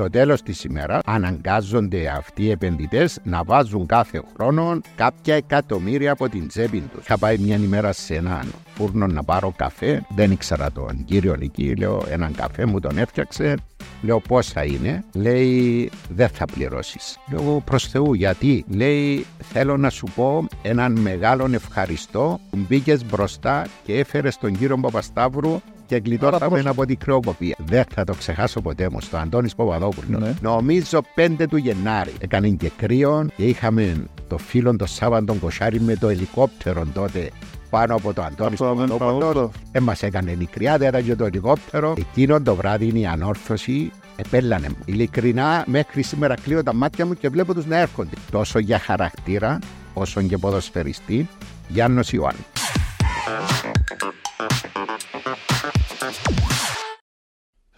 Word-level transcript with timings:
στο 0.00 0.10
τέλος 0.10 0.42
της 0.42 0.64
ημέρα 0.64 1.00
αναγκάζονται 1.04 2.08
αυτοί 2.16 2.42
οι 2.42 2.50
επενδυτές 2.50 3.18
να 3.22 3.44
βάζουν 3.44 3.86
κάθε 3.86 4.22
χρόνο 4.34 4.80
κάποια 4.96 5.34
εκατομμύρια 5.34 6.12
από 6.12 6.28
την 6.28 6.48
τσέπη 6.48 6.80
τους. 6.80 7.04
Είχα 7.04 7.18
πάει 7.18 7.38
μια 7.38 7.56
ημέρα 7.56 7.92
σε 7.92 8.14
έναν 8.14 8.52
φούρνο 8.74 9.06
να 9.06 9.24
πάρω 9.24 9.52
καφέ. 9.56 10.06
Δεν 10.14 10.30
ήξερα 10.30 10.72
τον 10.72 11.04
κύριο 11.04 11.36
εκεί. 11.40 11.74
Λέω 11.76 12.02
έναν 12.10 12.34
καφέ 12.34 12.64
μου 12.64 12.80
τον 12.80 12.98
έφτιαξε. 12.98 13.54
Λέω 14.02 14.20
πόσα 14.20 14.64
είναι; 14.64 15.04
Λέει 15.14 15.90
δεν 16.08 16.28
θα 16.28 16.44
πληρώσεις. 16.44 17.18
Λέω 17.30 17.62
προς 17.64 17.86
Θεού 17.86 18.14
γιατί; 18.14 18.64
Λέει 18.68 19.26
θέλω 19.38 19.76
να 19.76 19.90
σου 19.90 20.06
πω 20.14 20.46
έναν 20.62 20.98
μεγάλο 20.98 21.48
ευχαριστώ 21.52 22.40
που 22.50 22.58
μπήκες 22.68 23.04
μπροστά 23.04 23.66
και 23.84 23.98
έφερες 23.98 24.38
τον 24.38 24.56
κύριο 24.56 24.76
Παπασταύρου 24.76 25.60
και 25.90 26.02
γλιτώσαμε 26.04 26.62
από 26.66 26.86
την 26.86 26.98
κρεοκοπία. 26.98 27.56
Δεν 27.58 27.84
θα 27.94 28.04
το 28.04 28.14
ξεχάσω 28.14 28.60
ποτέ 28.60 28.88
μου 28.90 29.00
στο 29.00 29.16
Αντώνης 29.16 29.54
Παπαδόπουλος. 29.54 30.20
Ναι. 30.20 30.34
Νομίζω 30.40 31.00
5 31.16 31.44
του 31.48 31.56
Γενάρη. 31.56 32.12
Έκανε 32.18 32.48
και 32.48 32.70
κρύο 32.76 33.26
και 33.36 33.44
είχαμε 33.44 34.06
το 34.28 34.38
φίλο 34.38 34.76
το 34.76 34.86
Σάββατο 34.86 35.24
τον 35.24 35.38
Κοσάρι 35.38 35.80
με 35.80 35.96
το 35.96 36.08
ελικόπτερο 36.08 36.86
τότε 36.94 37.30
πάνω 37.70 37.94
από 37.94 38.12
το 38.12 38.22
Αντώνης 38.22 38.60
Αυτό 38.60 38.74
δεν 38.74 38.88
Παπαδόπουλο. 38.88 39.18
παρόλο. 39.18 39.52
Ε, 39.72 39.80
μας 39.80 40.02
έκανε 40.02 40.32
νικριά, 40.38 40.78
δεν 40.78 40.88
ήταν 40.88 41.04
και 41.04 41.14
το 41.14 41.24
ελικόπτερο. 41.24 41.94
Εκείνο 41.98 42.40
το 42.42 42.54
βράδυ 42.54 42.86
είναι 42.86 42.98
η 42.98 43.06
ανόρθωση. 43.06 43.90
Επέλανε 44.16 44.68
μου. 44.68 44.76
Ειλικρινά, 44.84 45.64
μέχρι 45.66 46.02
σήμερα 46.02 46.34
κλείω 46.34 46.62
τα 46.62 46.74
μάτια 46.74 47.06
μου 47.06 47.14
και 47.14 47.28
βλέπω 47.28 47.54
τους 47.54 47.66
να 47.66 47.76
έρχονται. 47.78 48.16
Τόσο 48.30 48.58
για 48.58 48.78
χαρακτήρα, 48.78 49.58
όσο 49.94 50.22
και 50.22 50.36
ποδοσφαιριστή, 50.38 51.28
Γιάννος 51.68 52.12
Ιωάννης. 52.12 52.44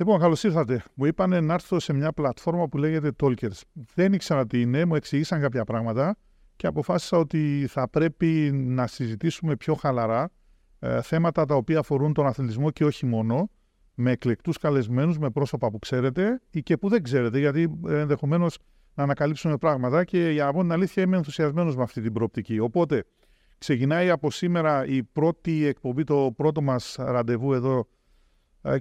Λοιπόν, 0.02 0.20
καλώς 0.20 0.44
ήρθατε. 0.44 0.82
Μου 0.94 1.04
είπαν 1.04 1.44
να 1.44 1.54
έρθω 1.54 1.80
σε 1.80 1.92
μια 1.92 2.12
πλατφόρμα 2.12 2.68
που 2.68 2.78
λέγεται 2.78 3.10
Talkers. 3.22 3.60
Δεν 3.94 4.12
ήξερα 4.12 4.46
τι 4.46 4.60
είναι, 4.60 4.84
μου 4.84 4.94
εξηγήσαν 4.94 5.40
κάποια 5.40 5.64
πράγματα 5.64 6.16
και 6.56 6.66
αποφάσισα 6.66 7.18
ότι 7.18 7.66
θα 7.68 7.88
πρέπει 7.88 8.50
να 8.52 8.86
συζητήσουμε 8.86 9.56
πιο 9.56 9.74
χαλαρά 9.74 10.30
ε, 10.78 11.02
θέματα 11.02 11.44
τα 11.44 11.54
οποία 11.54 11.78
αφορούν 11.78 12.12
τον 12.12 12.26
αθλητισμό 12.26 12.70
και 12.70 12.84
όχι 12.84 13.06
μόνο, 13.06 13.50
με 13.94 14.10
εκλεκτούς 14.10 14.58
καλεσμένους, 14.58 15.18
με 15.18 15.30
πρόσωπα 15.30 15.70
που 15.70 15.78
ξέρετε 15.78 16.40
ή 16.50 16.62
και 16.62 16.76
που 16.76 16.88
δεν 16.88 17.02
ξέρετε, 17.02 17.38
γιατί 17.38 17.80
ε, 17.88 17.98
ενδεχομένως 17.98 18.58
να 18.94 19.02
ανακαλύψουμε 19.02 19.56
πράγματα 19.56 20.04
και 20.04 20.30
για 20.30 20.44
να 20.44 20.52
πω 20.52 20.60
την 20.60 20.72
αλήθεια 20.72 21.02
είμαι 21.02 21.16
ενθουσιασμένος 21.16 21.76
με 21.76 21.82
αυτή 21.82 22.00
την 22.00 22.12
προοπτική. 22.12 22.58
Οπότε, 22.58 23.04
ξεκινάει 23.58 24.10
από 24.10 24.30
σήμερα 24.30 24.86
η 24.86 25.02
πρώτη 25.02 25.66
εκπομπή, 25.66 26.04
το 26.04 26.32
πρώτο 26.36 26.62
μας 26.62 26.96
ραντεβού 26.98 27.52
εδώ 27.52 27.78
ε, 27.78 27.84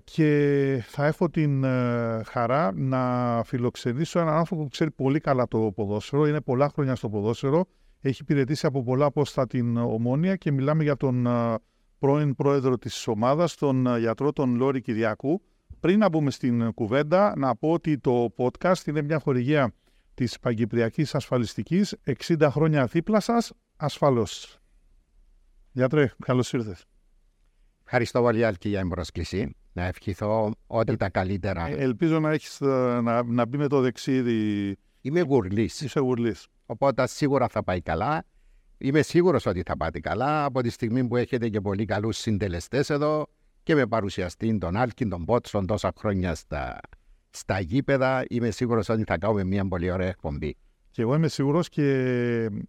και 0.04 0.84
θα 0.88 1.06
έχω 1.06 1.30
την 1.30 1.64
ε, 1.64 2.22
χαρά 2.26 2.72
να 2.76 3.44
φιλοξενήσω 3.46 4.20
έναν 4.20 4.34
άνθρωπο 4.34 4.64
που 4.64 4.70
ξέρει 4.70 4.92
πολύ 4.92 5.20
καλά 5.20 5.48
το 5.48 5.72
ποδόσφαιρο, 5.76 6.28
είναι 6.28 6.42
πολλά 6.42 6.70
χρόνια 6.70 6.96
στο 6.96 7.10
ποδόσφαιρο, 7.10 7.66
έχει 8.02 8.22
υπηρετήσει 8.22 8.66
από 8.66 8.84
πολλά 8.84 9.12
πόστα 9.12 9.48
την 9.48 9.78
Ομόνια 9.78 10.36
και 10.36 10.52
μιλάμε 10.52 10.84
για 10.84 10.96
τον 10.96 11.26
ε, 11.26 11.56
πρώην 12.00 12.36
πρόεδρο 12.36 12.78
της 12.78 13.08
ομάδας, 13.08 13.56
τον 13.56 13.88
ε, 13.88 14.00
γιατρό 14.00 14.32
τον 14.32 14.56
Λόρη 14.56 14.82
Κυριακού. 14.82 15.42
Πριν 15.80 16.00
να 16.00 16.10
μπούμε 16.10 16.32
στην 16.32 16.74
κουβέντα, 16.74 17.34
να 17.38 17.56
πω 17.56 17.72
ότι 17.72 17.98
το 17.98 18.34
podcast 18.38 18.86
είναι 18.88 19.02
μια 19.02 19.20
χορηγία 19.20 19.74
της 20.14 20.40
Παγκυπριακής 20.40 21.16
Ασφαλιστικής, 21.16 21.96
60 22.28 22.48
χρόνια 22.52 22.86
δίπλα 22.86 23.20
σας, 23.20 23.54
ασφαλώς. 23.76 24.60
Γιατρέ, 25.72 26.12
καλώς 26.26 26.54
ήρθες. 26.54 26.86
Ευχαριστώ 27.94 28.22
πολύ 28.22 28.46
Άλκη 28.46 28.70
για 28.70 28.80
την 28.80 28.90
πρόσκληση. 28.90 29.56
Να 29.74 29.86
ευχηθώ 29.86 30.52
ό,τι 30.68 30.98
τα 30.98 31.10
καλύτερα. 31.10 31.68
Ε, 31.68 31.76
Ελπίζω 31.76 32.20
να, 32.20 32.32
έχεις, 32.32 32.62
ε, 32.62 33.00
να, 33.04 33.24
να 33.24 33.46
μπει 33.46 33.58
με 33.58 33.68
το 33.68 33.82
δεξίδι. 33.82 34.76
Είμαι 35.02 35.22
γουρλής, 35.22 35.82
Είσαι 35.82 36.00
γουρλής. 36.00 36.48
οπότε 36.66 37.08
σίγουρα 37.08 37.48
θα 37.48 37.64
πάει 37.64 37.82
καλά. 37.82 38.24
Είμαι 38.78 39.02
σίγουρος 39.02 39.46
ότι 39.46 39.64
θα 39.66 39.78
πάτε 39.78 40.00
καλά 40.00 40.46
από 40.46 40.62
τη 40.62 40.70
στιγμή 40.70 41.08
που 41.08 41.16
έχετε 41.16 41.50
και 41.50 41.62
πολύ 41.62 41.86
καλούς 41.86 42.18
συντελεστές 42.18 42.90
εδώ 42.90 43.28
και 43.64 43.76
με 43.76 43.86
παρουσιαστή 43.88 44.58
τον 44.58 44.76
Άλκιν, 44.76 45.10
τον 45.10 45.26
Πότσον 45.26 45.66
τόσα 45.66 45.94
χρόνια 45.98 46.36
στα, 46.36 46.80
στα 47.30 47.60
γήπεδα. 47.60 48.26
Είμαι 48.30 48.50
σίγουρος 48.50 48.90
ότι 48.90 49.04
θα 49.04 49.18
κάνουμε 49.18 49.44
μια 49.44 49.68
πολύ 49.68 49.92
ωραία 49.92 50.08
εκπομπή. 50.08 50.58
Και 50.92 51.02
εγώ 51.02 51.16
είμαι 51.16 51.28
σίγουρος 51.28 51.70
και 51.70 51.86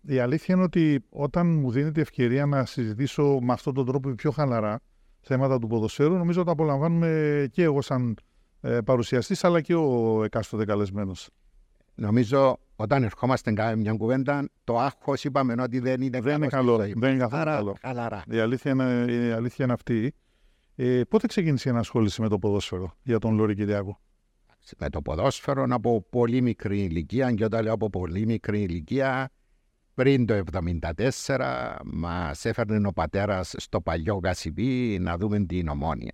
η 0.07 0.19
αλήθεια 0.19 0.55
είναι 0.55 0.65
ότι 0.65 1.05
όταν 1.11 1.47
μου 1.47 1.71
δίνεται 1.71 2.01
ευκαιρία 2.01 2.47
να 2.47 2.65
συζητήσω 2.65 3.39
με 3.43 3.53
αυτόν 3.53 3.75
τον 3.75 3.87
τρόπο 3.87 4.11
πιο 4.11 4.31
χαλαρά 4.31 4.81
θέματα 5.23 5.59
του 5.59 5.67
ποδοσφαίρου, 5.67 6.15
νομίζω 6.17 6.39
ότι 6.39 6.47
τα 6.47 6.53
απολαμβάνουμε 6.53 7.47
και 7.53 7.63
εγώ 7.63 7.83
σαν 7.83 8.17
ε, 8.61 8.79
παρουσιαστής, 8.85 9.45
αλλά 9.45 9.61
και 9.61 9.75
ο 9.75 10.25
εκάστοτε 10.25 10.65
καλεσμένος. 10.65 11.29
Νομίζω 11.95 12.59
όταν 12.77 13.03
ερχόμαστε 13.03 13.51
να 13.51 13.57
κάνουμε 13.57 13.83
μια 13.83 13.93
κουβέντα, 13.93 14.49
το 14.65 14.79
άγχος 14.79 15.25
είπαμε 15.25 15.55
ότι 15.59 15.79
δεν 15.79 16.01
είναι 16.03 16.21
Δεν 16.21 16.37
είναι 16.37 16.47
στη 16.47 16.55
καλό. 16.55 16.75
ζωή. 16.77 16.95
Δεν 16.97 17.11
είναι 17.11 17.19
καθόλου 17.19 17.41
Άρα, 17.43 17.55
καλό. 17.55 17.77
χαλαρά. 17.81 18.25
Η 18.31 18.39
αλήθεια 18.39 18.71
είναι, 18.71 19.13
η 19.13 19.31
αλήθεια 19.31 19.65
είναι 19.65 19.75
αυτή. 19.75 20.15
Ε, 20.77 21.01
πότε 21.09 21.27
ξεκίνησε 21.27 21.69
η 21.69 21.73
ενασχόληση 21.73 22.21
με 22.21 22.29
το 22.29 22.39
ποδόσφαιρο 22.39 22.93
για 23.03 23.19
τον 23.19 23.35
Λόρη 23.35 23.55
Κυριάκο; 23.55 23.99
με 24.79 24.89
το 24.91 25.03
ποδόσφαιρο 25.03 25.67
από 25.71 26.07
πολύ 26.11 26.41
μικρή 26.41 26.79
ηλικία 26.83 27.33
και 27.33 27.45
όταν 27.45 27.63
λέω 27.63 27.73
από 27.73 27.91
πολύ 27.91 28.27
μικρή 28.27 28.61
ηλικία 28.63 29.31
πριν 29.95 30.27
το 30.27 30.43
1974 31.27 31.77
μας 31.85 32.45
έφερνε 32.45 32.87
ο 32.87 32.93
πατέρας 32.93 33.55
στο 33.57 33.81
παλιό 33.81 34.21
Γασιπί 34.23 34.99
να 35.01 35.17
δούμε 35.17 35.45
την 35.47 35.69
ομόνια. 35.69 36.13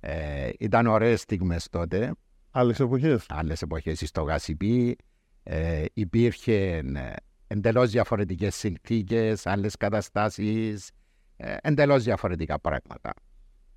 Ε, 0.00 0.50
ήταν 0.58 0.86
ωραίες 0.86 1.20
στιγμές 1.20 1.68
τότε, 1.68 2.12
Άλλες 2.50 2.80
εποχές. 2.80 3.26
άλλες 3.28 3.62
εποχές 3.62 4.02
στο 4.06 4.22
Γασιπί 4.22 4.96
ε, 5.42 5.84
υπήρχε 5.92 6.76
ε, 6.76 7.12
εντελώς 7.46 7.90
διαφορετικές 7.90 8.54
συνθήκες, 8.54 9.46
άλλες 9.46 9.76
καταστάσεις, 9.76 10.90
ε, 11.36 11.56
εντελώς 11.60 12.02
διαφορετικά 12.02 12.60
πράγματα. 12.60 13.12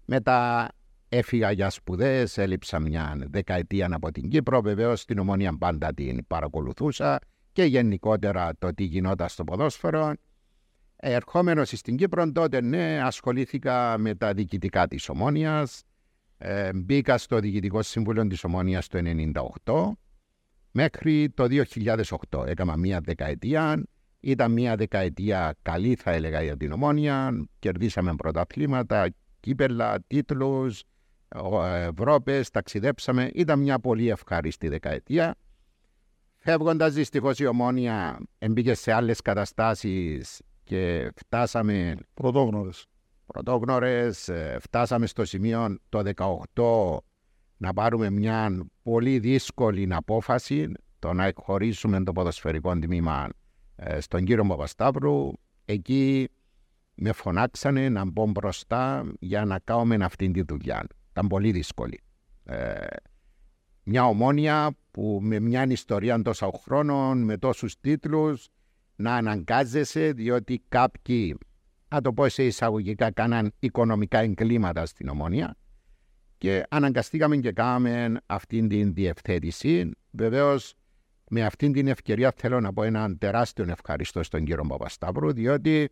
Μετά 0.06 0.68
έφυγα 1.10 1.52
για 1.52 1.70
σπουδές, 1.70 2.38
έλειψα 2.38 2.80
μια 2.80 3.18
δεκαετία 3.30 3.90
από 3.92 4.12
την 4.12 4.30
Κύπρο, 4.30 4.62
βεβαίως 4.62 5.06
την 5.06 5.20
ομόνια 5.20 5.58
πάντα 5.58 5.94
την 5.94 6.28
παρακολουθούσα 6.28 7.20
και 7.56 7.64
γενικότερα 7.64 8.52
το 8.60 8.74
τι 8.74 8.84
γινόταν 8.84 9.30
στο 9.30 9.44
ποδόσφαιρο. 9.44 10.14
Ερχόμενος 10.96 11.70
στην 11.70 11.96
Κύπρο 11.96 12.32
τότε 12.32 12.62
ναι, 12.62 13.02
ασχολήθηκα 13.04 13.98
με 13.98 14.16
τα 14.16 14.34
διοικητικά 14.34 14.88
της 14.88 15.10
ομόνιας, 15.10 15.84
ε, 16.38 16.70
μπήκα 16.74 17.18
στο 17.18 17.40
Διοικητικό 17.40 17.82
Συμβούλιο 17.82 18.28
της 18.28 18.44
Ομόνιας 18.44 18.88
το 18.88 19.00
1998 19.64 19.92
μέχρι 20.72 21.30
το 21.30 21.48
2008. 22.30 22.46
Έκανα 22.46 22.78
μία 22.78 23.00
δεκαετία. 23.02 23.84
Ήταν 24.20 24.52
μία 24.52 24.76
δεκαετία 24.76 25.56
καλή 25.62 25.96
θα 25.96 26.12
έλεγα 26.12 26.42
για 26.42 26.58
την 26.58 26.72
Ομόνια. 26.72 27.48
Κερδίσαμε 27.60 28.16
πρωταθλήματα, 28.16 29.08
κύπελα, 29.40 30.04
τίτλους, 30.08 30.84
ε, 31.28 31.84
Ευρώπες, 31.86 32.50
ταξιδέψαμε. 32.50 33.30
Ήταν 33.34 33.60
μια 33.60 33.80
πολύ 33.80 34.10
ευχάριστη 34.10 34.68
δεκαετία. 34.68 35.36
Φεύγοντας 36.48 36.94
δυστυχώς 36.94 37.40
η 37.40 37.46
Ομόνια 37.46 38.20
μπήκε 38.50 38.74
σε 38.74 38.92
άλλες 38.92 39.22
καταστάσεις 39.22 40.42
και 40.64 41.12
φτάσαμε 41.16 41.98
Πρωτόγνωρες. 42.14 42.86
πρωτόγνωρες, 43.26 44.30
ε, 44.30 44.58
φτάσαμε 44.62 45.06
στο 45.08 45.26
σημείο 45.26 45.78
το 45.90 46.02
18 46.56 46.98
να 47.58 47.74
πάρουμε 47.74 48.10
μια 48.10 48.68
πολύ 48.84 49.20
δύσκολη 49.20 49.88
απόφαση 49.92 50.72
το 51.00 51.14
να 51.14 51.26
εκχωρήσουμε 51.26 52.04
το 52.04 52.12
ποδοσφαιρικό 52.12 52.80
τμήμα 52.80 53.30
ε, 53.76 54.00
στον 54.00 54.24
κύριο 54.24 54.46
Παπασταύρου. 54.46 55.32
Εκεί 55.66 56.30
με 56.96 57.12
φωνάξανε 57.12 57.90
να 57.90 58.06
μπω 58.06 58.26
μπροστά 58.26 59.12
για 59.20 59.46
να 59.46 59.60
κάνουμε 59.60 60.06
αυτή 60.06 60.32
τη 60.32 60.42
δουλειά. 60.42 60.88
Ήταν 61.12 61.28
πολύ 61.28 61.52
δύσκολη. 61.52 62.00
Ε, 62.44 62.86
μια 63.86 64.06
ομόνια 64.06 64.78
που 64.92 65.20
με 65.22 65.40
μια 65.40 65.66
ιστορία 65.66 66.22
τόσων 66.22 66.52
χρόνων, 66.64 67.24
με 67.24 67.38
τόσους 67.38 67.80
τίτλους, 67.80 68.48
να 68.96 69.16
αναγκάζεσαι 69.16 70.12
διότι 70.12 70.64
κάποιοι, 70.70 71.38
να 71.88 72.02
το 72.02 72.14
πω 72.14 72.30
σε 72.30 72.44
εισαγωγικά, 72.46 73.12
κάναν 73.12 73.54
οικονομικά 73.60 74.20
εγκλήματα 74.20 74.86
στην 74.86 75.10
ομόνια 75.10 75.56
και 76.38 76.64
αναγκαστήκαμε 76.70 77.38
και 77.38 77.52
κάναμε 77.52 78.18
αυτή 78.26 78.68
την 78.68 78.94
διευθέτηση. 78.94 79.92
Βεβαίως, 80.12 80.74
με 81.30 81.46
αυτή 81.46 81.72
την 81.72 81.88
ευκαιρία 81.88 82.34
θέλω 82.36 82.60
να 82.60 82.74
πω 82.74 82.84
έναν 82.84 83.18
τεράστιο 83.18 83.66
ευχαριστώ 83.70 84.24
στον 84.24 84.44
κύριο 84.44 84.66
Παπασταύρου, 84.68 85.34
διότι 85.34 85.90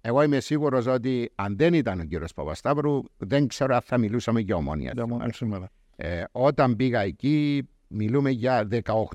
εγώ 0.00 0.22
είμαι 0.22 0.40
σίγουρος 0.40 0.86
ότι 0.86 1.32
αν 1.34 1.56
δεν 1.56 1.74
ήταν 1.74 2.00
ο 2.00 2.04
κύριος 2.04 2.32
Παπασταύρου, 2.32 3.02
δεν 3.16 3.46
ξέρω 3.46 3.74
αν 3.74 3.80
θα 3.80 3.98
μιλούσαμε 3.98 4.40
για 4.40 4.56
ομόνια. 4.56 4.92
Για 4.94 5.06
μόνο 5.06 5.32
σήμερα. 5.32 5.70
Ε, 6.00 6.24
όταν 6.32 6.76
πήγα 6.76 7.00
εκεί, 7.00 7.68
μιλούμε 7.88 8.30
για 8.30 8.68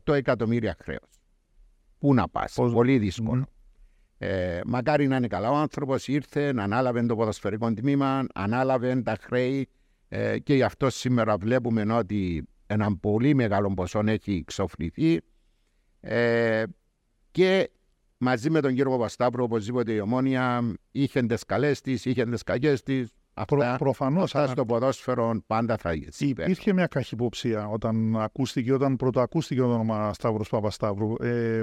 18 0.06 0.14
εκατομμύρια 0.14 0.76
χρέος. 0.80 1.10
Πού 1.98 2.14
να 2.14 2.30
πας, 2.30 2.54
Πώς- 2.54 2.74
πολύ 2.74 2.98
δύσκολο. 2.98 3.36
Μμμ. 3.36 3.44
Ε, 4.18 4.62
μακάρι 4.66 5.08
να 5.08 5.16
είναι 5.16 5.28
καλά 5.28 5.50
ο 5.50 5.56
άνθρωπος, 5.56 6.08
ήρθε, 6.08 6.54
ανάλαβε 6.58 7.06
το 7.06 7.16
ποδοσφαιρικό 7.16 7.74
τμήμα, 7.74 8.26
ανάλαβε 8.34 9.02
τα 9.02 9.18
χρέη 9.22 9.68
ε, 10.08 10.40
και 10.40 10.54
γι' 10.56 10.64
αυτό 10.64 10.90
σήμερα 10.90 11.38
βλέπουμε 11.38 11.94
ότι 11.94 12.48
ένα 12.68 12.98
πολύ 12.98 13.34
μεγάλο 13.34 13.74
ποσό 13.74 14.02
έχει 14.06 14.44
ξοφληθεί 14.48 15.22
ε, 16.00 16.64
και 17.32 17.70
μαζί 18.18 18.50
με 18.50 18.62
τον 18.62 18.74
κύριο 18.74 18.92
Παπασταύρου 18.92 19.44
οπωσδήποτε 19.44 19.92
η 19.94 20.00
Ομόνια 20.00 20.74
είχε 20.92 21.22
τις 21.22 21.44
καλές 21.44 21.82
της, 21.82 22.06
είχε 22.06 22.26
τις 22.26 22.44
κακές 22.44 22.84
της. 23.34 23.46
Προ, 23.48 23.76
προφανώς. 23.78 24.36
Αυτά 24.36 24.52
στο 24.52 24.66
ποδόσφαιρο 24.66 25.42
πάντα 25.48 25.78
θα 25.78 25.94
Υπήρχε 26.18 26.74
μια 26.74 26.88
καχυποψία 26.88 27.68
όταν 27.68 28.18
ακούστηκε, 28.18 28.74
όταν 28.74 28.96
πρωτοακούστηκε 28.96 29.62
το 29.62 29.74
όνομα 29.74 30.14
Σταύρος 30.14 30.50
Παπασταύρου. 30.50 31.14
Ε, 31.24 31.62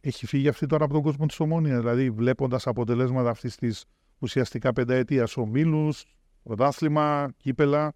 έχει 0.00 0.26
φύγει 0.26 0.48
αυτή 0.48 0.66
τώρα 0.66 0.84
από 0.84 0.92
τον 0.92 1.02
κόσμο 1.02 1.26
της 1.26 1.40
Ομόνιας, 1.40 1.78
δηλαδή 1.78 2.10
βλέποντας 2.10 2.66
αποτελέσματα 2.66 3.30
αυτής 3.30 3.56
της 3.56 3.84
ουσιαστικά 4.18 4.72
πενταετίας 4.72 5.36
ομίλους, 5.36 6.04
πρωτάθλημα, 6.42 7.28
κύπελα. 7.36 7.92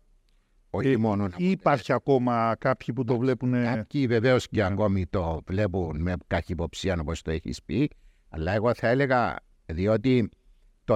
Όχι 0.70 0.88
ε, 0.88 0.96
μόνο. 0.96 1.28
Ή 1.36 1.50
υπάρχει 1.50 1.92
ακόμα 1.92 2.56
κάποιοι 2.58 2.94
που 2.94 3.04
το 3.04 3.18
βλέπουν. 3.18 3.52
Κάποιοι 3.52 4.06
βεβαίως 4.06 4.48
και 4.48 4.62
ακόμη 4.62 5.06
το 5.06 5.40
βλέπουν 5.46 6.00
με 6.00 6.14
καχυποψία 6.26 6.96
όπως 7.00 7.22
το 7.22 7.30
έχεις 7.30 7.62
πει. 7.62 7.90
Αλλά 8.28 8.52
εγώ 8.52 8.74
θα 8.74 8.88
έλεγα 8.88 9.36
διότι 9.66 10.28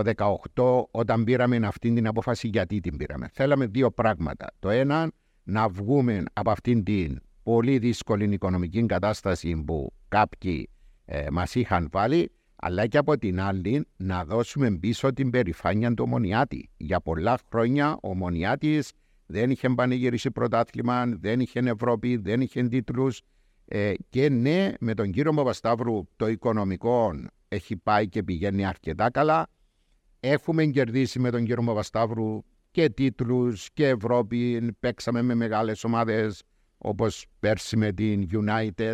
το 0.03 0.39
18 0.55 0.85
όταν 0.91 1.25
πήραμε 1.25 1.57
αυτή 1.57 1.93
την 1.93 2.07
απόφαση 2.07 2.49
γιατί 2.49 2.81
την 2.81 2.97
πήραμε. 2.97 3.29
Θέλαμε 3.33 3.67
δύο 3.67 3.91
πράγματα. 3.91 4.47
Το 4.59 4.71
ένα 4.71 5.11
να 5.43 5.69
βγούμε 5.69 6.23
από 6.33 6.51
αυτήν 6.51 6.85
την 6.85 7.21
πολύ 7.43 7.79
δύσκολη 7.79 8.33
οικονομική 8.33 8.87
κατάσταση 8.87 9.63
που 9.67 9.93
κάποιοι 10.09 10.71
ε, 11.05 11.27
μας 11.31 11.55
είχαν 11.55 11.89
βάλει 11.93 12.31
αλλά 12.57 12.87
και 12.87 12.99
από 12.99 13.19
την 13.19 13.41
άλλη 13.41 13.87
να 13.97 14.25
δώσουμε 14.25 14.71
πίσω 14.71 15.13
την 15.13 15.31
περηφάνεια 15.31 15.95
του 15.95 16.05
Ομονιάτη. 16.07 16.71
Για 16.77 17.01
πολλά 17.01 17.39
χρόνια 17.51 17.93
ο 17.93 18.09
Ομονιάτης 18.09 18.93
δεν 19.27 19.51
είχε 19.51 19.69
πανηγυρίσει 19.69 20.31
πρωτάθλημα, 20.31 21.05
δεν 21.07 21.41
είχε 21.41 21.59
Ευρώπη, 21.65 22.17
δεν 22.17 22.41
είχε 22.41 22.63
τίτλους. 22.63 23.21
Ε, 23.65 23.93
και 24.09 24.29
ναι, 24.29 24.73
με 24.81 24.95
τον 24.95 25.11
κύριο 25.11 25.33
Παπασταύρου 25.33 26.03
το 26.17 26.29
οικονομικό 26.29 27.15
έχει 27.49 27.77
πάει 27.77 28.09
και 28.09 28.23
πηγαίνει 28.23 28.67
αρκετά 28.67 29.11
καλά. 29.11 29.47
Έχουμε 30.29 30.65
κερδίσει 30.65 31.19
με 31.19 31.31
τον 31.31 31.45
κύριο 31.45 31.63
Παπασταύρου 31.65 32.43
και 32.71 32.89
τίτλους 32.91 33.69
και 33.73 33.89
Ευρώπη. 33.89 34.73
Παίξαμε 34.81 35.23
με 35.23 35.35
μεγάλες 35.35 35.85
ομάδες 35.85 36.43
όπως 36.79 37.27
πέρσι 37.41 37.77
με 37.77 37.93
την 37.93 38.29
United. 38.33 38.93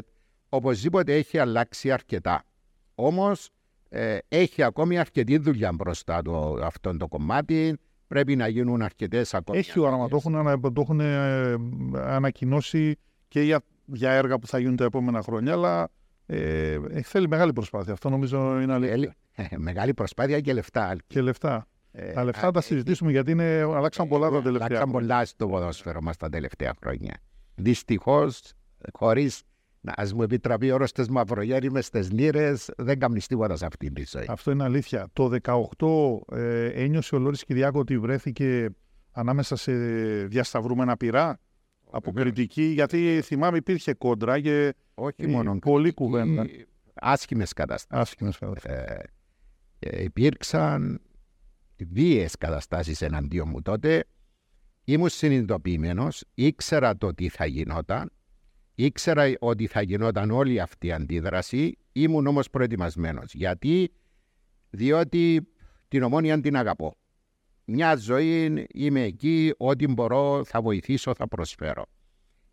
Οπωσδήποτε 0.49 1.15
έχει 1.15 1.39
αλλάξει 1.39 1.91
αρκετά. 1.91 2.45
Όμως 2.95 3.51
ε, 3.89 4.19
έχει 4.29 4.63
ακόμη 4.63 4.99
αρκετή 4.99 5.39
δουλειά 5.39 5.73
μπροστά 5.73 6.23
του 6.23 6.65
αυτό 6.65 6.97
το 6.97 7.09
κομμάτι. 7.09 7.79
Πρέπει 8.07 8.37
να 8.37 8.49
γίνουν 8.49 8.83
αρκετές 8.83 9.35
ακόμη. 9.35 9.59
Έχει 9.59 9.81
όραμα. 9.81 10.09
Το 10.09 10.17
έχουν, 10.17 10.61
το 10.73 10.81
έχουν 10.81 11.01
ε, 11.01 11.55
ανακοινώσει 11.95 12.97
και 13.29 13.41
για, 13.41 13.61
για 13.85 14.11
έργα 14.11 14.39
που 14.39 14.47
θα 14.47 14.59
γίνουν 14.59 14.77
τα 14.77 14.85
επόμενα 14.85 15.23
χρόνια, 15.23 15.53
αλλά 15.53 15.89
ε, 16.27 16.73
ε 16.73 17.03
θέλει 17.03 17.29
μεγάλη 17.29 17.53
προσπάθεια. 17.53 17.93
Αυτό 17.93 18.09
νομίζω 18.09 18.61
είναι 18.61 18.73
αλήθεια. 18.73 19.15
Ε, 19.35 19.57
μεγάλη 19.57 19.95
προσπάθεια 19.95 20.41
και 20.41 20.53
λεφτά. 20.53 20.97
Και 21.07 21.21
λεφτά. 21.21 21.67
Ε, 21.93 22.13
τα 22.13 22.25
λεφτά 22.25 22.51
τα 22.51 22.61
συζητήσουμε 22.61 23.11
γιατί 23.11 23.31
είναι, 23.31 23.61
αλλάξαν 23.61 24.09
πολλά 24.09 24.31
τα 24.31 24.43
τελευταία 24.43 24.67
χρόνια. 24.67 24.77
Αλλάξαν 24.77 24.91
πολλά 24.91 25.25
στο 25.25 25.49
ποδόσφαιρο 25.49 26.01
μας 26.01 26.17
τα 26.17 26.29
τελευταία 26.29 26.75
χρόνια. 26.81 27.15
Δυστυχώς, 27.55 28.53
χωρίς 28.93 29.43
Α 29.91 30.05
μου 30.15 30.23
επιτραπεί 30.23 30.71
ο 30.71 30.75
όρο 30.75 30.85
τη 30.85 31.11
μαυρογέρη 31.11 31.71
με 31.71 31.81
στις 31.81 32.13
λίρε, 32.13 32.55
δεν 32.77 32.99
κάνει 32.99 33.21
τίποτα 33.21 33.57
σε 33.57 33.67
αυτήν 33.67 33.95
τη 33.95 34.05
ζωή. 34.07 34.27
Αυτό 34.29 34.51
είναι 34.51 34.65
αλήθεια. 34.65 35.09
Το 35.13 35.31
18 35.43 36.37
ε, 36.37 36.67
ένιωσε 36.67 37.15
ο 37.15 37.19
Λόρι 37.19 37.37
Κυριάκο 37.37 37.79
ότι 37.79 37.99
βρέθηκε 37.99 38.69
ανάμεσα 39.13 39.57
σε 39.57 39.73
διασταυρούμενα 40.27 40.97
πυρά 40.97 41.39
από 41.93 42.13
κριτική, 42.13 42.63
γιατί 42.63 43.21
θυμάμαι 43.23 43.57
υπήρχε 43.57 43.95
κόντρα 43.95 44.41
και 44.41 44.75
Όχι 44.95 45.27
μόνο 45.27 45.59
πολλή 45.59 45.93
κουβέντα. 45.93 46.47
Άσχημες 46.95 47.53
καταστάσεις. 47.53 48.11
Άσχημες 48.11 48.39
καταστάσεις. 48.39 49.05
Ε, 49.79 50.03
υπήρξαν 50.03 51.01
βίαιες 51.91 52.37
καταστάσεις 52.39 53.03
εναντίον 53.03 53.49
μου 53.49 53.63
τότε. 53.63 54.05
Ήμουν 54.85 55.09
συνειδητοποιημένος, 55.09 56.25
ήξερα 56.35 56.97
το 56.97 57.15
τι 57.15 57.29
θα 57.29 57.47
γινόταν 57.47 58.11
Ήξερα 58.75 59.33
ότι 59.39 59.67
θα 59.67 59.83
γινόταν 59.83 60.31
όλη 60.31 60.61
αυτή 60.61 60.87
η 60.87 60.93
αντίδραση, 60.93 61.79
ήμουν 61.93 62.27
όμως 62.27 62.51
προετοιμασμένος. 62.51 63.35
Γιατί, 63.35 63.93
διότι 64.71 65.49
την 65.89 66.03
ομόνια 66.03 66.41
την 66.41 66.57
αγαπώ. 66.57 66.97
Μια 67.65 67.97
ζωή 67.97 68.67
είμαι 68.75 69.03
εκεί, 69.03 69.55
ό,τι 69.57 69.87
μπορώ 69.87 70.45
θα 70.45 70.63
βοηθήσω, 70.63 71.15
θα 71.15 71.29
προσφέρω. 71.29 71.85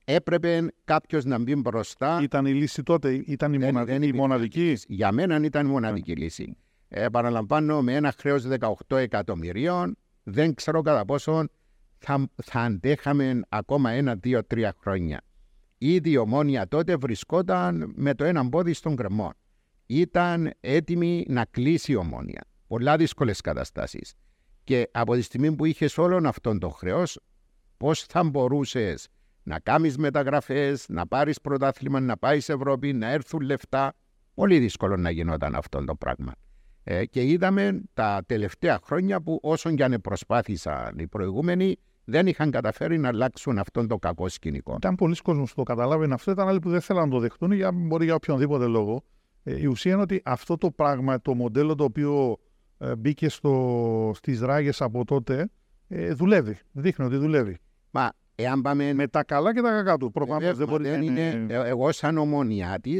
Έπρεπε 0.06 0.68
κάποιος 0.84 1.26
να 1.26 1.40
μπει 1.40 1.56
μπροστά. 1.56 2.20
Ήταν 2.22 2.46
η 2.46 2.54
λύση 2.54 2.84
τότε, 2.84 3.14
ήταν 3.26 3.54
η, 3.54 3.58
δεν, 3.58 3.74
μοναδική, 3.74 4.00
δεν 4.00 4.16
μοναδική; 4.16 4.78
Για 4.88 5.12
μένα 5.12 5.40
ήταν 5.44 5.68
η 5.68 5.70
μοναδική 5.70 6.14
yeah. 6.16 6.18
λύση. 6.18 6.58
Ε, 6.88 7.10
παραλαμβάνω 7.10 7.82
με 7.82 7.94
ένα 7.94 8.14
χρέος 8.18 8.48
18 8.88 8.98
εκατομμυρίων, 8.98 9.98
δεν 10.24 10.54
ξέρω 10.54 10.82
κατά 10.82 11.06
πόσο 11.06 11.46
θα, 11.98 12.30
θα 12.44 12.60
αντέχαμε 12.60 13.42
ακόμα 13.50 13.92
ένα, 13.92 14.16
δύο, 14.16 14.46
τρία 14.46 14.76
χρόνια. 14.82 15.22
Ήδη 15.78 16.10
η 16.10 16.18
ομόνια 16.18 16.68
τότε 16.68 16.96
βρισκόταν 16.96 17.94
με 17.96 18.14
το 18.14 18.24
ένα 18.24 18.50
πόδι 18.50 18.74
στον 18.74 18.96
κρεμό. 18.96 19.34
Ήταν 19.86 20.52
έτοιμη 20.60 21.26
να 21.28 21.46
κλείσει 21.46 21.92
η 21.92 21.96
ομόνια. 21.96 22.42
Πολλά 22.68 22.98
δύσκολες 22.98 23.42
καταστάσεις. 23.42 24.14
Και 24.69 24.89
από 24.92 25.13
τη 25.13 25.21
στιγμή 25.21 25.56
που 25.56 25.66
είχες 25.66 25.98
όλον 25.98 26.25
αυτόν 26.25 26.60
τον 26.60 26.71
χρέο, 26.71 27.04
πώς 27.77 28.04
θα 28.04 28.24
μπορούσες 28.24 29.07
να 29.44 29.60
κάνεις 29.60 29.98
μεταγραφές, 29.98 30.86
να 30.89 31.07
πάρεις 31.07 31.42
πρωτάθλημα, 31.42 32.00
να 32.00 32.18
πάεις 32.18 32.44
σε 32.44 32.54
Ευρώπη, 32.54 32.94
να 32.94 33.12
έρθουν 33.12 33.42
λεφτά; 33.42 33.94
Πολύ 34.33 34.60
δύσκολο 34.60 34.98
να 34.98 35.10
γινόταν 35.10 35.56
αυτό 35.56 35.86
το 35.86 35.95
πράγμα. 35.95 36.33
Ε, 36.83 37.06
και 37.06 37.24
είδαμε 37.24 37.81
τα 37.94 38.24
τελευταία 38.25 38.80
χρόνια 38.83 39.21
που 39.21 39.39
όσον 39.42 39.75
και 39.75 39.83
αν 39.83 40.01
προσπάθησαν 40.01 41.00
οι 41.00 41.07
προηγούμενοι, 41.07 41.75
δεν 42.04 42.27
είχαν 42.27 42.51
καταφέρει 42.51 42.98
να 42.98 43.07
αλλάξουν 43.07 43.57
αυτόν 43.57 43.88
τον 43.88 44.00
κακό 44.00 44.30
σκηνικό. 44.30 44.75
Ήταν 44.75 44.95
πολλοί 44.95 45.16
κόσμοι 45.16 45.44
που 45.44 45.54
το 45.56 45.63
καταλάβαινε 45.63 46.13
αυτό, 46.13 46.31
ήταν 46.31 46.48
άλλοι 46.48 46.60
που 46.60 46.69
δεν 46.69 46.81
θέλαν 46.81 47.04
να 47.04 47.10
το 47.10 47.19
δεχτούν, 47.19 47.51
για, 47.51 47.71
μπορεί 47.71 48.06
για 48.06 48.16
οποιονδήποτε 48.16 48.66
λόγο. 48.66 49.04
Ε, 49.44 49.60
η 49.60 49.66
ουσία 49.66 49.94
είναι 49.94 50.01
ότι 50.01 50.21
αυτό 50.25 50.57
το 50.57 50.71
πράγμα, 50.71 51.21
το 51.21 51.33
μοντέλο 51.33 51.75
το 51.75 51.83
οποίο 51.83 52.38
ε, 52.38 52.49
μπήκε 52.98 53.30
στο, 53.30 54.12
στις 54.16 54.42
ράγες 54.42 54.81
από 54.81 55.06
τότε, 55.06 55.50
ε, 55.88 56.14
δουλεύει. 56.14 56.58
Δείχνει 56.72 57.06
ότι 57.06 57.16
δουλεύει. 57.18 57.58
Μα 57.92 58.12
εάν 58.36 58.62
πάμε... 58.62 58.94
Με 58.94 59.08
τα 59.08 59.24
καλά 59.24 59.54
και 59.54 59.62
τα 59.62 59.70
κακά 59.70 59.98
του. 59.98 60.12
Προφανώς 60.12 60.58
δεν 60.58 60.68
μπορεί 60.68 60.90
δεν 60.90 61.02
είναι... 61.02 61.46
Ε, 61.50 61.68
εγώ 61.68 61.92
σαν 61.92 62.18
ομονιά 62.18 62.80
τη, 62.80 63.00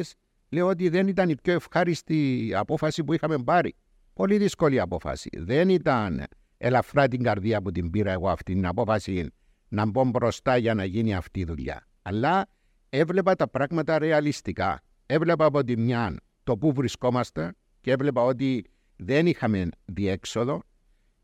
λέω 0.50 0.68
ότι 0.68 0.90
δεν 0.90 1.08
ήταν 1.08 1.30
η 1.30 1.36
πιο 1.36 1.54
ευχάριστη 1.54 2.52
απόφαση 2.56 3.04
που 3.04 3.14
είχαμε 3.14 3.38
πάρει. 3.38 3.76
Πολύ 4.14 4.38
δύσκολη 4.38 4.80
απόφαση. 4.80 5.30
Δεν 5.38 5.70
ήταν 5.70 6.24
ελαφρά 6.58 7.08
την 7.08 7.24
καρδία 7.24 7.62
που 7.62 7.72
την 7.72 7.90
πήρα 7.90 8.12
εγώ 8.12 8.30
αυτή 8.30 8.54
την 8.54 8.66
απόφαση 8.66 9.30
να 9.68 9.86
μπω 9.86 10.06
μπροστά 10.06 10.58
για 10.58 10.74
να 10.74 10.86
γίνει 10.86 11.16
αυτή 11.16 11.40
η 11.40 11.44
δουλειά. 11.44 11.88
Αλλά 12.02 12.48
έβλεπα 12.90 13.36
τα 13.36 13.50
πράγματα 13.50 14.00
ρεαλιστικά. 14.00 14.82
Έβλεπα 15.06 15.46
από 15.46 15.64
τη 15.64 15.78
μια 15.78 16.16
το 16.44 16.58
που 16.58 16.74
βρισκόμαστε 16.74 17.54
και 17.82 17.92
έβλεπα 17.92 18.22
ότι 18.24 18.66
δεν 19.00 19.26
είχαμε 19.26 19.70
διέξοδο 19.86 20.64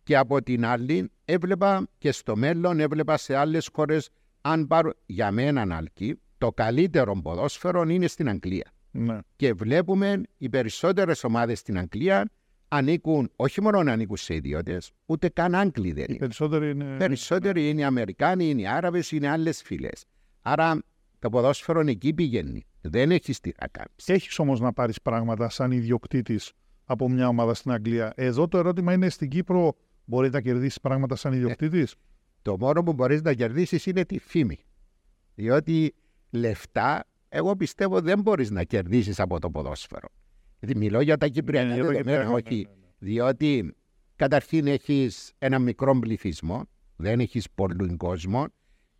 και 0.03 0.17
από 0.17 0.43
την 0.43 0.65
άλλη 0.65 1.11
έβλεπα 1.25 1.87
και 1.97 2.11
στο 2.11 2.35
μέλλον 2.35 2.79
έβλεπα 2.79 3.17
σε 3.17 3.35
άλλες 3.35 3.69
χώρες 3.73 4.09
αν 4.41 4.67
πάρω 4.67 4.93
για 5.05 5.31
μένα 5.31 5.75
αλκή 5.75 6.19
το 6.37 6.51
καλύτερο 6.51 7.21
ποδόσφαιρο 7.21 7.83
είναι 7.83 8.07
στην 8.07 8.29
Αγγλία. 8.29 8.71
Ναι. 8.91 9.17
Και 9.35 9.53
βλέπουμε 9.53 10.21
οι 10.37 10.49
περισσότερες 10.49 11.23
ομάδες 11.23 11.59
στην 11.59 11.77
Αγγλία 11.77 12.29
ανήκουν, 12.67 13.31
όχι 13.35 13.61
μόνο 13.61 13.83
να 13.83 13.91
ανήκουν 13.91 14.17
σε 14.17 14.35
ιδιώτες, 14.35 14.91
ούτε 15.05 15.29
καν 15.29 15.55
Άγγλοι 15.55 15.91
δεν 15.91 16.05
είναι. 16.09 16.17
περισσότεροι 16.17 16.69
είναι. 16.69 16.97
Περισσότεροι 16.97 17.69
είναι 17.69 17.85
Αμερικάνοι, 17.85 18.49
είναι 18.49 18.69
Άραβες, 18.69 19.11
είναι 19.11 19.27
άλλες 19.29 19.61
φίλε. 19.61 19.89
Άρα 20.41 20.83
το 21.19 21.29
ποδόσφαιρο 21.29 21.79
εκεί 21.79 22.13
πηγαίνει. 22.13 22.65
Δεν 22.81 23.11
έχεις 23.11 23.39
τι 23.39 23.51
να 23.61 23.67
κάνεις. 23.67 24.07
Έχεις 24.07 24.39
όμως 24.39 24.59
να 24.59 24.73
πάρεις 24.73 25.01
πράγματα 25.01 25.49
σαν 25.49 25.71
ιδιοκτήτης 25.71 26.51
από 26.85 27.09
μια 27.09 27.27
ομάδα 27.27 27.53
στην 27.53 27.71
Αγγλία. 27.71 28.13
Εδώ 28.15 28.47
το 28.47 28.57
ερώτημα 28.57 28.93
είναι 28.93 29.09
στην 29.09 29.29
Κύπρο, 29.29 29.75
μπορεί 30.05 30.29
να 30.29 30.41
κερδίσεις 30.41 30.81
πράγματα 30.81 31.15
σαν 31.15 31.33
ιδιοκτήτης; 31.33 31.91
Ε, 31.91 31.95
το 32.41 32.57
μόνο 32.59 32.83
που 32.83 32.93
μπορείς 32.93 33.21
να 33.21 33.33
κερδίσεις 33.33 33.85
είναι 33.85 34.05
τη 34.05 34.19
φήμη. 34.19 34.59
Διότι 35.35 35.93
λεφτά, 36.29 37.05
εγώ 37.29 37.55
πιστεύω 37.55 38.01
δεν 38.01 38.21
μπορείς 38.21 38.51
να 38.51 38.63
κερδίσεις 38.63 39.19
από 39.19 39.39
το 39.39 39.49
ποδόσφαιρο. 39.49 40.07
Μιλώ 40.75 41.01
για 41.01 41.17
τα 41.17 41.27
Κυπριακά 41.27 41.75
δεδομένα, 41.75 42.29
όχι. 42.29 42.67
Διότι 42.97 43.75
καταρχήν 44.15 44.67
έχεις 44.67 45.33
ένα 45.37 45.59
μικρό 45.59 45.99
πληθυσμό, 45.99 46.63
δεν 46.95 47.19
έχεις 47.19 47.47
πολλού 47.55 47.97
κόσμο, 47.97 48.45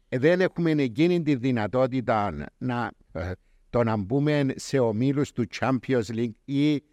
ε, 0.09 0.17
δεν 0.17 0.41
έχουμε 0.41 0.71
εκείνη 0.71 1.21
τη 1.21 1.35
δυνατότητα 1.35 2.33
να, 2.57 2.91
ε, 3.11 3.31
το 3.69 3.83
να 3.83 3.97
μπούμε 3.97 4.45
σε 4.55 4.79
ομίλους 4.79 5.31
του 5.31 5.45
Champions 5.59 6.05
League 6.07 6.35
ή, 6.45 6.83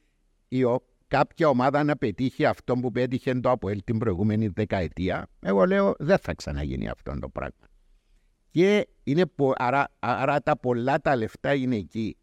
ή 0.52 0.64
ο, 0.64 0.82
κάποια 1.08 1.48
ομάδα 1.48 1.84
να 1.84 1.96
πετύχει 1.96 2.44
αυτό 2.44 2.74
που 2.74 2.90
πέτυχε 2.90 3.34
το 3.34 3.50
Αποέλ 3.50 3.82
την 3.84 3.98
προηγούμενη 3.98 4.48
δεκαετία. 4.48 5.26
Εγώ 5.40 5.64
λέω 5.66 5.94
δεν 5.98 6.18
θα 6.18 6.34
ξαναγίνει 6.34 6.88
αυτό 6.88 7.18
το 7.18 7.28
πράγμα. 7.28 7.66
Και 8.50 8.88
είναι, 9.02 9.24
άρα, 9.56 9.88
άρα 9.98 10.42
τα 10.42 10.58
πολλά 10.58 11.00
τα 11.00 11.16
λεφτά 11.16 11.54
είναι 11.54 11.76
εκεί. 11.76 12.16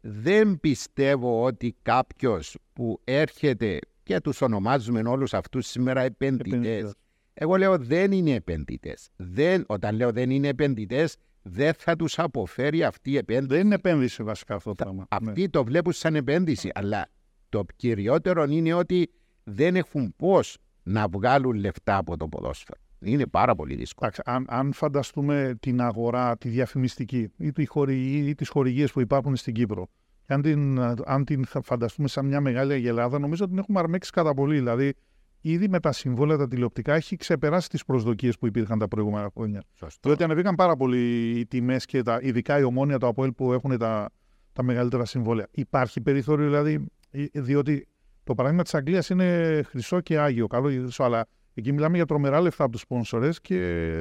Δεν 0.00 0.60
πιστεύω 0.60 1.44
ότι 1.44 1.76
κάποιος 1.82 2.56
που 2.72 3.00
έρχεται 3.04 3.78
και 4.02 4.20
τους 4.20 4.40
ονομάζουμε 4.40 5.02
όλους 5.06 5.34
αυτούς 5.34 5.66
σήμερα 5.66 6.00
επενδυτές. 6.00 6.94
Εγώ 7.34 7.56
λέω 7.56 7.78
δεν 7.78 8.12
είναι 8.12 8.30
επενδυτές. 8.30 9.08
Δεν, 9.16 9.64
όταν 9.66 9.96
λέω 9.96 10.12
δεν 10.12 10.30
είναι 10.30 10.48
επενδυτές, 10.48 11.16
δεν 11.42 11.74
θα 11.74 11.96
τους 11.96 12.18
αποφέρει 12.18 12.84
αυτή 12.84 13.10
η 13.10 13.16
επένδυση. 13.16 13.48
Δεν 13.48 13.66
είναι 13.66 13.74
επένδυση 13.74 14.22
βασικά 14.22 14.54
αυτό 14.54 14.68
το 14.74 14.84
πράγμα. 14.84 15.06
Αυτοί 15.10 15.40
ναι. 15.40 15.48
το 15.48 15.64
βλέπουν 15.64 15.92
σαν 15.92 16.14
επένδυση, 16.14 16.70
αλλά 16.74 17.08
το 17.54 17.64
κυριότερο 17.76 18.44
είναι 18.44 18.74
ότι 18.74 19.10
δεν 19.44 19.76
έχουν 19.76 20.14
πώς 20.16 20.58
να 20.82 21.08
βγάλουν 21.08 21.54
λεφτά 21.54 21.96
από 21.96 22.16
το 22.16 22.28
ποδόσφαιρο. 22.28 22.80
Είναι 22.98 23.26
πάρα 23.26 23.54
πολύ 23.54 23.74
δύσκολο. 23.74 24.10
αν, 24.24 24.44
αν 24.48 24.72
φανταστούμε 24.72 25.54
την 25.60 25.80
αγορά, 25.80 26.36
τη 26.36 26.48
διαφημιστική 26.48 27.32
ή, 27.36 27.52
τη 27.52 27.66
χορηγή, 27.66 28.28
ή 28.28 28.34
τις 28.34 28.48
χορηγίες 28.48 28.92
που 28.92 29.00
υπάρχουν 29.00 29.36
στην 29.36 29.54
Κύπρο, 29.54 29.86
αν 30.26 30.42
την, 30.42 30.80
αν 31.04 31.24
την 31.24 31.44
φανταστούμε 31.62 32.08
σαν 32.08 32.26
μια 32.26 32.40
μεγάλη 32.40 32.72
αγελάδα, 32.72 33.18
νομίζω 33.18 33.42
ότι 33.42 33.52
την 33.52 33.60
έχουμε 33.62 33.78
αρμέξει 33.78 34.10
κατά 34.10 34.34
πολύ. 34.34 34.54
Δηλαδή, 34.54 34.94
ήδη 35.40 35.68
με 35.68 35.80
τα 35.80 35.92
συμβόλαια 35.92 36.36
τα 36.36 36.48
τηλεοπτικά 36.48 36.94
έχει 36.94 37.16
ξεπεράσει 37.16 37.68
τις 37.68 37.84
προσδοκίες 37.84 38.38
που 38.38 38.46
υπήρχαν 38.46 38.78
τα 38.78 38.88
προηγούμενα 38.88 39.30
χρόνια. 39.34 39.62
Σωστό. 39.72 40.08
Διότι 40.08 40.24
ανεβήκαν 40.24 40.54
πάρα 40.54 40.76
πολύ 40.76 41.30
οι 41.38 41.46
τιμές 41.46 41.84
και 41.84 42.02
τα, 42.02 42.18
ειδικά 42.22 42.58
η 42.58 42.62
ομόνια, 42.62 42.98
το 42.98 43.06
ΑΠΟΕΛ 43.06 43.32
που 43.32 43.52
έχουν 43.52 43.78
τα, 43.78 44.10
τα 44.52 44.62
μεγαλύτερα 44.62 45.04
συμβόλαια. 45.04 45.46
Υπάρχει 45.50 46.00
περιθώριο 46.00 46.46
δηλαδή, 46.46 46.86
διότι 47.32 47.88
το 48.24 48.34
παράδειγμα 48.34 48.62
της 48.62 48.74
Αγγλίας 48.74 49.08
είναι 49.08 49.60
χρυσό 49.66 50.00
και 50.00 50.18
άγιο, 50.18 50.46
καλό, 50.46 50.90
αλλά 50.98 51.26
εκεί 51.54 51.72
μιλάμε 51.72 51.96
για 51.96 52.06
τρομερά 52.06 52.40
λεφτά 52.40 52.62
από 52.62 52.72
τους 52.72 52.80
σπόνσορε 52.80 53.28
και 53.40 53.56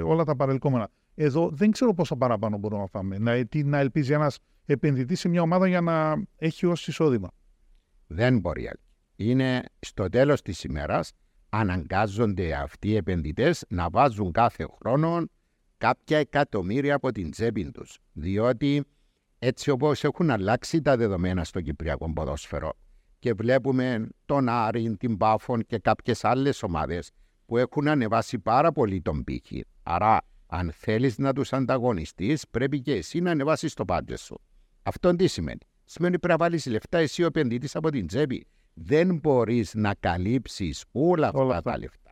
όλα 0.05 0.24
τα 0.24 0.36
παρελκόμενα. 0.36 0.89
Εδώ 1.15 1.50
δεν 1.53 1.72
ξέρω 1.72 1.93
πόσα 1.93 2.15
παραπάνω 2.15 2.58
μπορούμε 2.58 2.82
να 2.82 2.88
πάμε. 2.88 3.17
Να, 3.17 3.46
τι, 3.46 3.63
να 3.63 3.77
ελπίζει 3.77 4.13
ένας 4.13 4.39
επενδυτής 4.65 5.20
σε 5.20 5.29
μια 5.29 5.41
ομάδα 5.41 5.67
για 5.67 5.82
να 5.82 6.24
έχει 6.38 6.65
ως 6.65 6.88
εισόδημα. 6.88 7.32
Δεν 8.08 8.39
μπορεί. 8.39 8.70
Είναι 9.15 9.63
στο 9.79 10.10
τέλος 10.10 10.41
της 10.41 10.63
ημέρας 10.63 11.12
αναγκάζονται 11.50 12.53
αυτοί 12.53 12.88
οι 12.88 12.96
επενδυτές 12.96 13.65
να 13.70 13.89
βάζουν 13.89 14.32
κάθε 14.32 14.67
χρόνο 14.77 15.25
κάποια 15.77 16.17
εκατομμύρια 16.17 16.96
από 16.96 17.12
την 17.12 17.32
τσέπη 17.32 17.72
τους. 17.72 18.00
Διότι 18.13 18.84
έτσι 19.39 19.70
όπως 19.70 20.03
έχουν 20.03 20.29
αλλάξει 20.29 20.82
τα 20.82 20.98
δεδομένα 20.98 21.43
στο 21.43 21.62
Κυπριακό 21.62 22.13
ποδόσφαιρο 22.13 22.74
και 23.23 23.33
βλέπουμε 23.33 24.07
τον 24.25 24.49
Άρη, 24.49 24.95
την 24.97 25.17
Πάφων 25.17 25.65
και 25.65 25.77
κάποιες 25.77 26.23
άλλες 26.23 26.63
ομάδες 26.63 27.11
που 27.45 27.57
έχουν 27.57 27.87
ανεβάσει 27.87 28.39
πάρα 28.39 28.71
πολύ 28.71 29.01
τον 29.01 29.23
πύχη. 29.23 29.65
Άρα, 29.83 30.21
αν 30.47 30.71
θέλεις 30.75 31.17
να 31.17 31.33
τους 31.33 31.53
ανταγωνιστείς, 31.53 32.47
πρέπει 32.51 32.81
και 32.81 32.93
εσύ 32.93 33.19
να 33.19 33.31
ανεβάσεις 33.31 33.73
το 33.73 33.85
πάντες 33.85 34.21
σου. 34.21 34.41
Αυτό 34.83 35.15
τι 35.15 35.27
σημαίνει; 35.27 35.59
Σημαίνει 35.83 36.19
πρέπει 36.19 36.39
να 36.39 36.45
βάλεις 36.45 36.65
λεφτά 36.65 36.97
εσύ 36.97 37.23
ο 37.23 37.25
επενδυτής 37.25 37.75
από 37.75 37.89
την 37.89 38.07
τσέπη. 38.07 38.47
Δεν 38.73 39.15
μπορείς 39.15 39.73
να 39.73 39.93
καλύψεις 39.99 40.85
όλα 40.91 41.27
αυτά 41.27 41.39
όλα 41.39 41.61
τα 41.61 41.77
λεφτά. 41.77 42.11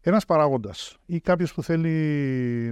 Ένας 0.00 0.24
παράγοντας 0.24 0.96
ή 1.06 1.20
κάποιος 1.20 1.54
που 1.54 1.62
θέλει 1.62 1.90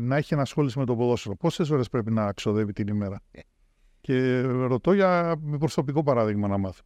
να 0.01 0.17
έχει 0.17 0.35
ενασχόληση 0.35 0.79
με 0.79 0.85
το 0.85 0.97
ποδόσφαιρο, 0.97 1.37
πόσες 1.37 1.71
ώρες 1.71 1.89
πρέπει 1.89 2.11
να 2.11 2.33
ξοδεύει 2.33 2.73
την 2.73 2.87
ημέρα; 2.87 3.21
Ε. 4.01 4.13
Και 4.13 4.41
ρωτώ 4.41 4.93
για 4.93 5.41
προσωπικό 5.59 6.03
παράδειγμα 6.03 6.49
να 6.49 6.59
μάθω. 6.59 6.83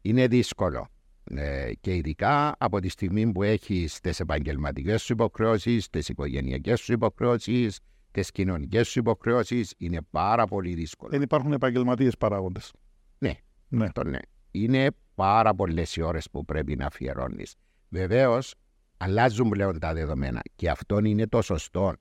Είναι 0.00 0.26
δύσκολο. 0.26 0.88
Ε, 1.24 1.72
και 1.80 1.94
ειδικά 1.94 2.54
από 2.58 2.80
τη 2.80 2.88
στιγμή 2.88 3.32
που 3.32 3.42
έχεις 3.42 4.00
τις 4.00 4.20
επαγγελματικές 4.20 5.02
σου 5.02 5.12
υποχρεώσεις, 5.12 5.90
τις 5.90 6.08
οικογενειακές 6.08 6.80
σου 6.80 6.92
υποχρεώσεις, 6.92 7.80
τις 8.10 8.30
κοινωνικές 8.30 8.88
σου 8.88 8.98
υποχρεώσεις, 8.98 9.74
είναι 9.78 9.98
πάρα 10.10 10.46
πολύ 10.46 10.74
δύσκολο. 10.74 11.10
Δεν 11.10 11.22
υπάρχουν 11.22 11.52
επαγγελματίες 11.52 12.16
παράγοντες. 12.16 12.72
Ναι, 13.18 13.34
ναι. 13.68 13.84
Αυτό 13.84 14.04
ναι. 14.04 14.18
Είναι 14.50 14.88
πάρα 15.14 15.54
πολλές 15.54 15.96
οι 15.96 16.02
ώρες 16.02 16.30
που 16.30 16.44
πρέπει 16.44 16.76
να 16.76 16.86
αφιερώνεις. 16.86 17.54
Βεβαίως, 17.88 18.54
αλλάζουν 18.96 19.48
πλέον 19.48 19.78
τα 19.78 19.94
δεδομένα 19.94 20.40
και 20.54 20.70
αυτό 20.70 20.98
είναι 20.98 21.26
το 21.26 21.42
σωστό. 21.42 21.94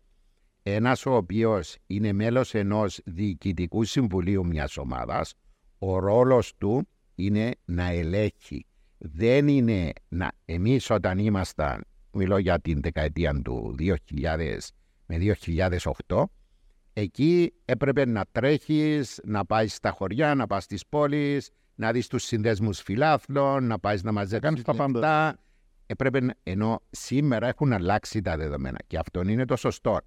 Ένας 0.69 1.05
ο 1.05 1.15
οποίος 1.15 1.75
είναι 1.87 2.13
μέλος 2.13 2.53
ενός 2.53 2.99
διοικητικού 3.05 3.83
συμβουλίου 3.83 4.45
μιας 4.45 4.77
ομάδας, 4.77 5.33
ο 5.77 5.99
ρόλος 5.99 6.53
του 6.57 6.87
είναι 7.15 7.51
να 7.65 7.89
ελέγχει. 7.89 8.65
Δεν 8.97 9.47
είναι 9.47 9.91
να 10.07 10.31
εμείς 10.45 10.89
όταν 10.89 11.17
ήμασταν, 11.17 11.83
μιλώ 12.11 12.37
για 12.37 12.59
την 12.59 12.81
δεκαετία 12.81 13.41
του 13.41 13.75
2000 13.79 14.73
με 15.05 15.17
2008, 16.07 16.23
εκεί 16.93 17.53
έπρεπε 17.65 18.05
να 18.05 18.25
τρέχεις, 18.31 19.21
να 19.23 19.45
πάεις 19.45 19.73
στα 19.73 19.91
χωριά, 19.91 20.35
να 20.35 20.47
πας 20.47 20.63
στις 20.63 20.87
πόλεις, 20.87 21.49
να 21.75 21.91
δεις 21.91 22.07
τους 22.07 22.23
συνδέσμους 22.23 22.81
φιλάθλων, 22.81 23.63
να 23.63 23.79
πάεις 23.79 24.03
να 24.03 24.11
μαζέψεις 24.11 24.63
τα 24.63 24.75
πάντα. 24.75 25.39
Έπρεπε, 25.85 26.19
ενώ 26.43 26.81
σήμερα 26.89 27.47
έχουν 27.47 27.73
αλλάξει 27.73 28.21
τα 28.21 28.37
δεδομένα 28.37 28.77
και 28.87 28.97
αυτό 28.97 29.21
είναι 29.21 29.45
το 29.45 29.55
σωστό. 29.55 29.99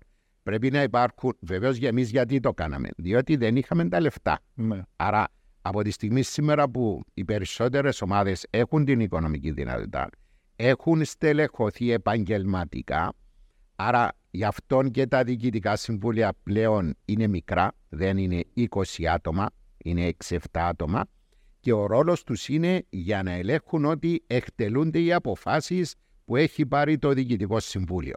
Πρέπει 0.42 0.70
να 0.70 0.82
υπάρχουν, 0.82 1.36
βεβαίως 1.40 1.76
για 1.76 1.88
εμείς 1.88 2.10
γιατί 2.10 2.40
το 2.40 2.52
κάναμε, 2.52 2.88
διότι 2.96 3.36
δεν 3.36 3.56
είχαμε 3.56 3.88
τα 3.88 4.00
λεφτά. 4.00 4.40
Ναι. 4.54 4.82
Άρα 4.96 5.28
από 5.62 5.82
τη 5.82 5.90
στιγμή 5.90 6.22
σήμερα 6.22 6.68
που 6.68 7.02
οι 7.14 7.24
περισσότερες 7.24 8.02
ομάδες 8.02 8.46
έχουν 8.50 8.84
την 8.84 9.00
οικονομική 9.00 9.50
δυνατότητα, 9.50 10.08
έχουν 10.56 11.04
στελεχωθεί 11.04 11.90
επαγγελματικά, 11.90 13.12
άρα 13.76 14.12
γι' 14.30 14.44
αυτόν 14.44 14.90
και 14.90 15.06
τα 15.06 15.24
διοικητικά 15.24 15.76
συμβούλια 15.76 16.32
πλέον 16.42 16.94
είναι 17.04 17.26
μικρά, 17.26 17.72
δεν 17.88 18.18
είναι 18.18 18.44
20 18.54 19.04
άτομα, 19.04 19.50
είναι 19.78 20.12
6-7 20.28 20.36
άτομα 20.52 21.04
και 21.60 21.72
ο 21.72 21.86
ρόλος 21.86 22.22
τους 22.22 22.48
είναι 22.48 22.86
για 22.88 23.22
να 23.22 23.32
ελέγχουν 23.32 23.84
ότι 23.84 24.24
εκτελούνται 24.26 25.00
οι 25.00 25.12
αποφάσεις 25.12 25.94
που 26.24 26.36
έχει 26.36 26.66
πάρει 26.66 26.98
το 26.98 27.12
Διοικητικό 27.12 27.60
Συμβούλιο. 27.60 28.14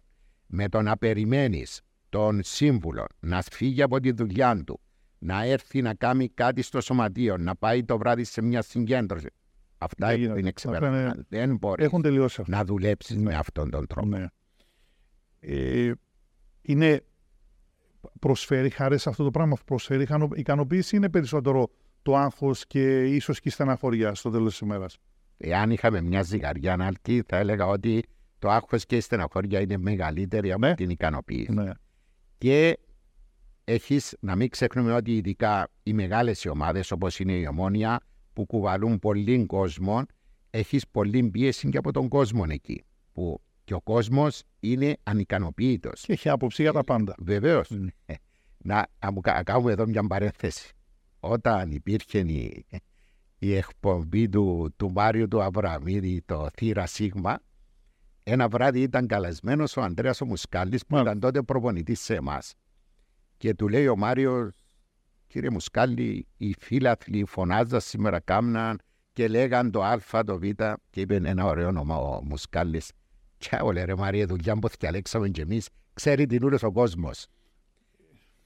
Με 0.48 0.70
το 0.70 0.82
να 0.82 0.98
περιμένεις 0.98 1.82
τον 2.14 2.40
σύμβουλο 2.44 3.06
να 3.20 3.42
φύγει 3.42 3.82
από 3.82 4.00
τη 4.00 4.12
δουλειά 4.12 4.64
του, 4.64 4.80
να 5.20 5.44
έρθει 5.44 5.82
να 5.82 5.94
κάνει 5.94 6.30
κάτι 6.30 6.62
στο 6.62 6.82
σωματείο, 6.82 7.38
να 7.38 7.56
πάει 7.56 7.84
το 7.84 7.98
βράδυ 7.98 8.24
σε 8.24 8.42
μια 8.42 8.62
συγκέντρωση. 8.62 9.28
Αυτά 9.78 10.14
είναι 10.14 10.52
ξεπερασμένα. 10.52 11.26
Δεν 11.30 11.58
μπορείς 11.58 11.90
να 12.46 12.64
δουλέψεις 12.64 13.18
με 13.18 13.36
αυτόν 13.36 13.70
τον 13.70 13.88
τρόπο. 13.88 14.08
Ναι. 14.08 14.26
Ε, 15.40 15.92
είναι, 16.62 17.04
προσφέρει 18.20 18.70
χαρές 18.70 19.08
αυτό 19.08 19.24
το 19.24 19.32
πράγμα, 19.32 19.58
προσφέρει 19.66 20.08
ικανοποίηση, 20.36 20.96
είναι 20.96 21.10
περισσότερο 21.10 21.70
το 22.02 22.18
άγχος 22.18 22.68
και 22.68 23.04
ίσως 23.04 23.40
και 23.40 23.50
η 23.50 23.52
στεναχωριά 23.52 24.16
στο 24.16 24.30
τέλος 24.30 24.50
της 24.50 24.60
ημέρας. 24.60 24.98
Εάν 25.38 25.72
είχαμε 25.72 26.02
μια 26.02 26.22
ζυγαριά 26.22 26.74
αναλτή, 26.74 27.24
θα 27.28 27.38
έλεγα 27.38 27.68
ότι 27.68 28.04
το 28.40 28.50
άγχος 28.50 28.86
και 28.86 28.96
η 28.96 29.00
στεναχωριά 29.00 29.60
είναι 29.60 29.78
μεγαλύτερη 29.78 30.52
από 30.52 30.66
ναι. 30.66 30.76
την 30.76 30.90
ικανοποίηση. 30.90 31.52
Ναι. 32.44 32.50
Και 32.50 32.80
έχεις 33.64 34.18
να 34.20 34.36
μην 34.36 34.50
ξεχνούμε 34.50 34.94
ότι 34.94 35.16
ειδικά 35.16 35.70
οι 35.84 35.94
μεγάλες 35.94 36.46
ομάδες 36.46 36.92
όπως 36.92 37.20
είναι 37.20 37.34
η 37.34 37.48
Ομόνια 37.48 38.00
που 38.34 38.46
κουβαλούν 38.46 39.00
πολύ 39.00 39.46
κόσμο, 39.46 40.02
έχεις 40.50 40.88
πολύ 40.88 41.30
πίεση 41.30 41.70
και 41.70 41.78
από 41.78 41.92
τον 41.92 42.08
κόσμο 42.08 42.44
εκεί. 42.48 42.84
Που 43.14 43.42
και 43.64 43.74
ο 43.74 43.82
κόσμος 43.82 44.44
είναι 44.60 44.98
ανικανοποίητο. 45.04 45.90
Και 45.94 46.14
έχει 46.14 46.30
άποψη 46.30 46.62
για 46.62 46.72
τα 46.72 46.84
πάντα. 46.84 47.16
Βεβαίως. 47.20 47.72
Mm. 47.72 47.88
να, 48.58 48.88
να 49.24 49.44
κάνουμε 49.44 49.72
εδώ 49.72 49.88
μια 49.88 50.08
παρένθεση 50.08 50.74
όταν 51.20 51.72
υπήρχε 51.72 52.20
η, 52.20 52.66
η 53.40 53.56
εκπομπή 53.56 54.30
του, 54.30 54.74
του 54.76 54.92
Μάριου 54.92 55.28
του 55.28 55.44
Αβραμίδη, 55.44 56.22
το 56.26 56.50
Θύρα 56.54 56.86
Σίγμα, 56.86 57.40
ένα 58.24 58.48
βράδυ 58.48 58.82
ήταν 58.82 59.08
καλεσμένος 59.08 59.78
ο 59.78 59.82
Ανδρέας 59.82 60.22
ο 60.22 60.26
Μουσκάλης 60.26 60.86
που 60.86 60.98
ήταν 60.98 61.20
τότε 61.20 61.42
προπονητής 61.42 62.02
σε 62.02 62.16
εμάς. 62.16 62.54
Και 63.38 63.54
του 63.54 63.68
λέει 63.68 63.88
ο 63.88 63.96
Μάριος, 63.96 64.54
κύριε 65.28 65.50
Μουσκάλη, 65.50 66.28
οι 66.38 66.56
φίλαθλοι 66.60 67.26
φωνάζαν 67.26 67.82
σήμερα 67.82 68.20
κάμναν 68.20 68.80
και 69.14 69.28
λέγαν 69.28 69.72
το 69.72 69.84
Α, 69.84 70.24
το 70.26 70.40
Β 70.40 70.44
και 70.90 71.02
είπε 71.02 71.16
ένα 71.16 71.46
ωραίο 71.46 71.68
όνομα 71.68 71.98
ο 71.98 72.24
Μουσκάλης. 72.24 72.92
Και 73.38 73.60
όλε 73.62 73.84
ρε 73.84 73.96
Μαρία, 73.96 74.26
δουλειά 74.26 74.56
που 74.56 74.68
διαλέξαμε 74.80 75.30
και 75.30 75.42
εμείς, 75.42 75.70
ξέρει 75.94 76.26
την 76.26 76.44
ούλος 76.44 76.64
ο 76.64 76.72
κόσμος. 76.72 77.26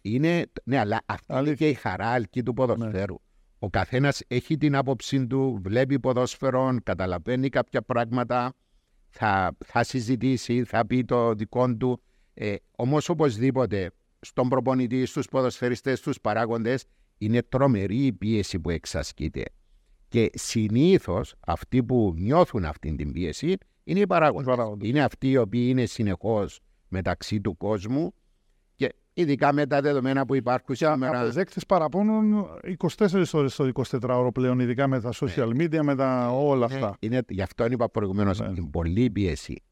Είναι, 0.02 0.46
ναι, 0.64 0.78
αλλά 0.78 1.02
αυτή 1.06 1.34
είναι 1.34 1.54
και 1.54 1.70
η 1.70 1.74
χαρά 1.74 2.08
αλκή 2.08 2.44
του 2.44 2.54
ποδοσφαίρου. 2.54 3.14
Ναι. 3.14 3.20
Ο 3.60 3.70
καθένας 3.70 4.22
έχει 4.28 4.58
την 4.58 4.76
άποψή 4.76 5.28
του, 5.28 5.60
βλέπει 5.64 6.00
ποδόσφαιρο, 6.00 6.78
καταλαβαίνει 6.84 7.50
κάποια 7.50 7.82
πράγματα, 7.82 8.54
θα, 9.10 9.58
θα 9.66 9.84
συζητήσει, 9.84 10.64
θα 10.64 10.86
πει 10.86 11.06
το 11.06 11.34
δικό 11.34 11.76
του. 11.76 12.02
Ε, 12.34 12.56
Όμως 12.76 13.10
οπωσδήποτε 13.10 13.92
στον 14.20 14.50
προπονητή, 14.50 15.06
στους 15.06 15.28
ποδοσφαιριστές, 15.28 16.00
στους 16.00 16.22
παράγοντες, 16.22 16.86
είναι 17.18 17.42
τρομερή 17.42 18.06
η 18.06 18.14
πίεση 18.14 18.60
που 18.60 18.70
εξασκείται. 18.70 19.44
Και 20.08 20.30
συνήθως 20.34 21.36
αυτοί 21.40 21.84
που 21.84 22.14
νιώθουν 22.18 22.66
αυτή 22.66 22.96
την 22.96 23.12
πίεση 23.12 23.58
είναι 23.84 24.00
οι 24.00 24.08
παράγοντες. 24.08 24.90
Είναι 24.90 25.04
αυτοί 25.04 25.30
οι 25.30 25.38
οποίοι 25.38 25.68
είναι 25.70 25.86
συνεχώς 25.86 26.60
μεταξύ 26.88 27.42
του 27.42 27.58
κόσμου 27.58 28.14
Ειδικά 29.20 29.54
με 29.54 29.66
τα 29.66 29.82
δεδομένα 29.82 30.26
που 30.26 30.36
υπάρχουν 30.36 30.76
σήμερα. 30.76 31.20
Αποδέκτες 31.20 31.66
παραπώνουν 31.66 32.48
24 32.98 33.24
ώρες 33.32 33.56
το 33.56 33.70
24ωρο 33.74 34.30
πλέον, 34.34 34.60
ειδικά 34.60 34.88
με 34.88 35.02
τα 35.02 35.14
social 35.14 35.54
ναι. 35.56 35.66
media, 35.66 35.82
με 35.82 35.96
τα 35.96 36.30
όλα 36.32 36.68
ναι. 36.68 36.76
αυτά. 36.76 36.96
Είναι, 37.00 37.22
γι' 37.28 37.42
αυτό 37.42 37.66
είπα 37.66 37.90
προηγουμένως 37.90 38.40
ναι. 38.40 38.54
την 38.54 38.70
πολλή 38.70 39.10
πίεση. 39.10 39.64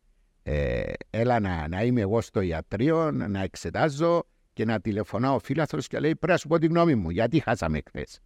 Ε, 0.44 0.84
έλα 1.10 1.40
να, 1.40 1.68
να 1.68 1.84
είμαι 1.84 2.02
εγώ 2.02 2.22
στο 2.22 2.42
ιατρείο, 2.42 3.12
να 3.12 3.42
εξετάζω 3.42 4.24
και 4.54 4.66
να 4.66 4.80
τηλεφωνάω 4.80 5.36
ο 5.36 5.40
φίλαθρος 5.40 5.88
και 5.88 6.00
λέει: 6.00 6.16
Πρέπει 6.16 6.32
να 6.32 6.38
σου 6.38 6.48
πω 6.48 6.60
τη 6.60 6.68
γνώμη 6.68 6.96
μου, 6.96 7.10
γιατί 7.10 7.40
χάσαμε 7.40 7.80
χθες. 7.86 8.20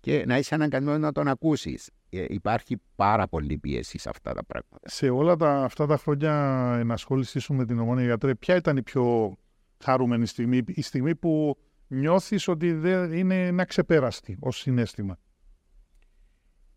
Και 0.00 0.24
να 0.26 0.38
είσαι 0.38 0.54
αναγκασμένος 0.54 1.00
να 1.00 1.12
τον 1.12 1.28
ακούσεις. 1.28 1.90
Ε, 2.10 2.24
υπάρχει 2.28 2.80
πάρα 2.96 3.28
πολύ 3.28 3.58
πίεση 3.58 3.98
σε 3.98 4.08
αυτά 4.08 4.32
τα 4.32 4.44
πράγματα. 4.44 4.88
Σε 4.88 5.08
όλα 5.08 5.36
τα, 5.36 5.64
αυτά 5.64 5.86
τα 5.86 5.96
χρόνια 5.96 6.32
ενασχόλησή 6.78 7.38
σου 7.38 7.54
με 7.54 7.66
την 7.66 7.78
ομόνια 7.78 8.04
γιατρέ, 8.04 8.34
ποια 8.34 8.56
ήταν 8.56 8.76
η 8.76 8.82
πιο 8.82 9.36
χαρούμενη 9.82 10.26
στιγμή, 10.26 10.60
η 10.66 10.82
στιγμή 10.82 11.14
που 11.14 11.58
νιώθεις 11.86 12.48
ότι 12.48 12.72
δεν 12.72 13.12
είναι 13.12 13.50
να 13.50 13.64
ξεπέραστη 13.64 14.36
ως 14.40 14.58
συνέστημα. 14.58 15.18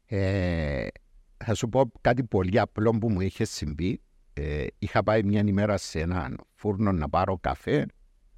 Ε, 0.06 0.88
θα 1.38 1.54
σου 1.54 1.70
πω 1.70 1.92
κάτι 2.02 2.24
πολύ 2.24 2.60
απλό 2.60 2.90
που 2.92 3.12
μου 3.12 3.22
είχε 3.22 3.44
συμβεί. 3.46 4.02
Ε, 4.34 4.66
είχα 4.80 5.04
πάει 5.04 5.24
μια 5.24 5.44
ημέρα 5.46 5.78
σε 5.78 6.00
έναν 6.00 6.38
φούρνο 6.54 6.92
να 6.92 7.10
πάρω 7.10 7.38
καφέ. 7.38 7.86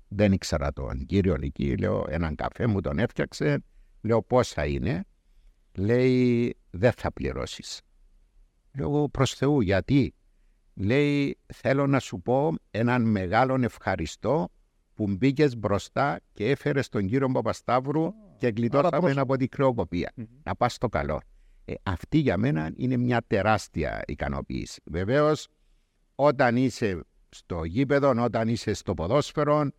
Δεν 0.07 0.31
ήξερα 0.31 0.73
τον 0.73 1.05
κύριο 1.05 1.35
εκεί. 1.41 1.77
Λέω 1.77 2.05
έναν 2.09 2.35
καφέ 2.35 2.67
μου 2.67 2.81
τον 2.81 2.99
έφτιαξε. 2.99 3.63
Λέω 4.01 4.23
πόσα 4.23 4.65
είναι; 4.65 5.03
Λέει 5.73 6.55
δεν 6.69 6.91
θα 6.91 7.11
πληρώσεις. 7.11 7.81
Λέω 8.77 9.09
προς 9.09 9.33
Θεού 9.33 9.61
γιατί; 9.61 10.13
Λέει 10.73 11.37
θέλω 11.53 11.87
να 11.87 11.99
σου 11.99 12.21
πω 12.21 12.53
έναν 12.71 13.01
μεγάλον 13.01 13.63
ευχαριστώ 13.63 14.49
που 14.97 15.07
μπήκες 15.07 15.57
μπροστά 15.57 16.19
και 16.33 16.49
έφερες 16.49 16.89
τον 16.89 17.07
κύριο 17.07 17.27
Παπασταύρου 17.27 18.13
και 18.37 18.47
γλιτώσαμε 18.47 19.11
από 19.15 19.35
την 19.37 19.49
κρεοκοπία. 19.49 20.13
Mm-hmm. 20.17 20.25
Να 20.43 20.55
πας 20.55 20.73
στο 20.73 20.89
καλό. 20.89 21.19
Ε, 21.65 21.73
αυτή 21.83 22.17
για 22.17 22.37
μένα 22.37 22.71
είναι 22.75 22.97
μια 22.97 23.23
τεράστια 23.27 24.03
ικανοποίηση. 24.07 24.81
Βεβαίως, 24.85 25.47
όταν 26.15 26.55
είσαι 26.55 27.03
στο 27.29 27.63
γήπεδο, 27.63 28.23
όταν 28.23 28.47
είσαι 28.47 28.73
στο 28.73 28.93
ποδόσφαιρο, 28.93 29.69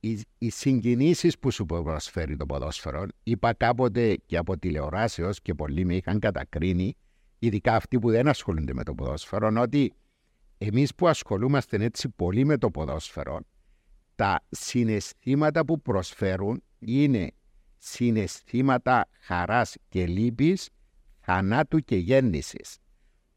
οι, 0.00 0.20
οι 0.38 0.50
συγκινήσεις 0.50 1.38
που 1.38 1.50
σου 1.50 1.64
προσφέρει 1.64 2.36
το 2.36 2.46
ποδόσφαιρο, 2.46 3.06
είπα 3.22 3.52
κάποτε 3.52 4.16
και 4.26 4.36
από 4.36 4.58
τηλεοράσεως 4.58 5.40
και 5.42 5.54
πολλοί 5.54 5.84
με 5.84 5.94
είχαν 5.94 6.18
κατακρίνει, 6.18 6.96
ειδικά 7.38 7.74
αυτοί 7.74 7.98
που 7.98 8.10
δεν 8.10 8.28
ασχολούνται 8.28 8.74
με 8.74 8.82
το 8.82 8.94
ποδόσφαιρο, 8.94 9.60
ότι 9.60 9.92
εμείς 10.58 10.94
που 10.94 11.08
ασχολούμαστε 11.08 11.84
έτσι 11.84 12.08
πολύ 12.08 12.44
με 12.44 12.56
το 12.56 12.70
ποδόσφαιρο, 12.70 13.40
τα 14.16 14.44
συναισθήματα 14.50 15.64
που 15.64 15.80
προσφέρουν 15.80 16.62
είναι 16.78 17.30
συναισθήματα 17.78 19.08
χαράς 19.20 19.74
και 19.88 20.06
λύπης, 20.06 20.68
θανάτου 21.20 21.78
και 21.78 21.96
γέννησης. 21.96 22.78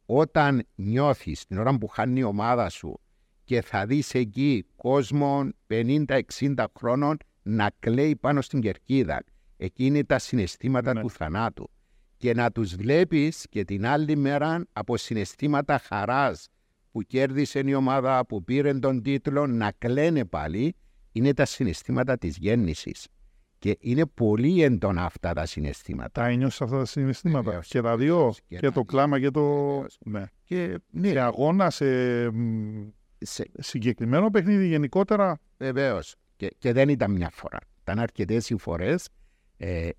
Όταν 0.06 0.68
νιώθεις 0.76 1.46
την 1.46 1.58
ώρα 1.58 1.78
που 1.78 1.88
χάνει 1.88 2.20
η 2.20 2.24
ομάδα 2.24 2.70
σου 2.70 3.00
και 3.44 3.62
θα 3.62 3.86
δεις 3.86 4.14
εκεί 4.14 4.66
κόσμον, 4.76 5.56
50-60 5.68 6.66
χρόνων 6.78 7.18
να 7.42 7.72
κλαίει 7.80 8.16
πάνω 8.16 8.42
στην 8.42 8.62
κερκίδα, 8.62 9.24
εκεί 9.58 9.86
είναι 9.86 10.04
τα 10.04 10.20
συναισθήματα 10.20 10.94
ναι. 10.94 11.02
του 11.02 11.10
θανάτου. 11.10 11.70
Και 12.18 12.34
να 12.34 12.52
τους 12.52 12.76
βλέπεις 12.76 13.46
και 13.50 13.64
την 13.64 13.86
άλλη 13.86 14.16
μέρα 14.16 14.66
από 14.74 14.98
συναισθήματα 14.98 15.78
χαράς, 15.78 16.48
που 16.92 17.02
κέρδισε 17.02 17.62
η 17.66 17.74
ομάδα, 17.74 18.26
που 18.26 18.44
πήρε 18.44 18.74
τον 18.74 19.02
τίτλο, 19.02 19.48
να 19.48 19.72
κλαίνε 19.78 20.26
πάλι, 20.26 20.76
είναι 21.12 21.34
τα 21.34 21.46
συναισθήματα 21.46 22.18
της 22.18 22.38
γέννησης. 22.38 23.08
Και 23.60 23.78
είναι 23.80 24.06
πολύ 24.06 24.64
έντονα 24.64 25.04
αυτά 25.04 25.34
τα 25.34 25.46
συναισθήματα. 25.46 26.22
Τα 26.22 26.28
ένιωσα 26.28 26.64
αυτά 26.64 26.78
τα 26.78 26.86
συναισθήματα; 26.86 27.60
Και 27.68 27.82
τα 27.82 27.98
δύο. 27.98 28.34
Και, 28.48 28.70
το 28.70 28.84
κλάμα 28.84 29.20
και 29.20 29.30
το. 29.32 29.86
Ναι. 30.00 30.24
Και, 30.44 30.80
ναι. 30.90 31.08
σε 31.08 31.20
αγώνα, 31.20 31.70
σε... 31.70 32.32
συγκεκριμένο 33.58 34.30
παιχνίδι 34.30 34.68
γενικότερα; 34.68 35.40
Βεβαίως. 35.58 36.16
Και, 36.58 36.74
δεν 36.74 36.90
ήταν 36.90 37.12
μια 37.12 37.30
φορά. 37.34 37.60
Ήταν 37.82 38.00
αρκετές 38.00 38.50
οι 38.50 38.58
φορές. 38.58 39.10
Ε, 39.58 39.90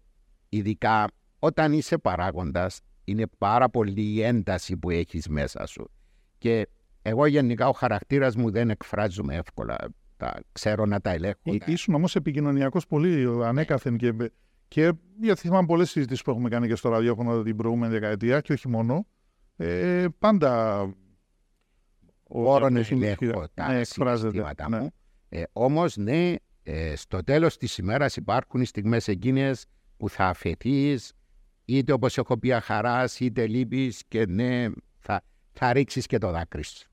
ειδικά 0.48 1.06
όταν 1.38 1.72
είσαι 1.72 1.98
παράγοντας, 1.98 2.80
είναι 3.04 3.26
πάρα 3.38 3.68
πολύ 3.70 4.02
η 4.02 4.22
ένταση 4.22 4.76
που 4.76 4.90
έχεις 4.90 5.28
μέσα 5.28 5.66
σου. 5.66 5.90
Και 6.38 6.68
εγώ 7.02 7.26
γενικά 7.26 7.68
ο 7.68 7.72
χαρακτήρας 7.72 8.36
μου 8.36 8.50
δεν 8.50 8.70
εκφράζομαι 8.70 9.34
εύκολα. 9.34 9.76
Τα 10.16 10.40
ξέρω 10.52 10.86
να 10.86 11.00
τα 11.00 11.10
ελέγχω. 11.10 11.40
Ή, 11.42 11.58
τα... 11.58 11.66
Ήσουν 11.68 11.94
όμως 11.94 12.16
επικοινωνιακός 12.16 12.86
πολύ 12.86 13.44
ανέκαθεν 13.44 13.96
και, 13.96 14.14
και 14.68 14.92
γιατί 15.20 15.40
θυμάμαι 15.40 15.66
πολλές 15.66 15.90
συζητήσεις 15.90 16.22
που 16.22 16.30
έχουμε 16.30 16.48
κάνει 16.48 16.66
και 16.66 16.74
στο 16.74 16.88
ραδιόφωνο 16.88 17.42
την 17.42 17.56
προηγούμενη 17.56 17.92
δεκαετία 17.92 18.40
και 18.40 18.52
όχι 18.52 18.68
μόνο. 18.68 19.06
Ε, 19.56 20.06
πάντα. 20.18 20.82
Μπορώ 22.28 22.68
να 22.68 22.78
εκφράζει 22.78 23.26
ε, 23.26 23.44
τα 23.54 23.84
συναισθήματα 23.84 24.68
ναι. 24.68 24.78
μου. 24.78 24.90
Ε, 25.28 25.42
Όμως, 25.52 25.96
ναι, 25.96 26.34
ε, 26.62 26.96
στο 26.96 27.24
τέλος 27.24 27.56
της 27.56 27.78
ημέρας 27.78 28.16
υπάρχουν 28.16 28.60
οι 28.60 28.64
στιγμές 28.64 29.08
εκείνες 29.08 29.66
που 29.96 30.08
θα 30.08 30.26
αφαιθείς, 30.26 31.12
είτε 31.64 31.92
όπως 31.92 32.18
έχω 32.18 32.38
πει, 32.38 32.50
χαρά, 32.50 33.04
είτε 33.18 33.46
λύπη 33.46 33.94
και 34.08 34.26
ναι, 34.26 34.66
θα, 34.98 35.22
θα 35.52 35.72
ρίξεις 35.72 36.06
και 36.06 36.18
το 36.18 36.30
δάκρυς 36.30 36.68
σου. 36.68 36.89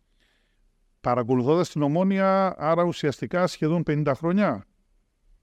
Παρακολουθώντας 1.07 1.69
την 1.69 1.81
ομόνια, 1.81 2.55
άρα 2.57 2.83
ουσιαστικά 2.83 3.47
σχεδόν 3.47 3.83
50 3.87 4.11
χρόνια. 4.15 4.65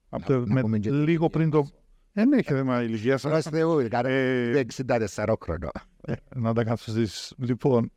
Από 0.09 0.27
το, 0.27 0.45
με, 0.47 0.79
λίγο 0.79 1.29
πριν 1.29 1.51
το. 1.51 1.67
Δεν 2.13 2.29
ναι, 2.29 2.37
έχει 2.37 2.53
θέμα 2.53 2.83
ηλικίας. 2.83 3.23
Πρόσθε 3.23 3.59
εγώ, 3.59 3.81
ε, 3.81 4.65
64 4.77 5.35
χρόνια. 5.43 5.71
Ε, 6.01 6.15
να 6.35 6.55
τα 6.55 6.65
καθιστήσει. 6.65 7.35
Λοιπόν, 7.39 7.93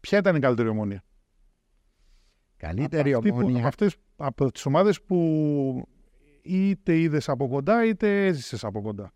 ποια 0.00 0.18
ήταν 0.18 0.36
η 0.36 0.38
καλύτερη 0.38 0.68
ομόνια; 0.68 1.04
Καλύτερη 2.56 3.12
από 3.12 3.28
ομόνια. 3.28 3.66
Αυτές, 3.66 3.96
από 4.16 4.52
τις 4.52 4.66
ομάδες 4.66 5.02
που 5.02 5.88
είτε 6.42 6.98
είδες 6.98 7.28
από 7.28 7.48
κοντά 7.48 7.84
είτε 7.84 8.26
έζησες 8.26 8.64
από 8.64 8.82
κοντά. 8.82 9.12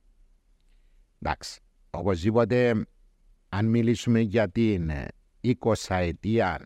Εντάξει. 1.23 1.61
Οπωσδήποτε, 1.91 2.87
αν 3.49 3.67
μιλήσουμε 3.67 4.21
για 4.21 4.49
την 4.49 4.91
20 5.41 5.73
αιτία. 5.89 6.65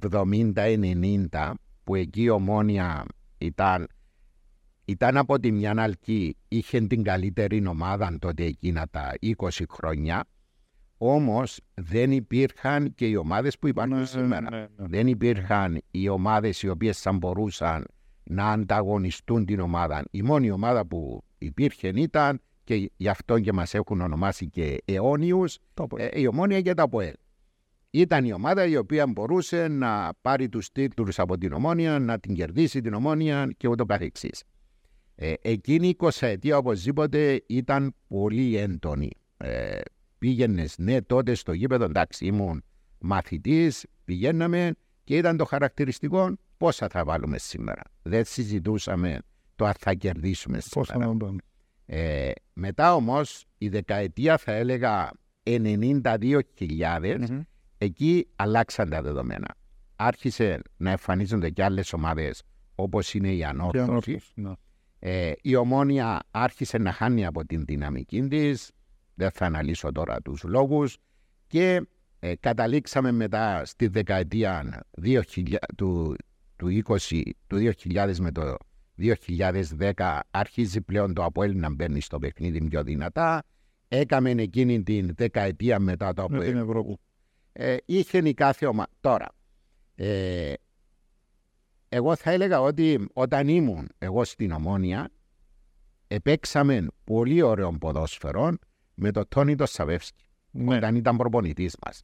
70-90 0.00 1.52
που 1.84 1.94
εκεί 1.94 2.22
η 2.22 2.28
Ομόνια 2.28 3.04
ήταν, 3.38 3.88
ήταν 4.84 5.16
από 5.16 5.40
τη 5.40 5.52
μια 5.52 5.74
αλκή, 5.76 6.36
είχε 6.48 6.80
την 6.80 7.02
καλύτερη 7.02 7.66
ομάδα 7.66 8.16
τότε 8.18 8.44
εκείνα 8.44 8.86
τα 8.90 9.12
20 9.36 9.48
χρόνια 9.70 10.24
όμως 10.98 11.60
δεν 11.74 12.12
υπήρχαν 12.12 12.94
και 12.94 13.06
οι 13.06 13.16
ομάδες 13.16 13.58
που 13.58 13.66
υπάρχουν 13.66 13.98
ναι, 13.98 14.04
σήμερα. 14.04 14.50
Ναι, 14.50 14.58
ναι. 14.58 14.66
Δεν 14.76 15.06
υπήρχαν 15.06 15.82
οι 15.90 16.08
ομάδες 16.08 16.62
οι 16.62 16.68
οποίες 16.68 17.00
θα 17.00 17.12
μπορούσαν 17.12 17.86
να 18.22 18.50
ανταγωνιστούν 18.50 19.44
την 19.44 19.60
ομάδα. 19.60 20.04
Η 20.10 20.22
μόνη 20.22 20.50
ομάδα 20.50 20.86
που 20.86 21.24
υπήρχε 21.38 21.92
ήταν 21.94 22.40
και 22.64 22.90
γι' 22.96 23.08
αυτό 23.08 23.40
και 23.40 23.52
μας 23.52 23.74
έχουν 23.74 24.00
ονομάσει 24.00 24.48
και 24.48 24.82
αιώνιους, 24.84 25.58
ε, 25.96 26.20
η 26.20 26.26
Ομόνια 26.26 26.60
και 26.60 26.74
τα 26.74 26.88
ΠΟΕΛ. 26.88 27.12
Ήταν 27.96 28.24
η 28.24 28.32
ομάδα 28.32 28.66
η 28.66 28.76
οποία 28.76 29.06
μπορούσε 29.06 29.68
να 29.68 30.12
πάρει 30.20 30.48
τους 30.48 30.72
τίτλους 30.72 31.18
από 31.18 31.38
την 31.38 31.52
Ομόνια, 31.52 31.98
να 31.98 32.18
την 32.18 32.34
κερδίσει 32.34 32.80
την 32.80 32.94
Ομόνια 32.94 33.48
και 33.56 33.68
ούτω 33.68 33.84
καθεξής. 33.84 34.42
Ε, 35.14 35.32
εκείνη 35.40 35.88
η 35.88 35.96
20 35.98 36.08
ετία 36.20 36.56
οπωσδήποτε 36.56 37.42
ήταν 37.46 37.94
πολύ 38.08 38.56
έντονη. 38.56 39.10
Ε, 39.36 39.80
Πήγαινες 40.18 40.78
ναι 40.78 41.02
τότε 41.02 41.34
στο 41.34 41.52
γήπεδο, 41.52 41.84
εντάξει 41.84 42.26
ήμουν 42.26 42.64
μαθητής, 42.98 43.86
πηγαίναμε 44.04 44.72
και 45.04 45.16
ήταν 45.16 45.36
το 45.36 45.44
χαρακτηριστικό 45.44 46.36
πόσα 46.56 46.88
θα 46.88 47.04
βάλουμε 47.04 47.38
σήμερα. 47.38 47.82
Δεν 48.02 48.24
συζητούσαμε 48.24 49.18
το 49.56 49.64
αν 49.64 49.74
θα 49.78 49.94
κερδίσουμε 49.94 50.60
σήμερα. 50.60 51.16
Πώς 51.16 51.34
ε, 51.86 52.30
μετά 52.52 52.94
όμως 52.94 53.44
η 53.58 53.68
δεκαετία 53.68 54.36
θα 54.36 54.52
έλεγα 54.52 55.10
92.000 55.42 56.40
mm-hmm. 56.58 57.40
Εκεί 57.78 58.28
αλλάξαν 58.36 58.88
τα 58.90 59.02
δεδομένα. 59.02 59.54
Άρχισε 59.96 60.62
να 60.76 60.90
εμφανίζονται 60.90 61.50
και 61.50 61.64
άλλες 61.64 61.92
ομάδες 61.92 62.42
όπως 62.74 63.14
είναι 63.14 63.32
η 63.32 63.44
Ανόρθωση. 63.44 64.20
Ε, 64.98 65.32
η 65.40 65.54
Ομόνια 65.54 66.22
άρχισε 66.30 66.78
να 66.78 66.92
χάνει 66.92 67.26
από 67.26 67.46
την 67.46 67.64
δυναμική 67.64 68.28
της. 68.28 68.70
Δεν 69.14 69.30
θα 69.30 69.46
αναλύσω 69.46 69.92
τώρα 69.92 70.20
τους 70.22 70.42
λόγους. 70.42 70.96
Και 71.46 71.86
ε, 72.18 72.34
καταλήξαμε 72.40 73.12
μετά 73.12 73.64
στη 73.64 73.86
δεκαετία 73.86 74.82
2000, 75.02 75.22
του, 75.76 76.16
του 76.56 76.82
20, 76.86 77.20
του 77.46 77.72
2000 77.84 78.14
με 78.18 78.32
το 78.32 78.56
2010 78.98 80.20
αρχίζει 80.30 80.80
πλέον 80.80 81.14
το 81.14 81.24
Αποέλ 81.24 81.58
να 81.58 81.70
μπαίνει 81.70 82.00
στο 82.00 82.18
παιχνίδι 82.18 82.64
πιο 82.68 82.82
δυνατά. 82.82 83.42
Έκαμε 83.88 84.30
εκείνη 84.30 84.82
την 84.82 85.14
δεκαετία 85.16 85.78
μετά 85.78 86.12
το 86.12 86.22
Αποέλ. 86.22 86.64
Ε, 87.58 87.76
είχε 87.84 88.18
η 88.18 88.34
κάθε 88.34 88.66
ομάδα. 88.66 88.90
Τώρα, 89.00 89.28
ε, 89.94 90.52
εγώ 91.88 92.16
θα 92.16 92.30
έλεγα 92.30 92.60
ότι 92.60 93.08
όταν 93.12 93.48
ήμουν 93.48 93.88
εγώ 93.98 94.24
στην 94.24 94.50
Ομόνια, 94.50 95.10
επέξαμε 96.06 96.86
πολύ 97.04 97.42
ωραίο 97.42 97.72
ποδόσφαιρο 97.72 98.52
με 98.94 99.10
τον 99.10 99.24
Τόνι 99.28 99.54
τον 99.54 99.66
Σαβεύσκη, 99.66 100.24
ναι. 100.50 100.76
όταν 100.76 100.94
ήταν 100.94 101.16
προπονητής 101.16 101.76
μας. 101.86 102.02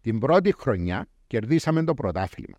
Την 0.00 0.18
πρώτη 0.18 0.52
χρονιά 0.52 1.08
κερδίσαμε 1.26 1.84
το 1.84 1.94
πρωτάθλημα. 1.94 2.58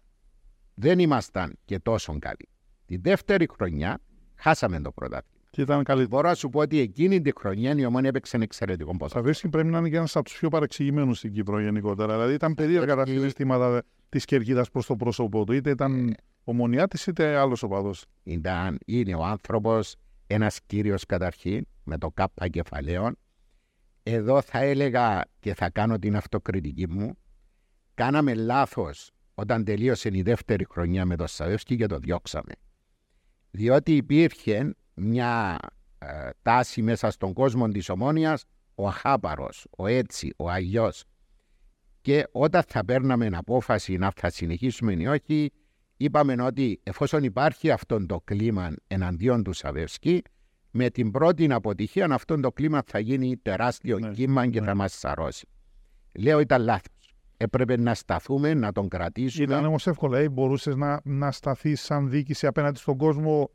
Δεν 0.73 0.99
ήμασταν 0.99 1.57
και 1.65 1.79
τόσο 1.79 2.19
καλοί. 2.19 2.49
Τη 2.85 2.97
δεύτερη 2.97 3.47
χρονιά 3.55 4.01
χάσαμε 4.35 4.81
το 4.81 4.91
πρωτάθλημα. 4.91 5.30
Και 5.51 5.61
ήταν 5.61 5.83
καλύτερο. 5.83 6.09
Μπορώ 6.15 6.27
να 6.29 6.35
σου 6.35 6.49
πω 6.49 6.59
ότι 6.59 6.79
εκείνη 6.79 7.21
τη 7.21 7.31
χρονιά 7.39 7.75
η 7.77 7.85
Ομόνια 7.85 8.09
έπαιξε 8.09 8.37
εξαιρετικό 8.41 8.89
Ο 8.89 8.93
ποδόσφαιρο. 8.93 9.23
Σαββίσκι 9.23 9.49
πρέπει 9.49 9.67
να 9.67 9.77
είναι 9.77 9.89
και 9.89 9.95
ένας 9.95 10.15
από 10.15 10.25
τους 10.25 10.37
πιο 10.37 10.49
παρεξηγημένους 10.49 11.17
στην 11.17 11.33
Κύπρο 11.33 11.59
γενικότερα. 11.59 12.13
Δηλαδή 12.13 12.33
ήταν 12.33 12.53
περίεργα 12.55 12.95
τα 12.95 13.01
Ε, 13.01 13.05
συναισθήματα 13.05 13.83
της 14.09 14.25
κερκίδας 14.25 14.69
προς 14.69 14.85
το 14.85 14.95
πρόσωπό 14.95 15.43
του. 15.43 15.53
Είτε 15.53 15.69
Ε. 15.69 15.73
ήταν 15.73 16.15
ομονιάτης 16.43 17.07
είτε 17.07 17.35
άλλος 17.37 17.63
οπαδός. 17.63 18.05
Ήταν, 18.23 18.77
είναι 18.85 19.15
ο 19.15 19.23
άνθρωπος 19.23 19.95
ένας 20.27 20.59
κύριος 20.65 21.05
καταρχήν 21.05 21.65
με 21.83 21.97
το 21.97 22.11
κάπα 22.13 22.47
κεφαλαίων. 22.47 23.17
Εδώ 24.03 24.41
θα 24.41 24.59
έλεγα 24.59 25.25
και 25.39 25.53
θα 25.53 25.69
κάνω 25.69 25.99
την 25.99 26.15
αυτοκριτική 26.15 26.87
μου. 26.89 27.17
Κάναμε 27.93 28.33
λάθος 28.33 29.11
όταν 29.35 29.63
τελείωσε 29.63 30.09
η 30.13 30.21
δεύτερη 30.21 30.65
χρονιά 30.69 31.05
με 31.05 31.15
το 31.15 31.27
Σαβεύσκι 31.27 31.75
και 31.75 31.85
το 31.85 31.97
διώξαμε. 31.97 32.51
Διότι 33.51 33.95
υπήρχε 33.95 34.75
μια 35.01 35.57
ε, 35.99 36.29
τάση 36.41 36.81
μέσα 36.81 37.11
στον 37.11 37.33
κόσμο 37.33 37.67
της 37.67 37.89
ομόνιας 37.89 38.43
ο 38.75 38.87
αχάπαρος, 38.87 39.67
ο 39.77 39.87
έτσι, 39.87 40.33
ο 40.37 40.49
αγιός. 40.49 41.03
Και 42.01 42.27
όταν 42.31 42.63
θα 42.67 42.85
παίρναμε 42.85 43.29
απόφαση 43.33 43.97
να 43.97 44.11
θα 44.15 44.29
συνεχίσουμε 44.29 44.93
ή 44.93 45.05
όχι, 45.05 45.51
είπαμε 45.97 46.35
ότι 46.43 46.79
εφόσον 46.83 47.23
υπάρχει 47.23 47.71
αυτό 47.71 48.05
το 48.05 48.21
κλίμα 48.23 48.73
εναντίον 48.87 49.43
του 49.43 49.53
Σαβεύσκη, 49.53 50.21
με 50.71 50.89
την 50.89 51.11
πρώτη 51.11 51.51
αποτυχία 51.51 52.05
αυτό 52.11 52.39
το 52.39 52.51
κλίμα 52.51 52.81
θα 52.85 52.99
γίνει 52.99 53.37
τεράστιο 53.37 53.99
Ναι, 53.99 54.11
κύμα 54.11 54.47
και 54.47 54.59
ναι. 54.59 54.65
θα 54.65 54.75
μας 54.75 54.93
σαρώσει. 54.93 55.47
Λέω 56.13 56.39
ήταν 56.39 56.61
λάθος. 56.61 57.15
Έπρεπε 57.37 57.77
να 57.77 57.93
σταθούμε, 57.93 58.53
να 58.53 58.71
τον 58.71 58.87
κρατήσουμε. 58.87 59.43
Ήταν 59.43 59.65
όμως 59.65 59.87
εύκολο. 59.87 60.15
Ε, 60.15 60.29
Μπορούσες 60.29 60.75
να, 60.75 61.01
να 61.03 61.31
σταθείς 61.31 61.81
σαν 61.81 62.09
διοίκηση 62.09 62.47
απέναντι 62.47 62.79
στον 62.79 62.97
κόσμο. 62.97 63.49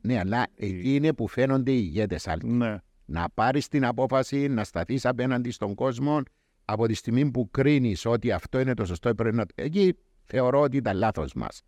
Ναι, 0.00 0.18
αλλά 0.18 0.46
εκεί 0.54 0.94
είναι 0.94 1.12
που 1.12 1.28
φαίνονται 1.28 1.70
οι 1.70 1.80
ηγέτες. 1.82 2.28
Άλκη. 2.28 2.46
Ναι. 2.46 2.76
Να 3.04 3.28
πάρεις 3.34 3.68
την 3.68 3.84
απόφαση, 3.84 4.48
να 4.48 4.64
σταθείς 4.64 5.06
απέναντι 5.06 5.50
στον 5.50 5.74
κόσμο 5.74 6.22
από 6.64 6.86
τη 6.86 6.94
στιγμή 6.94 7.30
που 7.30 7.50
κρίνεις 7.50 8.06
ότι 8.06 8.32
αυτό 8.32 8.60
είναι 8.60 8.74
το 8.74 8.84
σωστό. 8.84 9.14
Πρέπει 9.14 9.36
να... 9.36 9.44
Εκεί 9.54 9.96
θεωρώ 10.24 10.60
ότι 10.60 10.76
ήταν 10.76 10.96
λάθος 10.96 11.34
μας. 11.34 11.62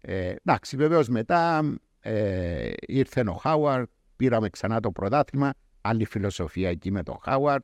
Ε, 0.00 0.34
εντάξει, 0.44 0.76
βεβαίως 0.76 1.08
μετά 1.08 1.72
ε, 2.00 2.70
ήρθε 2.86 3.20
ο 3.28 3.32
Χάουαρντ, 3.32 3.86
πήραμε 4.16 4.48
ξανά 4.48 4.80
το 4.80 4.92
πρωτάθλημα, 4.92 5.54
άλλη 5.80 6.04
φιλοσοφία 6.04 6.68
εκεί 6.68 6.90
με 6.90 7.02
τον 7.02 7.18
Χάουαρντ. 7.22 7.62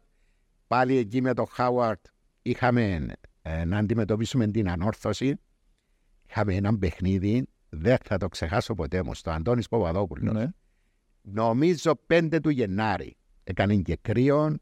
Πάλι 0.66 0.96
εκεί 0.96 1.20
με 1.20 1.35
τον 1.35 1.46
Χάουαρντ 1.46 1.98
είχαμε 2.42 3.06
ε, 3.42 3.64
να 3.64 3.78
αντιμετωπίσουμε 3.78 4.46
την 4.46 4.68
ανόρθωση. 4.68 5.35
Είχαμε 6.28 6.54
ένα 6.54 6.78
παιχνίδι, 6.78 7.46
δεν 7.74 7.96
θα 8.04 8.16
το 8.18 8.28
ξεχάσω 8.28 8.74
ποτέ 8.74 9.02
μου, 9.02 9.14
στο 9.14 9.30
Αντώνης 9.30 9.68
Παπαδόπουλος. 9.68 10.35
ναι. 10.35 10.46
Νομίζω 11.22 11.92
5 12.06 12.38
του 12.42 12.50
Γενάρη 12.50 13.16
έκανε 13.44 13.76
και 13.76 13.96
κρύο 14.02 14.56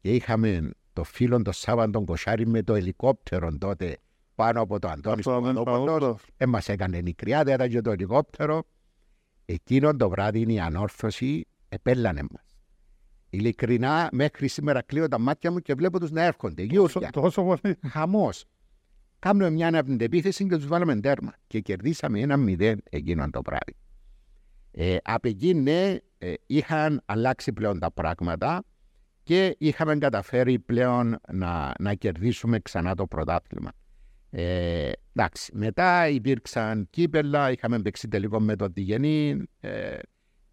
και 0.00 0.14
είχαμε 0.14 0.70
το 0.92 1.04
φίλο 1.04 1.42
το 1.42 1.52
Σάββαν 1.52 1.92
τον 1.92 2.04
Κοσάρη 2.04 2.46
με 2.46 2.62
το 2.62 2.74
ελικόπτερο 2.74 3.58
τότε 3.58 3.96
πάνω 4.34 4.60
από 4.60 4.78
το 4.78 4.88
Αντώνης 4.88 5.26
Αυτό 5.26 5.40
δεν 5.40 5.54
Παπαδόπουλος. 5.54 6.22
Ε, 6.36 6.46
μας 6.46 6.68
έκανε 6.68 7.00
νικριά, 7.00 7.44
δεν 7.44 7.54
ήταν 7.54 7.68
και 7.68 7.80
το 7.80 7.90
ελικόπτερο. 7.90 8.62
Εκείνο 9.44 9.96
το 9.96 10.08
βράδυ 10.08 10.52
η 10.52 10.60
ανόρθωση 10.60 11.46
επέλανε 11.68 12.22
μας. 12.32 12.42
Ειλικρινά, 13.30 14.08
μέχρι 14.12 14.48
σήμερα 14.48 14.82
κλείω 14.82 15.08
τα 15.08 15.18
μάτια 15.18 15.50
μου 15.50 15.58
και 15.58 15.74
βλέπω 15.74 16.00
τους 16.00 16.10
να 16.10 16.22
έρχονται. 16.22 16.62
Γιούρια, 16.62 17.10
Τόσο 17.10 17.42
πολύ. 17.44 17.76
χαμός. 17.88 18.44
Κάνουμε 19.18 19.50
μια 19.50 19.84
επίθεση 19.98 20.46
και 20.46 20.56
τους 20.56 20.66
βάλαμε 20.66 21.00
τέρμα. 21.00 21.34
Και 21.46 21.60
κερδίσαμε 21.60 22.20
ένα 22.20 22.36
μηδέν 22.36 22.82
εκείνο 22.90 23.30
το 23.30 23.42
βράδυ. 23.42 23.76
Ε, 24.70 24.96
από 25.02 25.28
εκεί, 25.28 25.54
ναι, 25.54 25.96
ε, 26.18 26.32
είχαν 26.46 27.02
αλλάξει 27.04 27.52
πλέον 27.52 27.78
τα 27.78 27.90
πράγματα 27.92 28.64
και 29.22 29.56
είχαμε 29.58 29.96
καταφέρει 29.96 30.58
πλέον 30.58 31.16
να, 31.32 31.72
να 31.78 31.94
κερδίσουμε 31.94 32.58
ξανά 32.58 32.94
το 32.94 33.06
πρωτάθλημα. 33.06 33.72
Ε, 34.30 34.92
εντάξει, 35.12 35.50
μετά 35.54 36.08
υπήρξαν 36.08 36.86
κύπελα, 36.90 37.50
είχαμε 37.50 37.82
παίξει 37.82 38.08
τελικό 38.08 38.40
με 38.40 38.56
το 38.56 38.68
Διγενή, 38.68 39.42
ε, 39.60 39.98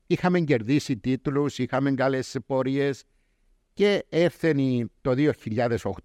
είχαμε 0.08 0.40
κερδίσει 0.40 0.98
τίτλους, 0.98 1.58
είχαμε 1.58 1.92
καλές 1.92 2.38
πορείες 2.46 3.04
και 3.74 4.06
έρθεν 4.10 4.92
το 5.02 5.14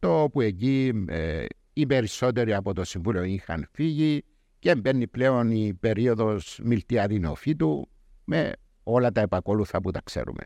2008 0.00 0.26
που 0.32 0.40
εκεί 0.40 1.04
ε, 1.08 1.44
οι 1.80 1.86
περισσότεροι 1.86 2.54
από 2.54 2.72
το 2.74 2.84
Συμβούλιο 2.84 3.22
είχαν 3.22 3.66
φύγει 3.72 4.24
και 4.58 4.74
μπαίνει 4.76 5.06
πλέον 5.06 5.50
η 5.50 5.74
περίοδος 5.74 6.60
Μιλτιάδη 6.62 7.18
Νεοφύτου 7.18 7.88
με 8.24 8.52
όλα 8.82 9.12
τα 9.12 9.20
επακόλουθα 9.20 9.80
που 9.80 9.90
τα 9.90 10.00
ξέρουμε. 10.04 10.42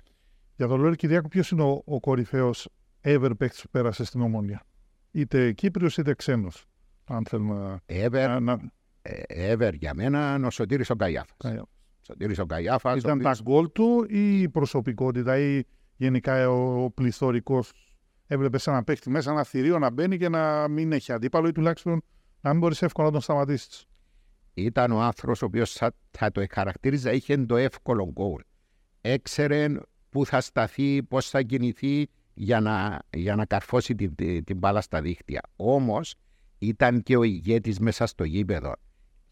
Για 0.56 0.66
τον 0.66 0.80
Λόρι 0.80 0.96
Κυριάκο, 0.96 1.28
ποιος 1.28 1.50
είναι 1.50 1.62
ο, 1.62 1.82
ο 1.84 2.00
κορυφαίος 2.00 2.68
ever 3.02 3.30
παίκτης 3.38 3.62
που 3.62 3.68
πέρασε 3.70 4.04
στην 4.04 4.20
Ομόνια; 4.20 4.62
Είτε 5.10 5.52
Κύπριος 5.52 5.96
είτε 5.96 6.14
ξένος. 6.14 6.64
Αν 7.04 7.24
θέλουμε 7.28 7.80
Ever, 7.86 8.10
να. 8.10 8.40
να... 8.40 8.60
ε, 9.02 9.52
ever 9.54 9.72
για 9.74 9.94
μένα 9.94 10.40
ο 10.46 10.50
Σωτήρης 10.50 10.90
ο 10.90 10.94
Καϊάφας. 10.96 11.36
να- 11.44 11.64
Σωτήρης 12.06 12.38
ο 12.38 12.46
Καϊάφας, 12.46 12.94
ο 12.94 12.96
Ήταν 12.96 13.18
οποίος- 13.18 13.36
τα 13.36 13.42
γκολ 13.42 13.72
του 13.72 14.06
ή 14.08 14.40
η 14.40 14.48
προσωπικότητα 14.48 15.38
ή 15.38 15.62
γενικά 15.96 16.48
ο, 16.50 16.84
ο 16.84 16.90
πληθωρικός. 16.90 17.72
Έβλεπες 18.26 18.66
ένα 18.66 18.84
παίκτη 18.84 19.10
μέσα, 19.10 19.30
ένα 19.30 19.44
θηρίο 19.44 19.78
να 19.78 19.90
μπαίνει 19.90 20.18
και 20.18 20.28
να 20.28 20.68
μην 20.68 20.92
έχει 20.92 21.12
αντίπαλο 21.12 21.48
ή 21.48 21.52
τουλάχιστον 21.52 22.02
να 22.40 22.50
μην 22.50 22.58
μπορείς 22.58 22.82
εύκολα 22.82 23.06
να 23.06 23.12
τον 23.12 23.20
σταματήσεις. 23.20 23.86
ήταν 24.54 24.92
ο 24.92 25.00
άνθρωπος 25.00 25.42
ο 25.42 25.46
οποίος 25.46 25.72
θα, 25.72 25.92
θα 26.10 26.30
το 26.30 26.44
χαρακτήριζα, 26.50 27.12
είχε 27.12 27.36
το 27.36 27.56
εύκολο 27.56 28.10
γκολ. 28.12 28.42
Έξερε 29.00 29.68
πού 30.08 30.26
θα 30.26 30.40
σταθεί, 30.40 31.02
πώς 31.02 31.28
θα 31.28 31.42
κινηθεί 31.42 32.08
για 32.34 32.60
να, 32.60 32.98
για 33.10 33.34
να 33.34 33.46
καρφώσει 33.46 33.94
την, 33.94 34.14
την, 34.14 34.44
την 34.44 34.58
μπάλα 34.58 34.80
στα 34.80 35.00
δίχτυα. 35.00 35.40
Όμως 35.56 36.14
ήταν 36.58 37.02
και 37.02 37.16
ο 37.16 37.22
ηγέτης 37.22 37.78
μέσα 37.78 38.06
στο 38.06 38.24
γήπεδο. 38.24 38.74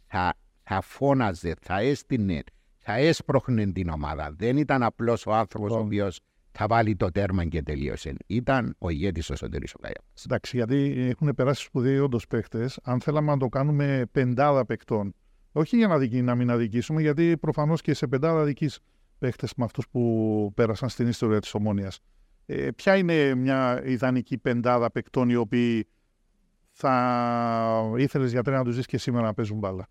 Θα, 0.06 0.34
θα 0.62 0.80
φώναζε, 0.80 1.54
θα 1.60 1.80
έστεινε, 1.80 2.42
θα 2.78 2.94
έσπροχνε 2.94 3.72
την 3.72 3.88
ομάδα. 3.88 4.32
Δεν 4.32 4.56
ήταν 4.56 4.82
απλώς 4.82 5.26
ο 5.26 5.34
άνθρωπος 5.34 5.72
ο 5.72 5.86
Λοιπόν. 5.90 6.10
Οποίος 6.50 6.58
θα 6.58 6.66
βάλει 6.66 6.96
το 6.96 7.10
τέρμα 7.10 7.44
και 7.44 7.62
τελείωσε. 7.62 8.14
Ήταν 8.26 8.74
ο 8.78 8.90
ηγέτης 8.90 9.30
ο 9.30 9.36
Σωτήρης 9.36 9.74
ο 9.74 9.78
Καϊάφας. 9.78 10.24
Εντάξει, 10.24 10.56
γιατί 10.56 11.06
έχουν 11.10 11.34
περάσει 11.34 11.64
σπουδαίοι 11.64 11.98
όντως 11.98 12.26
παίχτες. 12.26 12.78
Αν 12.82 13.00
θέλαμε 13.00 13.30
να 13.30 13.38
το 13.38 13.48
κάνουμε 13.48 14.06
πεντάδα 14.12 14.64
παικτών, 14.64 15.14
όχι 15.52 15.76
για 15.76 15.88
να, 15.88 15.98
δικη, 15.98 16.22
να 16.22 16.34
μην 16.34 16.50
αδικήσουμε, 16.50 17.00
γιατί 17.00 17.36
προφανώς 17.36 17.80
και 17.80 17.94
σε 17.94 18.06
πεντάδα 18.06 18.44
δικεί 18.44 18.70
παίχτες 19.18 19.54
με 19.56 19.64
αυτούς 19.64 19.88
που 19.88 20.52
πέρασαν 20.54 20.88
στην 20.88 21.08
ιστορία 21.08 21.40
της 21.40 21.54
Ομόνια. 21.54 21.92
Ε, 22.46 22.70
ποια 22.70 22.96
είναι 22.96 23.34
μια 23.34 23.82
ιδανική 23.84 24.38
πεντάδα 24.38 24.90
παικτών 24.90 25.28
οι 25.28 25.34
οποίοι 25.34 25.86
θα 26.70 27.92
ήθελες 27.96 28.32
γιατρέ 28.32 28.56
να 28.56 28.64
τους 28.64 28.76
δεις 28.76 28.86
και 28.86 28.98
σήμερα 28.98 29.26
να 29.26 29.34
παίζουν 29.34 29.58
μπάλα; 29.58 29.88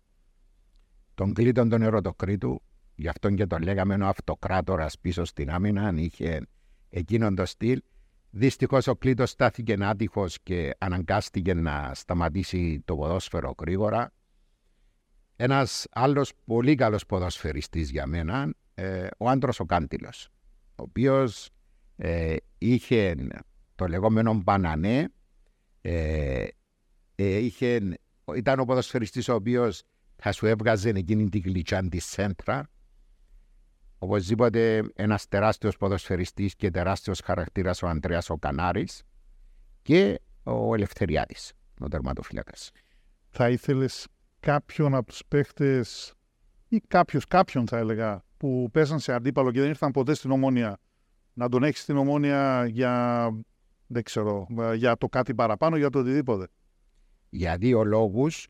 τον 1.14 1.32
Κλήτον 1.32 1.68
τον 1.68 1.82
Ερωτοκρίτου, 1.82 2.62
γι' 3.00 3.08
αυτόν 3.08 3.34
και 3.34 3.46
τον 3.46 3.62
λέγαμε 3.62 3.94
ο 3.94 4.06
αυτοκράτορας 4.06 4.98
πίσω 4.98 5.24
στην 5.24 5.50
άμυνα, 5.50 5.82
αν 5.86 5.96
είχε 5.96 6.40
εκείνον 6.88 7.34
το 7.34 7.46
στυλ. 7.46 7.82
Δυστυχώς 8.30 8.86
ο 8.86 8.96
Κλήτο 8.96 9.26
στάθηκε 9.26 9.76
άτυχος 9.80 10.38
και 10.42 10.74
αναγκάστηκε 10.78 11.54
να 11.54 11.90
σταματήσει 11.94 12.82
το 12.84 12.96
ποδόσφαιρο 12.96 13.54
γρήγορα. 13.60 14.12
Ένας 15.36 15.86
άλλος 15.90 16.32
πολύ 16.44 16.74
καλός 16.74 17.06
ποδοσφαιριστής 17.06 17.90
για 17.90 18.06
μένα, 18.06 18.54
ε, 18.74 19.06
ο 19.18 19.28
άντρος 19.28 19.60
ο 19.60 19.64
Κάντιλος, 19.64 20.28
ο 20.74 20.82
οποίος 20.82 21.50
ε, 21.96 22.36
είχε 22.58 23.14
το 23.74 23.86
λεγόμενο 23.86 24.34
μπανανέ, 24.34 25.08
ε, 25.80 26.46
ε, 27.14 27.36
είχε, 27.36 27.98
ήταν 28.36 28.60
ο 28.60 28.64
ποδοσφαιριστής 28.64 29.28
ο 29.28 29.34
οποίος 29.34 29.82
θα 30.16 30.32
σου 30.32 30.46
έβγαζε 30.46 30.88
εκείνη 30.88 31.28
την 31.28 31.42
γλυτσιά 31.44 31.88
της 31.88 32.04
σέντρα. 32.04 32.68
Οπωσδήποτε 34.02 34.90
ένας 34.94 35.28
τεράστιος 35.28 35.76
ποδοσφαιριστής 35.76 36.54
και 36.54 36.70
τεράστιος 36.70 37.20
χαρακτήρας 37.24 37.82
ο 37.82 37.88
Αντρέα 37.88 38.22
ο 38.28 38.36
Κανάρης 38.36 39.02
και 39.82 40.20
ο 40.42 40.74
Ελευθεριάδης, 40.74 41.52
ο 41.80 41.88
τερματοφύλακας. 41.88 42.70
Θα 43.28 43.50
ήθελες 43.50 44.06
κάποιον 44.40 44.94
από 44.94 45.06
τους 45.06 45.22
παίχτες 45.28 46.14
ή 46.68 46.80
κάποιο, 46.88 47.20
κάποιον 47.28 47.66
θα 47.66 47.78
έλεγα, 47.78 48.24
που 48.36 48.68
πέσαν 48.72 48.98
σε 48.98 49.12
αντίπαλο 49.12 49.50
και 49.50 49.60
δεν 49.60 49.68
ήρθαν 49.68 49.90
ποτέ 49.90 50.14
στην 50.14 50.30
Ομόνια, 50.30 50.78
να 51.32 51.48
τον 51.48 51.62
έχεις 51.62 51.80
στην 51.82 51.96
Ομόνια 51.96 52.66
για, 52.66 53.28
δεν 53.86 54.02
ξέρω, 54.02 54.46
για 54.74 54.96
το 54.96 55.08
κάτι 55.08 55.34
παραπάνω, 55.34 55.76
για 55.76 55.90
το 55.90 55.98
οτιδήποτε; 55.98 56.48
Για 57.30 57.56
δύο 57.56 57.84
λόγους, 57.84 58.48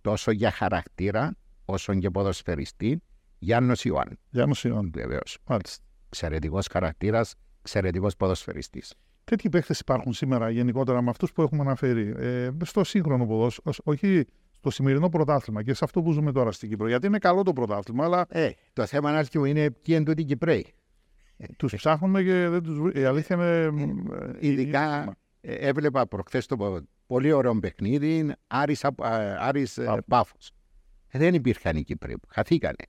τόσο 0.00 0.30
για 0.30 0.50
χαρακτήρα, 0.50 1.36
όσο 1.64 1.94
και 1.94 2.10
ποδοσφαιριστή, 2.10 3.02
Γιάννος 3.46 3.84
Ιωάννη. 3.84 4.14
Γιάννος 4.30 4.64
Ιωάννη. 4.64 4.90
Βεβαίως. 4.94 5.38
Μάλιστα. 5.46 5.84
Εξαιρετικός 6.06 6.66
χαρακτήρας, 6.70 7.34
εξαιρετικός 7.60 8.16
ποδοσφαιριστής. 8.16 8.94
Τέτοιοι 9.24 9.48
παίχτε 9.48 9.74
υπάρχουν 9.80 10.12
σήμερα 10.12 10.50
γενικότερα 10.50 11.02
με 11.02 11.10
αυτούς 11.10 11.32
που 11.32 11.42
έχουμε 11.42 11.60
αναφέρει. 11.60 12.14
Ε, 12.16 12.50
στο 12.64 12.84
σύγχρονο 12.84 13.26
ποδόσφαιρο, 13.26 13.74
όχι 13.84 14.24
στο 14.50 14.70
σημερινό 14.70 15.08
πρωτάθλημα 15.08 15.62
και 15.62 15.74
σε 15.74 15.84
αυτό 15.84 16.02
που 16.02 16.12
ζούμε 16.12 16.32
τώρα 16.32 16.52
στην 16.52 16.68
Κύπρο. 16.68 16.88
Γιατί 16.88 17.06
είναι 17.06 17.18
καλό 17.18 17.42
το 17.42 17.52
πρωτάθλημα, 17.52 18.04
αλλά. 18.04 18.26
Ε, 18.28 18.50
το 18.72 18.86
θέμα 18.86 19.10
είναι 19.10 19.24
μου 19.34 19.44
είναι 19.44 19.70
ποιοι 19.70 19.94
είναι 19.98 20.04
τούτοι 20.04 20.24
Κυπρέοι. 20.24 20.74
Τους 21.56 21.74
ψάχνουμε 21.76 22.22
και 22.22 22.48
δεν 22.48 22.62
τους 22.62 22.78
βρίσκουμε. 22.78 23.04
Η 23.04 23.04
αλήθεια 23.04 23.36
είναι. 23.36 23.84
Ε, 24.16 24.48
ειδικά 24.48 25.16
ε, 25.40 25.54
έβλεπα 25.54 26.06
προχθές 26.06 26.46
το 26.46 26.84
πολύ 27.06 27.32
ωραίο 27.32 27.58
παιχνίδι 27.58 28.32
Άρης, 28.46 28.84
Άρης 29.38 29.78
Πάφος. 30.06 30.50
Δεν 31.10 31.34
υπήρχαν 31.34 31.76
οι 31.76 31.82
Κύπριοι. 31.82 32.16
Χαθήκανε. 32.28 32.84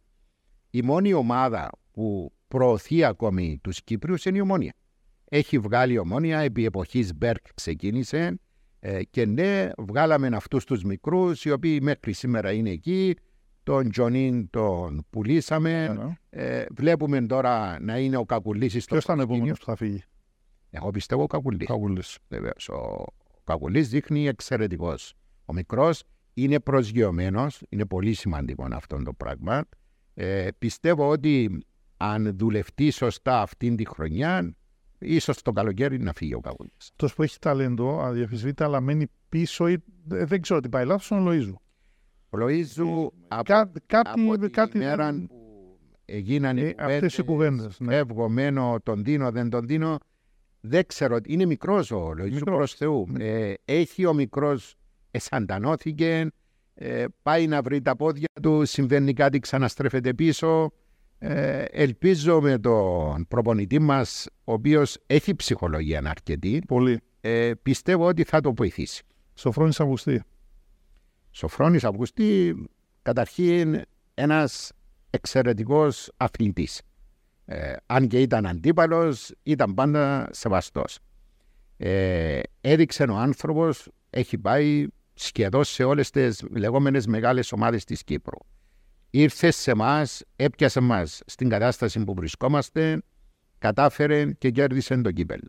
Η 0.78 0.82
μόνη 0.82 1.14
ομάδα 1.14 1.70
που 1.92 2.34
προωθεί 2.48 3.04
ακόμη 3.04 3.60
τους 3.64 3.84
Κύπριους 3.84 4.26
είναι 4.26 4.38
η 4.38 4.42
Ομόνια. 4.42 4.74
Έχει 5.30 5.60
βγάλει 5.60 5.94
η 5.94 5.98
Ομόνια, 5.98 6.40
επί 6.40 6.66
εποχής 6.66 7.16
Μπεργκ 7.16 7.54
ξεκίνησε 7.54 8.40
ε, 8.80 9.04
και 9.04 9.26
ναι, 9.26 9.70
βγάλαμε 9.78 10.28
αυτούς 10.28 10.64
τους 10.64 10.84
μικρούς, 10.84 11.46
οι 11.46 11.52
οποίοι 11.52 11.80
μέχρι 11.82 12.14
σήμερα 12.14 12.52
είναι 12.52 12.70
εκεί. 12.70 13.16
Τον 13.64 13.90
Τζονίν 13.90 14.50
τον 14.50 15.06
πουλήσαμε. 15.10 15.88
Ναι, 15.88 16.04
ναι. 16.04 16.18
Ε, 16.30 16.66
βλέπουμε 16.76 17.22
τώρα 17.22 17.80
να 17.82 17.98
είναι 17.98 18.18
ο 18.18 18.26
Κακουλής 18.26 18.86
Ποιος 18.86 19.04
ήταν 19.04 19.20
ο 19.20 19.22
επόμενος 19.22 19.60
που 19.60 19.66
θα 19.66 19.76
φύγει; 19.76 20.04
Εγώ 20.70 20.90
πιστεύω 20.90 21.24
ο 21.24 21.28
Κακουλής. 21.28 22.18
Βεβαίως. 22.28 22.70
Ο 22.70 23.06
Κακουλής 23.44 23.90
δείχνει 23.90 24.28
εξαιρετικός. 24.28 25.14
Ο 25.46 25.54
μικρός 25.54 26.04
είναι 26.34 26.60
προσγειωμένος. 26.60 27.62
Είναι 27.70 27.86
πολύ 27.86 28.14
σημαντικό 28.14 28.68
αυτό 28.72 29.04
το 29.04 29.14
πράγμα. 29.14 29.64
Ε, 30.20 30.48
πιστεύω 30.58 31.10
ότι 31.10 31.66
αν 31.98 32.38
δουλευτεί 32.38 32.92
σωστά 32.92 33.42
αυτήν 33.42 33.76
τη 33.76 33.86
χρονιά, 33.88 34.56
ίσως 35.00 35.42
το 35.42 35.52
καλοκαίρι 35.52 36.00
να 36.00 36.14
φύγει 36.14 36.34
ο 36.34 36.40
Κακουλή. 36.40 36.72
Αυτό 36.78 37.08
που 37.16 37.24
έχει 37.24 37.40
ταλέντο, 37.40 38.02
αδιαφυσβήτητα, 38.02 38.66
αλλά 38.66 38.82
μένει 38.82 39.08
πίσω. 39.30 39.68
Ή, 39.68 39.84
δεν 40.06 40.42
ξέρω 40.42 40.60
τι 40.60 40.70
πάει 40.70 40.86
λάθος, 40.86 41.10
είναι 41.10 41.30
ο 41.30 41.32
Λοίζου. 41.32 41.62
Ο 42.30 42.38
Λοίζου 42.38 43.12
από, 43.28 43.44
Κά, 43.44 43.72
κάτι, 43.86 44.30
από 44.30 44.48
κάτι, 44.52 44.78
μέρα 44.78 45.26
που 45.28 45.80
έγιναν 46.06 46.58
ε, 46.58 46.76
αυτές 46.78 47.18
οι 47.18 47.24
κουβέντες. 47.24 47.80
Ναι. 47.80 47.94
Φεύγω, 47.94 48.30
μένω, 48.30 48.78
τον 48.84 49.04
δίνω, 49.04 49.32
δεν 49.32 49.50
τον 49.50 49.68
δίνω. 49.68 49.98
Δεν 50.62 50.86
ξέρω, 50.86 51.18
είναι 51.26 51.46
μικρός 51.46 51.92
ο 51.92 52.14
Λοίζου 52.14 52.44
προς 52.44 52.74
Θεού. 52.74 53.08
Ναι. 53.10 53.24
Ε, 53.24 53.54
έχει 53.66 54.06
ο 54.06 54.14
μικρός, 54.14 54.76
εσαντανώθηκε, 55.12 56.32
ε, 56.80 57.06
πάει 57.22 57.48
να 57.48 57.62
βρει 57.62 57.82
τα 57.82 57.96
πόδια 57.96 58.28
του, 58.42 58.66
συμβαίνει 58.66 59.14
κάτι, 59.14 59.40
ξαναστρέφεται 59.40 60.14
πίσω. 60.14 60.72
Ε, 61.20 61.64
ελπίζω 61.64 62.42
με 62.42 62.58
τον 62.60 63.28
προπονητή 63.28 63.80
μας, 63.80 64.28
ο 64.44 64.54
οποίος 64.54 64.98
έχει 65.06 65.36
ψυχολογία 65.36 66.02
αρκετή, 66.06 66.62
Πολύ. 66.68 67.00
Ε, 67.22 67.52
πιστεύω 67.62 68.06
ότι 68.08 68.24
θα 68.24 68.42
το 68.42 68.54
βοηθήσει. 68.54 69.04
Σοφρόνης 69.34 69.80
Αυγουστή. 69.80 70.24
Σοφρόνης 71.32 71.84
Αυγουστή, 71.84 72.56
καταρχήν 73.02 73.82
ένας 74.14 74.72
εξαιρετικός 75.10 76.12
αθλητής. 76.18 76.82
Ε, 77.46 77.74
αν 77.86 78.08
και 78.08 78.22
ήταν 78.22 78.46
αντίπαλος, 78.46 79.32
ήταν 79.44 79.74
πάντα 79.74 80.30
σεβαστός. 80.32 81.00
Ε, 81.78 82.40
έδειξε 82.62 83.04
ο 83.04 83.16
άνθρωπος, 83.16 83.88
έχει 84.10 84.38
πάει 84.38 84.88
σχεδόν 85.18 85.64
σε 85.64 85.84
όλες 85.84 86.10
τις 86.10 86.44
λεγόμενες 86.50 87.08
μεγάλες 87.08 87.52
ομάδες 87.52 87.84
της 87.84 88.04
Κύπρου. 88.04 88.38
Ήρθες 89.10 89.56
σε 89.56 89.72
εμά, 89.72 90.06
έπιασες 90.36 90.84
εμά 90.84 91.06
στην 91.06 91.50
κατάσταση 91.50 92.04
που 92.04 92.14
βρισκόμαστε, 92.14 93.02
κατάφερε 93.58 94.32
και 94.32 94.50
κέρδισε 94.50 95.02
το 95.02 95.12
κύπελο. 95.12 95.48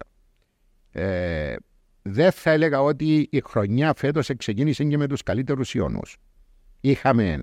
Ε, 0.90 1.56
δεν 2.02 2.32
θα 2.32 2.50
έλεγα 2.50 2.82
ότι 2.82 3.28
η 3.30 3.40
χρονιά 3.40 3.94
φέτος 3.94 4.30
ξεκίνησε 4.36 4.84
και 4.84 4.96
με 4.96 5.06
τους 5.06 5.22
καλύτερους 5.22 5.74
ιονούς. 5.74 6.16
Είχαμε 6.80 7.42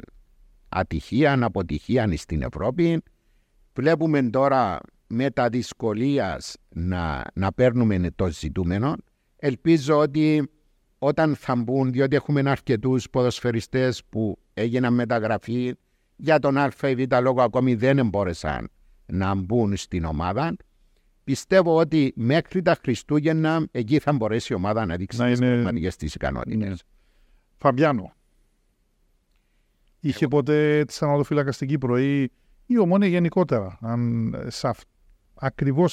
ατυχία, 0.69 1.43
αποτυχία 1.43 2.17
στην 2.17 2.41
Ευρώπη, 2.41 3.03
Βλέπουμε 3.75 4.29
τώρα 4.29 4.79
με 5.07 5.29
τα 5.29 5.49
δυσκολίας 5.49 6.55
να, 6.69 7.23
να 7.33 7.53
παίρνουμε 7.53 8.09
το 8.15 8.27
ζητούμενο. 8.27 8.95
Ελπίζω 9.35 9.97
ότι 9.97 10.49
όταν 10.99 11.35
θα 11.35 11.55
μπουν, 11.55 11.91
διότι 11.91 12.15
έχουμε 12.15 12.49
αρκετούς 12.49 13.09
ποδοσφαιριστές 13.09 14.03
που 14.09 14.37
έγιναν 14.53 14.93
μεταγραφή 14.93 15.73
για 16.15 16.39
τον 16.39 16.57
Α 16.57 16.71
ή 16.81 16.95
Β 16.95 17.13
λόγο 17.21 17.41
ακόμη 17.41 17.75
δεν 17.75 18.07
μπόρεσαν 18.07 18.69
να 19.05 19.35
μπουν 19.35 19.77
στην 19.77 20.05
ομάδα. 20.05 20.55
Πιστεύω 21.23 21.75
ότι 21.75 22.13
μέχρι 22.15 22.61
τα 22.61 22.77
Χριστούγεννα 22.81 23.67
εκεί 23.71 23.99
θα 23.99 24.13
μπορέσει 24.13 24.53
η 24.53 24.55
ομάδα 24.55 24.85
να 24.85 24.95
δείξει 24.95 25.23
τις 25.23 25.37
είναι... 25.39 25.89
τις 25.97 26.15
ικανότητες. 26.15 26.83
Φαμπιάνο. 27.57 28.13
Είχε 29.99 30.27
ποτέ 30.27 30.85
τη 30.85 30.97
αναλοφύλακα 30.99 31.51
στην 31.51 31.67
Κύπρο 31.67 31.99
ή 31.99 32.31
ή 32.65 32.77
ομόνια 32.77 33.07
γενικότερα. 33.07 33.77
Αν 33.81 34.33
σαφ... 34.47 34.79
ακριβώ 35.33 35.87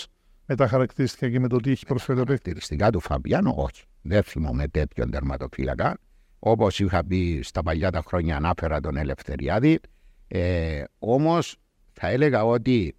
με 0.46 0.54
τα 0.54 0.68
χαρακτηριστικά 0.68 1.30
και 1.30 1.40
με 1.40 1.48
το 1.48 1.56
τι 1.56 1.70
έχει 1.70 1.86
προσφέρει 1.86 2.20
ο 2.20 2.24
Χαρακτηριστικά 2.24 2.90
του 2.90 3.00
Φαμπιάνο, 3.00 3.54
όχι. 3.56 3.84
Δεν 4.02 4.22
θυμόμαι 4.22 4.68
τέτοιον 4.68 5.10
τερματοφύλακα. 5.10 5.98
Όπως 6.38 6.80
είχα 6.80 7.04
πει 7.04 7.40
στα 7.42 7.62
παλιά 7.62 7.90
τα 7.90 8.02
χρόνια, 8.06 8.36
ανάφερα 8.36 8.80
τον 8.80 8.96
Ελευθεριάδη. 8.96 9.80
Ε, 10.28 10.84
Όμως 10.98 11.56
θα 11.92 12.08
έλεγα 12.08 12.44
ότι 12.44 12.96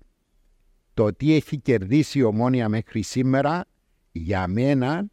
το 0.93 1.13
τι 1.13 1.33
έχει 1.33 1.59
κερδίσει 1.59 2.19
η 2.19 2.23
ομόνια 2.23 2.69
μέχρι 2.69 3.01
σήμερα, 3.01 3.65
για 4.11 4.47
μένα 4.47 5.05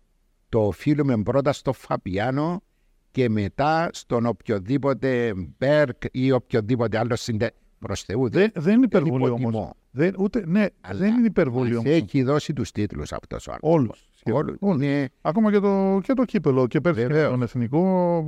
το 0.49 0.67
οφείλουμε 0.67 1.23
πρώτα 1.23 1.53
στο 1.53 1.73
Φαπιάνο 1.73 2.63
και 3.11 3.29
μετά 3.29 3.91
στον 3.93 4.27
οποιοδήποτε 4.27 5.35
Μπέρκ 5.59 6.03
ή 6.11 6.33
οποιοδήποτε 6.33 6.99
άλλο 6.99 7.17
συντε 7.17 7.53
προς 7.81 8.03
Θεού. 8.03 8.31
Δεν, 8.31 8.51
δεν 8.55 8.75
είναι 8.75 8.85
υπερβολή 8.85 9.29
όμως. 9.29 9.71
Δεν, 9.91 10.15
ούτε, 10.19 10.43
ναι, 10.47 10.67
δεν 10.93 11.15
είναι 11.15 11.27
υπερβολή 11.27 11.77
όμως. 11.77 11.91
Έχει 11.91 12.23
δώσει 12.23 12.53
τους 12.53 12.73
τίτλους 12.73 13.13
αυτός 13.13 13.47
ο 13.47 13.53
άνθρωπος. 13.53 14.11
Όλους. 14.31 14.77
Ναι. 14.77 15.05
Ακόμα 15.21 15.53
και 15.53 15.59
το, 15.59 16.01
και 16.03 16.13
το 16.13 16.25
κύπελο. 16.25 16.67
Και 16.67 16.81
πέρσι 16.81 17.07
και 17.07 17.23
τον 17.23 17.43
εθνικό 17.43 18.25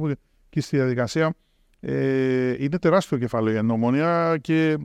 και 0.48 0.60
στη 0.60 0.76
διαδικασία. 0.76 1.34
Ε, 1.80 2.64
είναι 2.64 2.78
τεράστιο 2.78 3.18
κεφάλαιο 3.18 3.58
η 3.58 3.62
νομονία 3.62 4.38
και 4.40 4.76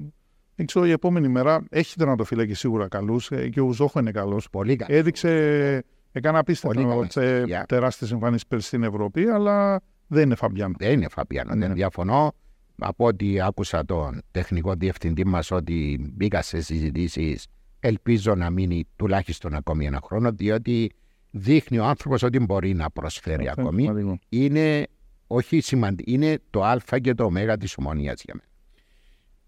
δεν 0.55 0.65
ξέρω 0.65 0.85
η 0.85 0.91
επόμενη 0.91 1.27
μέρα 1.27 1.65
έχει 1.69 1.95
τερματοφύλακε 1.95 2.55
σίγουρα 2.55 2.87
καλούς 2.87 3.31
ε, 3.31 3.49
και 3.49 3.61
ο 3.61 3.71
Ζόχο 3.71 3.99
είναι 3.99 4.11
καλός. 4.11 4.49
Πολύ 4.49 4.75
καλός. 4.75 4.97
Έδειξε, 4.97 5.83
έκανε 6.11 6.37
απίστευτο 6.37 7.07
τεράστιες 7.67 8.11
εμφανίσεις 8.11 8.47
πέρσι 8.47 8.67
στην 8.67 8.83
Ευρώπη, 8.83 9.27
αλλά 9.27 9.81
δεν 10.07 10.23
είναι 10.23 10.35
Φαμπιάνο. 10.35 10.75
Δεν 10.77 10.91
είναι 10.91 11.07
Φαμπιάνο, 11.09 11.49
δεν 11.49 11.67
ναι. 11.67 11.73
διαφωνώ 11.73 12.33
από 12.77 13.05
ό,τι 13.05 13.41
άκουσα 13.41 13.85
τον 13.85 14.21
τεχνικό 14.31 14.73
διευθυντή 14.73 15.25
μας 15.25 15.51
ότι 15.51 16.09
μπήκα 16.13 16.41
σε 16.41 16.61
συζητήσεις, 16.61 17.47
ελπίζω 17.79 18.35
να 18.35 18.49
μείνει 18.49 18.85
τουλάχιστον 18.95 19.53
ακόμη 19.53 19.85
ένα 19.85 19.99
χρόνο, 20.03 20.31
διότι 20.31 20.91
δείχνει 21.31 21.79
ο 21.79 21.85
άνθρωπος 21.85 22.23
ότι 22.23 22.39
μπορεί 22.39 22.73
να 22.73 22.89
προσφέρει 22.89 23.49
ακόμη. 23.49 24.19
Είναι 24.29 24.87
όχι 25.27 25.59
σημαντικό, 25.59 26.11
είναι 26.11 26.39
το 26.49 26.63
Α 26.63 26.77
και 27.01 27.13
το 27.13 27.25
Ω 27.25 27.57
της 27.59 27.77
ομονίας 27.77 28.21
για 28.21 28.33
μένα. 28.35 28.47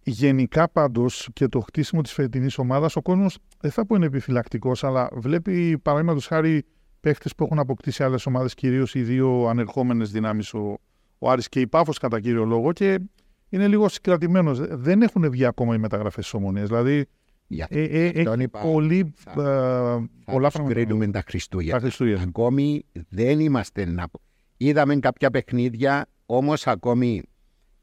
Γενικά 0.03 0.69
πάντως 0.69 1.29
και 1.33 1.47
το 1.47 1.59
χτίσιμο 1.59 2.01
της 2.01 2.13
φετινής 2.13 2.57
ομάδας, 2.57 2.95
ο 2.95 3.01
κόσμος 3.01 3.37
δεν 3.59 3.71
θα 3.71 3.85
πω 3.85 3.95
είναι 3.95 4.05
επιφυλακτικός, 4.05 4.83
αλλά 4.83 5.09
βλέπει 5.13 5.77
παραδείγματος 5.77 6.27
χάρη 6.27 6.65
παίχτες 6.99 7.35
που 7.35 7.43
έχουν 7.43 7.59
αποκτήσει 7.59 8.03
άλλες 8.03 8.25
ομάδες, 8.25 8.53
κυρίως 8.53 8.95
οι 8.95 9.01
δύο 9.01 9.47
ανερχόμενες 9.47 10.11
δυνάμεις, 10.11 10.53
ο, 10.53 10.77
ο 11.19 11.29
Άρης 11.29 11.49
και 11.49 11.60
η 11.60 11.67
Πάφος 11.67 11.97
κατά 11.97 12.19
κύριο 12.19 12.45
λόγο, 12.45 12.73
και 12.73 12.99
είναι 13.49 13.67
λίγο 13.67 13.89
συγκρατημένος. 13.89 14.60
Δεν 14.60 15.01
έχουν 15.01 15.29
βγει 15.29 15.45
ακόμα 15.45 15.75
οι 15.75 15.77
μεταγραφές 15.77 16.29
τη 16.29 16.38
ομονία. 16.38 16.63
Δηλαδή, 16.65 17.05
για 17.47 17.67
ε, 17.69 17.84
ε, 17.84 18.05
έχει 18.08 18.47
πολύ. 18.47 19.13
Θα, 19.15 19.32
ε, 20.01 20.32
πολλά 20.32 20.49
θα 20.49 20.60
κρίνουμε 20.60 21.08
τα 21.08 21.23
Χριστούγεννα. 21.27 21.79
Χριστούγεννα. 21.79 22.21
Ακόμη 22.21 22.86
δεν 23.10 23.39
είμαστε 23.39 23.86
να. 23.86 24.05
Είδαμε 24.58 24.95
κάποια 24.95 25.32
παιχνίδια, 25.32 26.08
όμως 26.25 26.67
ακόμη 26.67 27.23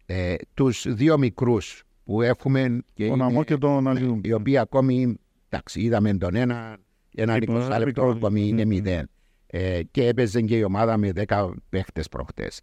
ε, 0.06 0.34
τους 0.54 0.86
δύο 0.88 1.18
μικρούς 1.18 1.82
που 2.04 2.22
έχουμε. 2.22 2.80
Και 2.94 3.08
τον 3.08 3.22
Αμό 3.22 3.44
και 3.44 3.56
τον 3.56 3.88
Αλλιού. 3.88 4.20
Οι 4.22 4.32
οποίοι 4.32 4.58
ακόμη. 4.58 5.18
Εντάξει, 5.48 5.80
είδαμε 5.80 6.14
τον 6.14 6.34
ένα, 6.34 6.76
ένα 7.14 7.36
20 7.46 7.76
λεπτό, 7.78 8.04
ακόμη 8.04 8.48
είναι 8.48 8.64
μηδέν. 8.64 9.10
Ε, 9.46 9.82
και 9.90 10.06
έπαιζε 10.06 10.40
και 10.40 10.56
η 10.56 10.62
ομάδα 10.62 10.96
με 10.96 11.12
10 11.28 11.50
παίχτες 11.68 12.08
προχτές. 12.08 12.60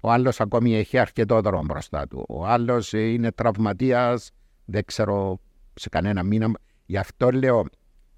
Ο 0.00 0.10
άλλος 0.10 0.40
ακόμη 0.40 0.76
έχει 0.76 0.98
αρκετό 0.98 1.40
δρόμο 1.40 1.62
μπροστά 1.64 2.08
του. 2.08 2.24
Ο 2.28 2.46
άλλος 2.46 2.92
είναι 2.92 3.32
τραυματίας, 3.32 4.30
δεν 4.64 4.84
ξέρω 4.84 5.40
σε 5.74 5.88
κανένα 5.88 6.22
μήνα. 6.22 6.50
Γι' 6.86 6.96
αυτό 6.96 7.30
λέω 7.30 7.64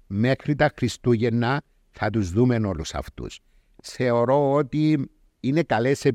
μέχρι 0.07 0.55
τα 0.55 0.71
Χριστούγεννα 0.75 1.61
θα 1.91 2.09
τους 2.09 2.31
δούμε 2.31 2.55
όλους 2.55 2.93
αυτούς. 2.93 3.39
Θεωρώ 3.83 4.53
ότι 4.53 5.09
είναι 5.39 5.63
καλές 5.63 6.05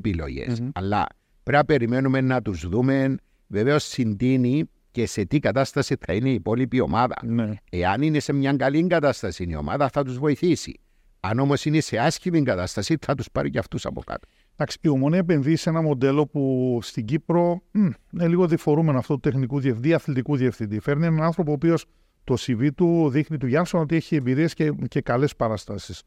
Αλλά 0.73 1.07
πρέπει 1.43 1.57
να 1.57 1.65
περιμένουμε 1.65 2.21
να 2.21 2.41
τους 2.41 2.67
δούμε 2.67 3.15
βεβαίως 3.47 3.83
συντείνει 3.83 4.69
και 4.91 5.05
σε 5.05 5.25
τι 5.25 5.39
κατάσταση 5.39 5.95
θα 5.99 6.13
είναι 6.13 6.29
η 6.29 6.33
υπόλοιπη 6.33 6.79
ομάδα. 6.79 7.15
Ναι. 7.23 7.53
Εάν 7.69 8.01
είναι 8.01 8.19
σε 8.19 8.33
μια 8.33 8.53
καλή 8.53 8.87
κατάσταση 8.87 9.43
η 9.49 9.55
ομάδα, 9.55 9.89
θα 9.89 10.03
τους 10.03 10.17
βοηθήσει. 10.17 10.79
Αν 11.19 11.39
όμως 11.39 11.65
είναι 11.65 11.79
σε 11.79 11.97
άσχημη 11.97 12.43
κατάσταση, 12.43 12.97
θα 13.01 13.15
τους 13.15 13.31
πάρει 13.31 13.49
και 13.49 13.59
αυτούς 13.59 13.85
από 13.85 14.01
κάτω. 14.01 14.27
Εντάξει, 14.61 14.77
η 14.81 14.87
Ομονία 14.87 15.19
επενδύει 15.19 15.55
σε 15.55 15.69
ένα 15.69 15.81
μοντέλο 15.81 16.27
που 16.27 16.79
στην 16.81 17.05
Κύπρο 17.05 17.61
μ, 17.71 17.87
είναι 18.13 18.27
λίγο 18.27 18.47
διφορούμενο 18.47 18.97
αυτό 18.97 19.13
του 19.13 19.19
τεχνικού 19.19 19.59
διευθυντή, 19.59 19.93
αθλητικού 19.93 20.35
διευθυντή. 20.35 20.79
Φέρνει 20.79 21.05
έναν 21.05 21.23
άνθρωπο 21.23 21.51
ο 21.51 21.53
οποίος 21.53 21.85
το 22.23 22.35
CV 22.39 22.69
του 22.75 23.09
δείχνει 23.09 23.37
του 23.37 23.47
Γιάννσον 23.47 23.81
ότι 23.81 23.95
έχει 23.95 24.15
εμπειρίες 24.15 24.53
και, 24.53 24.71
και 24.87 25.01
καλές 25.01 25.35
παραστάσεις. 25.35 26.03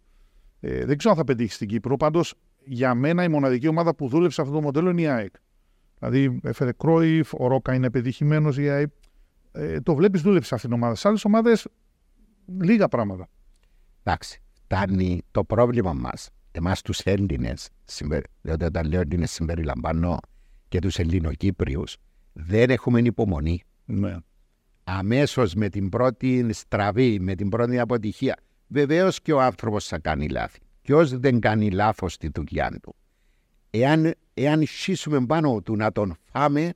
Ε, 0.60 0.84
δεν 0.84 0.98
ξέρω 0.98 1.14
αν 1.14 1.18
θα 1.18 1.24
πετύχει 1.24 1.52
στην 1.52 1.68
Κύπρο. 1.68 1.96
Πάντως, 1.96 2.34
για 2.64 2.94
μένα 2.94 3.24
η 3.24 3.28
μοναδική 3.28 3.68
ομάδα 3.68 3.94
που 3.94 4.08
δούλεψε 4.08 4.40
αυτό 4.40 4.52
το 4.52 4.60
μοντέλο 4.60 4.90
είναι 4.90 5.00
η 5.00 5.06
ΑΕΚ. 5.06 5.34
Δηλαδή, 5.98 6.40
έφερε 6.42 6.72
Κρόιφ, 6.72 7.34
ο 7.34 7.46
Ρόκα 7.46 7.74
είναι 7.74 7.90
πετυχημένο 7.90 8.52
η 8.56 8.68
ΑΕΚ. 8.68 8.90
Ε, 9.52 9.80
το 9.80 9.94
βλέπεις, 9.94 10.22
δούλεψε 10.22 10.54
αυτήν 10.54 10.70
την 10.70 10.78
ομάδα. 10.78 10.94
Σε 10.94 11.08
άλλες 11.08 11.24
ομάδες, 11.24 11.68
λίγα 12.60 12.88
πράγματα. 12.88 13.28
Εντάξει, 14.02 14.42
φτάνει 14.52 15.22
το 15.30 15.44
πρόβλημα 15.44 15.92
μας. 15.92 16.30
Εμάς 16.52 16.82
τους 16.82 16.98
Έλληνες, 17.00 17.68
διότι 18.40 18.64
όταν 18.64 18.88
λέω 18.88 19.00
Έλληνες 19.00 19.30
συμπεριλαμβάνω 19.30 20.18
και 20.68 20.78
τους 20.78 20.98
Ελληνοκύπριους, 20.98 21.96
δεν 22.32 22.70
έχουμε 22.70 23.00
υπομονή. 23.00 23.62
Ναι. 23.84 24.16
Αμέσως 24.84 25.54
με 25.54 25.68
την 25.68 25.88
πρώτη 25.88 26.52
στραβή, 26.52 27.20
με 27.20 27.34
την 27.34 27.48
πρώτη 27.48 27.78
αποτυχία. 27.78 28.36
Βεβαίως 28.66 29.20
και 29.20 29.32
ο 29.32 29.40
άνθρωπος 29.40 29.86
θα 29.86 29.98
κάνει 29.98 30.28
λάθη. 30.28 30.58
Ποιο 30.82 31.06
δεν 31.06 31.40
κάνει 31.40 31.70
λάθος 31.70 32.12
στη 32.12 32.30
δουλειά 32.34 32.78
του. 32.82 32.94
Εάν, 33.70 34.14
εάν 34.34 34.62
σχίσουμε 34.66 35.26
πάνω 35.26 35.60
του 35.60 35.76
να 35.76 35.92
τον 35.92 36.16
φάμε, 36.32 36.72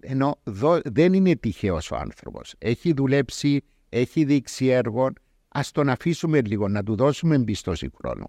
ενώ 0.00 0.40
δο- 0.44 0.80
δεν 0.84 1.12
είναι 1.12 1.36
τυχαίος 1.36 1.90
ο 1.90 1.96
άνθρωπος. 1.96 2.54
Έχει 2.58 2.92
δουλέψει, 2.92 3.60
έχει 3.88 4.24
δείξει 4.24 4.66
έργο. 4.66 5.04
Α 5.48 5.60
τον 5.72 5.88
αφήσουμε 5.88 6.40
λίγο, 6.40 6.68
να 6.68 6.82
του 6.82 6.96
δώσουμε 6.96 7.34
εμπιστοσύνη 7.34 7.92
χρόνου. 7.96 8.24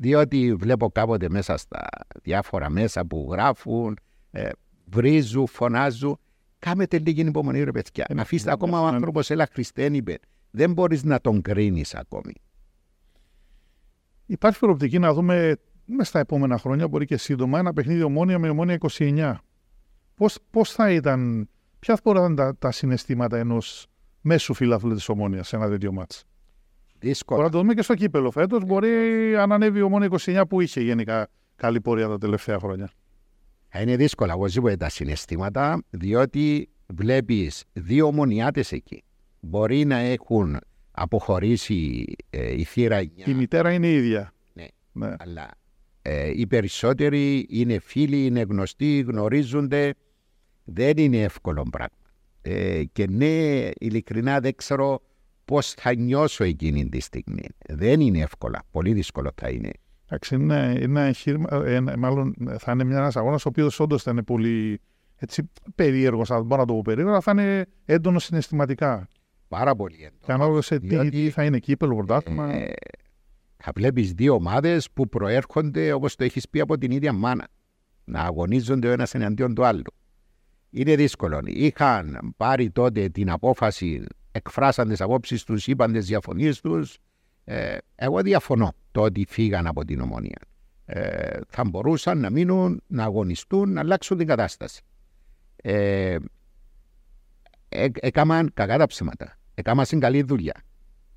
Διότι 0.00 0.54
βλέπω 0.54 0.90
κάποτε 0.90 1.28
μέσα 1.28 1.56
στα 1.56 1.88
διάφορα 2.22 2.70
μέσα 2.70 3.06
που 3.06 3.28
γράφουν, 3.30 3.98
ε, 4.30 4.50
βρίζουν, 4.84 5.46
φωνάζουν. 5.46 6.18
Κάμετε 6.58 6.98
λίγη 6.98 7.20
υπομονή, 7.20 7.62
ρε 7.62 7.70
παιδιά. 7.70 8.04
Ε, 8.08 8.20
Αφήστε 8.20 8.48
ναι, 8.48 8.54
ακόμα 8.54 8.80
ο 8.80 8.88
ναι. 8.88 8.96
άνθρωπος, 8.96 9.30
έλα 9.30 9.48
Χριστέν 9.52 9.94
είπε. 9.94 10.18
Δεν 10.50 10.72
μπορείς 10.72 11.04
να 11.04 11.20
τον 11.20 11.42
κρίνεις 11.42 11.94
ακόμη. 11.94 12.32
Υπάρχει 14.26 14.58
προοπτική 14.58 14.98
να 14.98 15.12
δούμε 15.12 15.56
μέσα 15.84 16.08
στα 16.08 16.18
επόμενα 16.18 16.58
χρόνια, 16.58 16.88
μπορεί 16.88 17.04
και 17.04 17.16
σύντομα, 17.16 17.58
ένα 17.58 17.72
παιχνίδι 17.72 18.02
ομόνια 18.02 18.38
με 18.38 18.48
ομόνια 18.48 18.78
29. 18.98 19.34
Πώς, 20.14 20.38
πώς 20.50 20.72
θα 20.72 20.90
ήταν, 20.90 21.48
ποια 21.78 21.98
μπορεί 22.04 22.18
να 22.18 22.24
ήταν 22.24 22.36
τα, 22.36 22.56
τα 22.56 22.70
συναισθήματα 22.70 23.38
ενός 23.38 23.86
μέσου 24.20 24.54
φιλάθλου 24.54 24.94
της 24.94 25.08
ομόνιας 25.08 25.48
σε 25.48 25.56
ένα 25.56 25.68
τέτοιο 25.68 25.92
μάτς; 25.92 26.24
Δύσκολο. 27.00 27.40
Μπορεί 27.40 27.50
να 27.52 27.56
το 27.56 27.62
δούμε 27.62 27.74
και 27.74 27.82
στο 27.82 27.94
κύπελο 27.94 28.30
φέτος, 28.30 28.64
μπορεί 28.64 28.88
αν 29.36 29.52
ανέβει 29.52 29.78
η 29.78 29.82
ομόνια 29.82 30.08
29 30.10 30.42
που 30.48 30.60
είχε 30.60 30.80
γενικά 30.80 31.28
καλή 31.56 31.80
πορεία 31.80 32.08
τα 32.08 32.18
τελευταία 32.18 32.58
χρόνια. 32.58 32.90
Θα 33.68 33.80
είναι 33.80 33.96
δύσκολα 33.96 34.34
οπωσδήποτε 34.34 34.76
τα 34.76 34.88
συναισθήματα, 34.88 35.82
διότι 35.90 36.68
βλέπεις 36.86 37.64
δύο 37.72 38.06
ομονιάτες 38.06 38.72
εκεί. 38.72 39.02
Μπορεί 39.40 39.84
να 39.84 39.96
έχουν 39.96 40.58
αποχωρήσει 40.90 42.04
ε, 42.30 42.52
η 42.52 42.64
θύρα 42.64 43.00
9, 43.00 43.06
Η 43.26 43.34
μητέρα 43.34 43.72
είναι 43.72 43.86
η 43.86 43.94
ίδια. 43.94 44.32
Ναι. 44.52 44.66
ναι. 44.92 45.14
αλλά 45.18 45.50
ε, 46.02 46.30
οι 46.34 46.46
περισσότεροι 46.46 47.46
είναι 47.50 47.78
φίλοι, 47.78 48.26
είναι 48.26 48.40
γνωστοί, 48.40 49.00
γνωρίζονται. 49.00 49.94
Δεν 50.64 50.96
είναι 50.96 51.22
εύκολο 51.22 51.62
πράγμα. 51.70 51.96
Ε, 52.42 52.84
και 52.92 53.06
ναι, 53.10 53.68
ειλικρινά 53.78 54.40
δεν 54.40 54.54
ξέρω 54.56 55.00
πώς 55.48 55.72
θα 55.72 55.94
νιώσω 55.94 56.44
εκείνη 56.44 56.88
τη 56.88 57.00
στιγμή. 57.00 57.42
Δεν 57.68 58.00
είναι 58.00 58.18
εύκολα. 58.18 58.62
Πολύ 58.70 58.92
δύσκολο 58.92 59.30
θα 59.34 59.48
είναι. 59.48 59.70
Εντάξει, 60.06 60.34
είναι 60.34 60.72
ένα 60.80 61.00
εγχείρημα, 61.00 61.48
ε, 61.64 61.74
ένα- 61.74 61.98
μάλλον 61.98 62.34
θα 62.58 62.72
είναι 62.72 62.82
ένα 62.82 63.12
αγώνας 63.14 63.44
ο 63.44 63.48
οποίος 63.48 63.80
όντως 63.80 64.02
θα 64.02 64.10
είναι 64.10 64.22
πολύ 64.22 64.80
έτσι, 65.16 65.50
περίεργος, 65.74 66.30
αν 66.30 66.44
μπορώ 66.44 66.60
να 66.60 66.66
το 66.66 66.74
πω 66.74 66.82
περίεργο, 66.82 67.10
αλλά 67.10 67.20
θα 67.20 67.30
είναι 67.30 67.66
έντονος 67.84 68.24
συναισθηματικά. 68.24 69.08
Πάρα 69.48 69.76
πολύ 69.76 69.96
Και 69.96 70.04
έντονο. 70.04 70.34
ανάλογα 70.34 70.60
σε 70.62 70.78
τι, 70.78 70.86
διότι, 70.86 71.10
τι 71.10 71.30
θα 71.30 71.44
είναι 71.44 71.58
κύπελο, 71.58 71.94
πρωτάθλημα. 71.96 72.52
Ε, 72.54 72.72
θα 73.56 73.72
βλέπεις 73.74 74.12
δύο 74.12 74.34
ομάδες 74.34 74.90
που 74.90 75.08
προέρχονται, 75.08 75.92
όπως 75.92 76.14
το 76.16 76.24
έχεις 76.24 76.48
πει, 76.48 76.60
από 76.60 76.78
την 76.78 76.90
ίδια 76.90 77.12
μάνα. 77.12 77.48
Να 78.04 78.20
αγωνίζονται 78.20 78.88
ο 78.88 78.90
ένας 78.90 79.14
εναντίον 79.14 79.54
του 79.54 79.64
άλλου. 79.64 79.82
Είναι 80.70 80.96
δύσκολο. 80.96 81.40
Είχαν 81.44 82.34
πάρει 82.36 82.70
τότε 82.70 83.08
την 83.08 83.30
απόφαση, 83.30 84.04
εκφράσαν 84.38 84.88
τις 84.88 85.00
απόψεις 85.00 85.44
τους, 85.44 85.66
είπαν 85.66 85.92
τις 85.92 86.06
διαφωνίες 86.06 86.60
τους. 86.60 86.98
Ε, 87.44 87.76
εγώ 87.94 88.22
διαφωνώ 88.22 88.72
το 88.92 89.00
ότι 89.00 89.26
φύγαν 89.28 89.66
από 89.66 89.84
την 89.84 90.00
ομονία. 90.00 90.38
Ε, 90.84 91.38
θα 91.48 91.64
μπορούσαν 91.64 92.18
να 92.18 92.30
μείνουν, 92.30 92.82
να 92.86 93.04
αγωνιστούν, 93.04 93.72
να 93.72 93.80
αλλάξουν 93.80 94.16
την 94.18 94.26
κατάσταση. 94.26 94.82
Ε, 95.56 96.16
ε, 97.68 97.86
έκαναν 98.00 98.50
κακά 98.54 98.78
τα 98.78 98.86
ψέματα. 98.86 99.38
Έκαναν 99.54 99.86
καλή 99.98 100.22
δουλειά. 100.22 100.54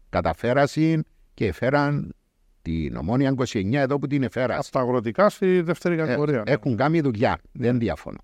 Καταφέρασαν 0.10 1.06
και 1.34 1.52
φέραν 1.52 2.14
την 2.62 2.96
ομόνια 2.96 3.34
29 3.38 3.74
εδώ 3.74 4.00
που 4.00 4.08
την 4.08 4.24
εφέρασαν. 4.24 4.60
Από 4.64 4.72
τα 4.72 4.80
αγροτικά 4.80 5.30
στη 5.30 5.62
δεύτερη 5.62 5.94
Ε, 5.96 5.98
κατηγορία. 5.98 6.44
έχουν 6.46 6.76
κάνει 6.78 7.02
δουλειά, 7.02 7.40
δεν 7.52 7.80
διαφωνώ. 7.80 8.20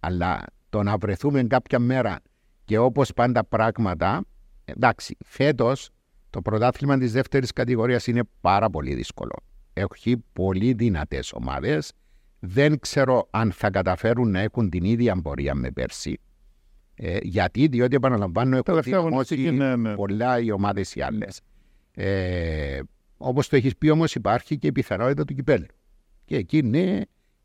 Αλλά 0.00 0.44
το 0.68 0.82
να 0.82 0.96
βρεθούμε 0.96 1.42
κάποια 1.42 1.78
μέρα 1.78 2.20
και 2.72 2.78
όπως 2.78 3.12
πάντα 3.12 3.44
πράγματα, 3.44 4.24
εντάξει, 4.64 5.16
φέτος 5.24 5.90
το 6.30 6.42
πρωτάθλημα 6.42 6.98
της 6.98 7.12
δεύτερης 7.12 7.52
κατηγορίας 7.52 8.06
είναι 8.06 8.22
πάρα 8.40 8.70
πολύ 8.70 8.94
δύσκολο. 8.94 9.36
Έχει 9.72 10.24
πολύ 10.32 10.72
δυνατές 10.72 11.32
ομάδες. 11.32 11.92
Δεν 12.38 12.78
ξέρω 12.78 13.28
αν 13.30 13.52
θα 13.52 13.70
καταφέρουν 13.70 14.30
να 14.30 14.40
έχουν 14.40 14.70
την 14.70 14.84
ίδια 14.84 15.20
πορεία 15.22 15.54
με 15.54 15.70
πέρσι. 15.70 16.20
Ε, 16.94 17.18
γιατί, 17.22 17.66
διότι 17.66 17.96
επαναλαμβάνω, 17.96 18.50
έχουν 18.50 18.64
Τελευταία 18.64 18.98
δυναμώσει 18.98 19.34
αγωνιστική, 19.34 19.64
ναι, 19.64 19.76
ναι. 19.76 19.94
πολλά 19.94 20.40
οι 20.40 20.50
ομάδες 20.50 20.94
οι 20.94 21.00
άλλες. 21.00 21.40
Ε, 21.94 22.80
όπως 23.16 23.48
το 23.48 23.56
έχεις 23.56 23.76
πει 23.76 23.88
όμως 23.88 24.14
υπάρχει 24.14 24.58
και 24.58 24.66
η 24.66 24.72
πιθανότητα 24.72 25.24
του 25.24 25.34
κυπέλου. 25.34 25.66
Και 26.24 26.36
εκεί 26.36 26.62
ναι, 26.62 27.00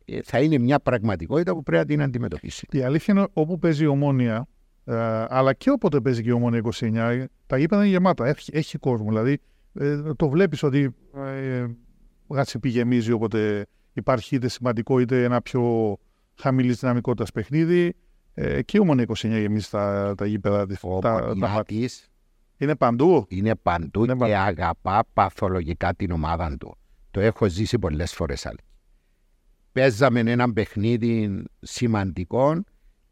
ε, 0.05 0.21
θα 0.23 0.39
είναι 0.39 0.57
μια 0.57 0.79
πραγματικότητα 0.79 1.53
που 1.53 1.63
πρέπει 1.63 1.81
να 1.81 1.85
την 1.85 2.01
αντιμετωπίσει. 2.01 2.67
Η 2.71 2.81
αλήθεια 2.81 3.13
είναι 3.13 3.27
όπου 3.33 3.59
παίζει 3.59 3.83
η 3.83 3.87
ομόνια, 3.87 4.47
ε, 4.87 5.25
αλλά 5.29 5.53
και 5.53 5.69
όποτε 5.69 6.01
παίζει 6.01 6.23
και 6.23 6.29
η 6.29 6.31
ομόνια 6.31 6.61
29, 6.73 7.25
τα 7.47 7.57
γήπεδα 7.57 7.81
είναι 7.81 7.91
γεμάτα. 7.91 8.25
Έχει, 8.25 8.51
έχει 8.53 8.77
κόσμο. 8.77 9.07
Δηλαδή 9.07 9.39
ε, 9.73 10.13
το 10.15 10.29
βλέπεις 10.29 10.63
ότι 10.63 10.95
ε, 11.15 11.65
γάτσι 12.27 12.59
γεμίζει 12.63 13.11
όποτε 13.11 13.65
υπάρχει 13.93 14.35
είτε 14.35 14.47
σημαντικό 14.47 14.99
είτε 14.99 15.23
ένα 15.23 15.41
πιο 15.41 15.95
χαμηλής 16.35 16.79
δυναμικότητας 16.79 17.31
παιχνίδι. 17.31 17.95
Ε, 18.33 18.61
και 18.61 18.77
η 18.77 18.79
ομόνια 18.79 19.05
29 19.07 19.13
γεμίζει 19.21 19.69
τα, 19.69 20.13
τα 20.17 20.25
γήπεδα 20.25 20.65
της. 20.65 20.79
Ο 20.81 20.99
τα, 20.99 20.99
τα, 20.99 21.19
μάτια. 21.21 21.37
Πονιάτης 21.37 22.09
είναι 22.57 22.75
παντού. 22.75 23.25
είναι 23.29 23.55
παντού 23.55 24.03
Είναι 24.03 24.13
και 24.13 24.19
παντού. 24.19 24.33
αγαπά 24.33 25.03
παθολογικά 25.13 25.93
την 25.93 26.11
ομάδα 26.11 26.57
του. 26.57 26.77
Το 27.11 27.19
έχω 27.19 27.47
ζήσει 27.47 27.79
πολλές 27.79 28.13
φορές 28.13 28.45
άλλη. 28.45 28.59
Παίζαμε 29.71 30.19
ένα 30.19 30.53
παιχνίδι 30.53 31.43
σημαντικό 31.61 32.63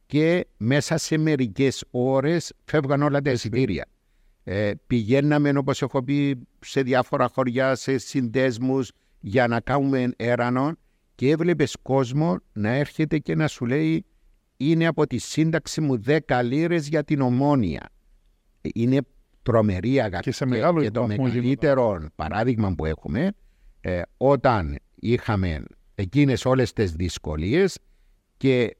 και 0.05 0.47
μέσα 0.57 0.97
σε 0.97 1.17
μερικές 1.17 1.83
ώρες 1.91 2.53
φεύγαν 2.65 3.01
όλα 3.01 3.21
τα 3.21 3.31
εισιτήρια. 3.31 3.85
Ε, 4.43 4.71
πηγαίναμε, 4.87 5.57
όπως 5.57 5.81
έχω 5.81 6.03
πει, 6.03 6.47
σε 6.59 6.81
διάφορα 6.81 7.27
χωριά, 7.27 7.75
σε 7.75 7.97
συνδέσμους 7.97 8.91
για 9.19 9.47
να 9.47 9.59
κάνουμε 9.59 10.11
έρανο 10.15 10.71
και 11.15 11.29
έβλεπες 11.29 11.75
κόσμο 11.81 12.39
να 12.53 12.69
έρχεται 12.69 13.17
και 13.17 13.35
να 13.35 13.47
σου 13.47 13.65
λέει 13.65 14.05
είναι 14.57 14.85
από 14.85 15.07
τη 15.07 15.17
σύνταξη 15.17 15.81
μου 15.81 16.01
10 16.05 16.41
λίρες 16.43 16.87
για 16.87 17.03
την 17.03 17.21
ομόνια. 17.21 17.89
Ε, 18.61 18.69
Είναι 18.73 19.01
τρομερή 19.43 20.01
αγάπη. 20.01 20.23
Και 20.23 20.31
σε 20.31 20.45
μεγάλο 20.45 20.81
και 20.81 20.91
το 20.91 20.99
βαθμό 20.99 21.15
γίνεται. 21.15 21.37
μεγαλύτερο 21.37 22.07
παράδειγμα 22.15 22.75
που 22.75 22.85
έχουμε 22.85 23.31
ε, 23.81 24.01
όταν 24.17 24.77
είχαμε 24.95 25.63
εκείνες 25.95 26.45
όλες 26.45 26.73
τις 26.73 26.91
δυσκολίες 26.91 27.79
και 28.37 28.75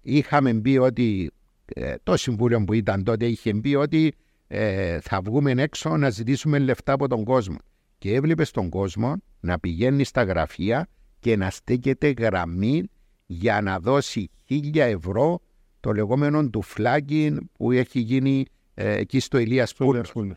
είχαμε 0.00 0.54
πει 0.54 0.76
ότι 0.76 1.30
ε, 1.74 1.94
το 2.02 2.16
συμβούλιο 2.16 2.64
που 2.64 2.72
ήταν 2.72 3.04
τότε 3.04 3.26
είχε 3.26 3.54
πει 3.54 3.74
ότι 3.74 4.14
ε, 4.46 5.00
θα 5.00 5.20
βγούμε 5.20 5.50
έξω 5.50 5.96
να 5.96 6.10
ζητήσουμε 6.10 6.58
λεφτά 6.58 6.92
από 6.92 7.08
τον 7.08 7.24
κόσμο. 7.24 7.56
Και 7.98 8.14
έβλεπες 8.14 8.50
τον 8.50 8.68
κόσμο 8.68 9.16
να 9.40 9.58
πηγαίνει 9.58 10.04
στα 10.04 10.22
γραφεία 10.22 10.88
και 11.20 11.36
να 11.36 11.50
στέκεται 11.50 12.14
γραμμή 12.18 12.84
για 13.26 13.60
να 13.60 13.78
δώσει 13.78 14.30
χίλια 14.46 14.84
ευρώ 14.84 15.40
το 15.80 15.92
λεγόμενο 15.92 16.48
του 16.48 16.62
φλάγκιν 16.62 17.50
που 17.52 17.70
έχει 17.70 18.00
γίνει 18.00 18.44
ε, 18.74 18.96
εκεί 18.96 19.20
στο 19.20 19.38
Ηλίας 19.38 19.70
Στο 19.70 19.84
Πούλος. 19.84 20.12
Liverpool. 20.14 20.30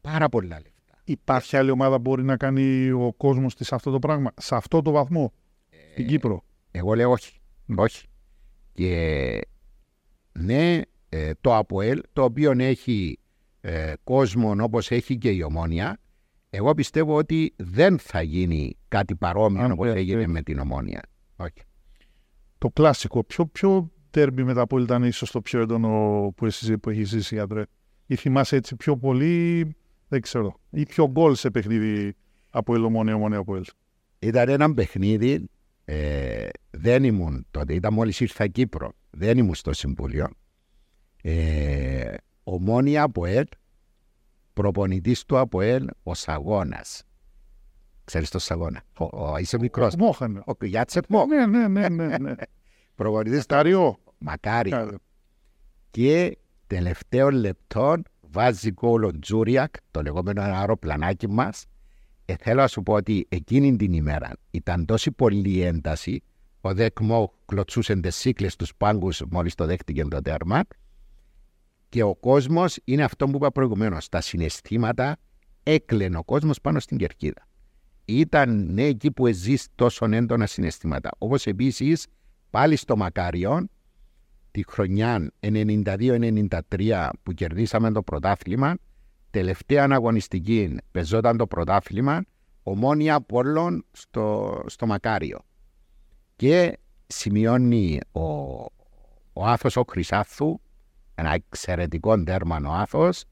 Πάρα 0.00 0.28
πολλά 0.28 0.54
λεφτά. 0.54 1.02
Υπάρχει 1.04 1.56
άλλη 1.56 1.70
ομάδα 1.70 1.94
που 1.94 2.00
μπορεί 2.00 2.22
να 2.22 2.36
κάνει 2.36 2.90
ο 2.90 3.14
κόσμος 3.16 3.54
της 3.54 3.72
αυτό 3.72 3.90
το 3.90 3.98
πράγμα, 3.98 4.32
σε 4.36 4.54
αυτό 4.54 4.82
το 4.82 4.90
βαθμό, 4.90 5.32
στην 5.92 6.06
Κύπρο; 6.06 6.44
Εγώ 6.70 6.94
λέω 6.94 7.10
όχι. 7.10 7.40
Όχι. 7.76 8.09
Και 8.72 9.40
ναι, 10.32 10.80
ε, 11.08 11.30
το 11.40 11.56
ΑΠΟΕΛ, 11.56 12.00
το 12.12 12.22
οποίο 12.24 12.52
έχει 12.56 13.18
ε, 13.60 13.92
κόσμο 14.04 14.54
όπως 14.60 14.90
έχει 14.90 15.18
και 15.18 15.30
η 15.30 15.42
Ομόνια, 15.42 15.98
εγώ 16.50 16.74
πιστεύω 16.74 17.14
ότι 17.14 17.54
δεν 17.56 17.98
θα 17.98 18.22
γίνει 18.22 18.76
κάτι 18.88 19.14
παρόμοιο 19.14 19.62
Αν 19.62 19.70
όπως 19.70 19.86
πέ- 19.86 19.96
έγινε 19.96 20.18
πέ- 20.20 20.28
με 20.28 20.42
την 20.42 20.58
Ομόνια. 20.58 21.02
Όχι. 21.36 21.62
Το 22.58 22.68
κλασικό. 22.68 23.24
Ποιο, 23.24 23.46
ποιο 23.46 23.90
τέρμπι 24.10 24.44
με 24.44 24.54
τα 24.54 24.60
Απόλλη 24.60 24.84
ήταν 24.84 25.04
ίσως 25.04 25.30
το 25.30 25.40
πιο 25.40 25.60
έντονο 25.60 26.32
που, 26.36 26.46
εσύ, 26.46 26.78
που 26.78 26.90
έχεις 26.90 27.08
ζήσει, 27.08 27.38
Αντρέ. 27.38 27.62
Ή 28.06 28.16
θυμάσαι 28.16 28.56
έτσι 28.56 28.76
πιο 28.76 28.96
πολύ, 28.96 29.66
δεν 30.08 30.20
ξέρω. 30.20 30.60
Ή 30.70 30.86
πιο 30.86 31.08
γκολ 31.10 31.34
σε 31.34 31.50
παιχνίδι 31.50 32.14
από 32.50 32.74
Ομόνια, 32.74 33.14
Ομόνια, 33.14 33.38
Απόλλη. 33.38 33.64
Ήταν 34.18 34.48
ένα 34.48 34.74
παιχνίδι, 34.74 35.48
ε, 35.92 36.48
δεν 36.70 37.04
ήμουν 37.04 37.46
τότε, 37.50 37.74
ήταν 37.74 37.94
μόλις 37.94 38.20
ήρθα 38.20 38.46
Κύπρο, 38.46 38.92
δεν 39.10 39.38
ήμουν 39.38 39.54
στο 39.54 39.72
Συμβούλιο. 39.72 40.26
Ε, 41.22 42.14
ομόνια 42.42 43.02
ΑΠΟΕΛ, 43.02 43.44
προπονητής 44.52 45.24
του 45.24 45.38
ΑΠΟΕΛ, 45.38 45.86
ο 46.02 46.14
Σαγώνας. 46.14 47.02
Ξέρεις 48.04 48.30
τον 48.30 48.40
Σαγώνα, 48.40 48.82
ο, 48.98 49.04
ο, 49.04 49.36
είσαι 49.38 49.58
μικρός. 49.58 49.94
Μόχανε. 49.96 50.42
Ο 50.46 50.64
Γιάτσεκ 50.64 51.04
Μο, 51.08 51.26
Ναι, 51.26 51.46
ναι, 51.46 51.68
ναι, 51.68 51.88
ναι. 51.88 52.18
ναι. 52.18 52.34
προπονητής 52.94 53.40
του 53.40 53.54
Καριό. 53.54 53.98
Μακάρι. 54.18 54.70
Κάτω. 54.70 54.98
Και 55.90 56.38
τελευταίο 56.66 57.30
λεπτό 57.30 57.96
βάζει 58.20 58.70
γκολ 58.70 59.02
ο 59.04 59.18
Τζούριακ, 59.18 59.74
το 59.90 60.02
λεγόμενο 60.02 60.42
αεροπλανάκι 60.42 61.28
μας. 61.28 61.64
Ε, 62.30 62.36
θέλω 62.40 62.60
να 62.60 62.66
σου 62.66 62.82
πω 62.82 62.92
ότι 62.92 63.26
εκείνη 63.28 63.76
την 63.76 63.92
ημέρα 63.92 64.32
ήταν 64.50 64.84
τόση 64.84 65.12
πολλή 65.12 65.60
ένταση, 65.60 66.22
ο 66.60 66.74
Δεκμό 66.74 67.32
κλωτσούσε 67.46 67.96
τις 67.96 68.16
σύκλες 68.16 68.52
στους 68.52 68.74
πάγκους 68.76 69.22
μόλις 69.30 69.54
το 69.54 69.66
δέχτηκε 69.66 70.04
το 70.04 70.20
τέρμα 70.20 70.62
και 71.88 72.02
ο 72.02 72.14
κόσμος 72.14 72.78
είναι 72.84 73.02
αυτό 73.04 73.26
που 73.26 73.36
είπα 73.36 73.52
προηγουμένως, 73.52 74.08
τα 74.08 74.20
συναισθήματα 74.20 75.16
έκλαινε 75.62 76.16
ο 76.16 76.24
κόσμος 76.24 76.60
πάνω 76.60 76.80
στην 76.80 76.96
κερκίδα. 76.96 77.48
Ήταν 78.04 78.72
ναι, 78.72 78.82
εκεί 78.82 79.10
που 79.12 79.26
ζεις 79.26 79.68
τόσο 79.74 80.06
έντονα 80.10 80.46
συναισθήματα. 80.46 81.10
Όπως 81.18 81.46
επίσης 81.46 82.06
πάλι 82.50 82.76
στο 82.76 82.96
Μακάριον 82.96 83.70
τη 84.50 84.62
χρονιά 84.66 85.30
92-93 85.40 87.08
που 87.22 87.32
κερδίσαμε 87.32 87.92
το 87.92 88.02
πρωτάθλημα, 88.02 88.74
τελευταία 89.30 89.84
αναγωνιστική 89.84 90.76
πεζόταν 90.90 91.36
το 91.36 91.46
πρωτάθλημα, 91.46 92.24
ομόνια 92.62 93.14
Απόλλων 93.14 93.84
στο, 93.92 94.60
στο 94.66 94.86
Μακάριο. 94.86 95.38
Και 96.36 96.78
σημειώνει 97.06 98.00
ο, 98.12 98.20
ο 99.32 99.46
Άθος 99.46 99.76
ο 99.76 99.84
Χρυσάθου, 99.88 100.60
ένα 101.14 101.32
εξαιρετικό 101.32 102.22
τέρμα 102.22 102.60
ο 102.66 102.72
Άθος, 102.72 103.24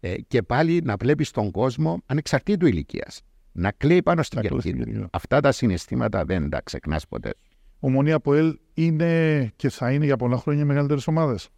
ε, 0.00 0.14
και 0.20 0.42
πάλι 0.42 0.80
να 0.84 0.96
βλέπεις 0.96 1.30
τον 1.30 1.50
κόσμο 1.50 2.02
ανεξαρτήτου 2.06 2.66
ηλικίας. 2.66 3.20
Να 3.52 3.70
κλαίει 3.70 4.02
πάνω 4.02 4.22
στην 4.22 4.38
Να 4.38 4.48
κλαίει 4.48 4.60
στην 4.60 4.72
κερκίδα. 4.72 4.90
κερκίδα. 4.90 5.08
Αυτά 5.18 5.40
τα 5.40 5.52
συναισθήματα 5.52 6.24
δεν 6.24 6.50
τα 6.50 6.60
ξεχνάς 6.60 7.06
ποτέ. 7.06 7.34
Ομονία 7.80 8.14
Αποέλ 8.14 8.58
είναι 8.74 9.52
και 9.56 9.68
θα 9.68 9.92
είναι 9.92 10.04
για 10.04 10.16
πολλά 10.16 10.36
χρόνια 10.36 10.64
μεγαλύτερες 10.64 11.06
ομάδες. 11.06 11.48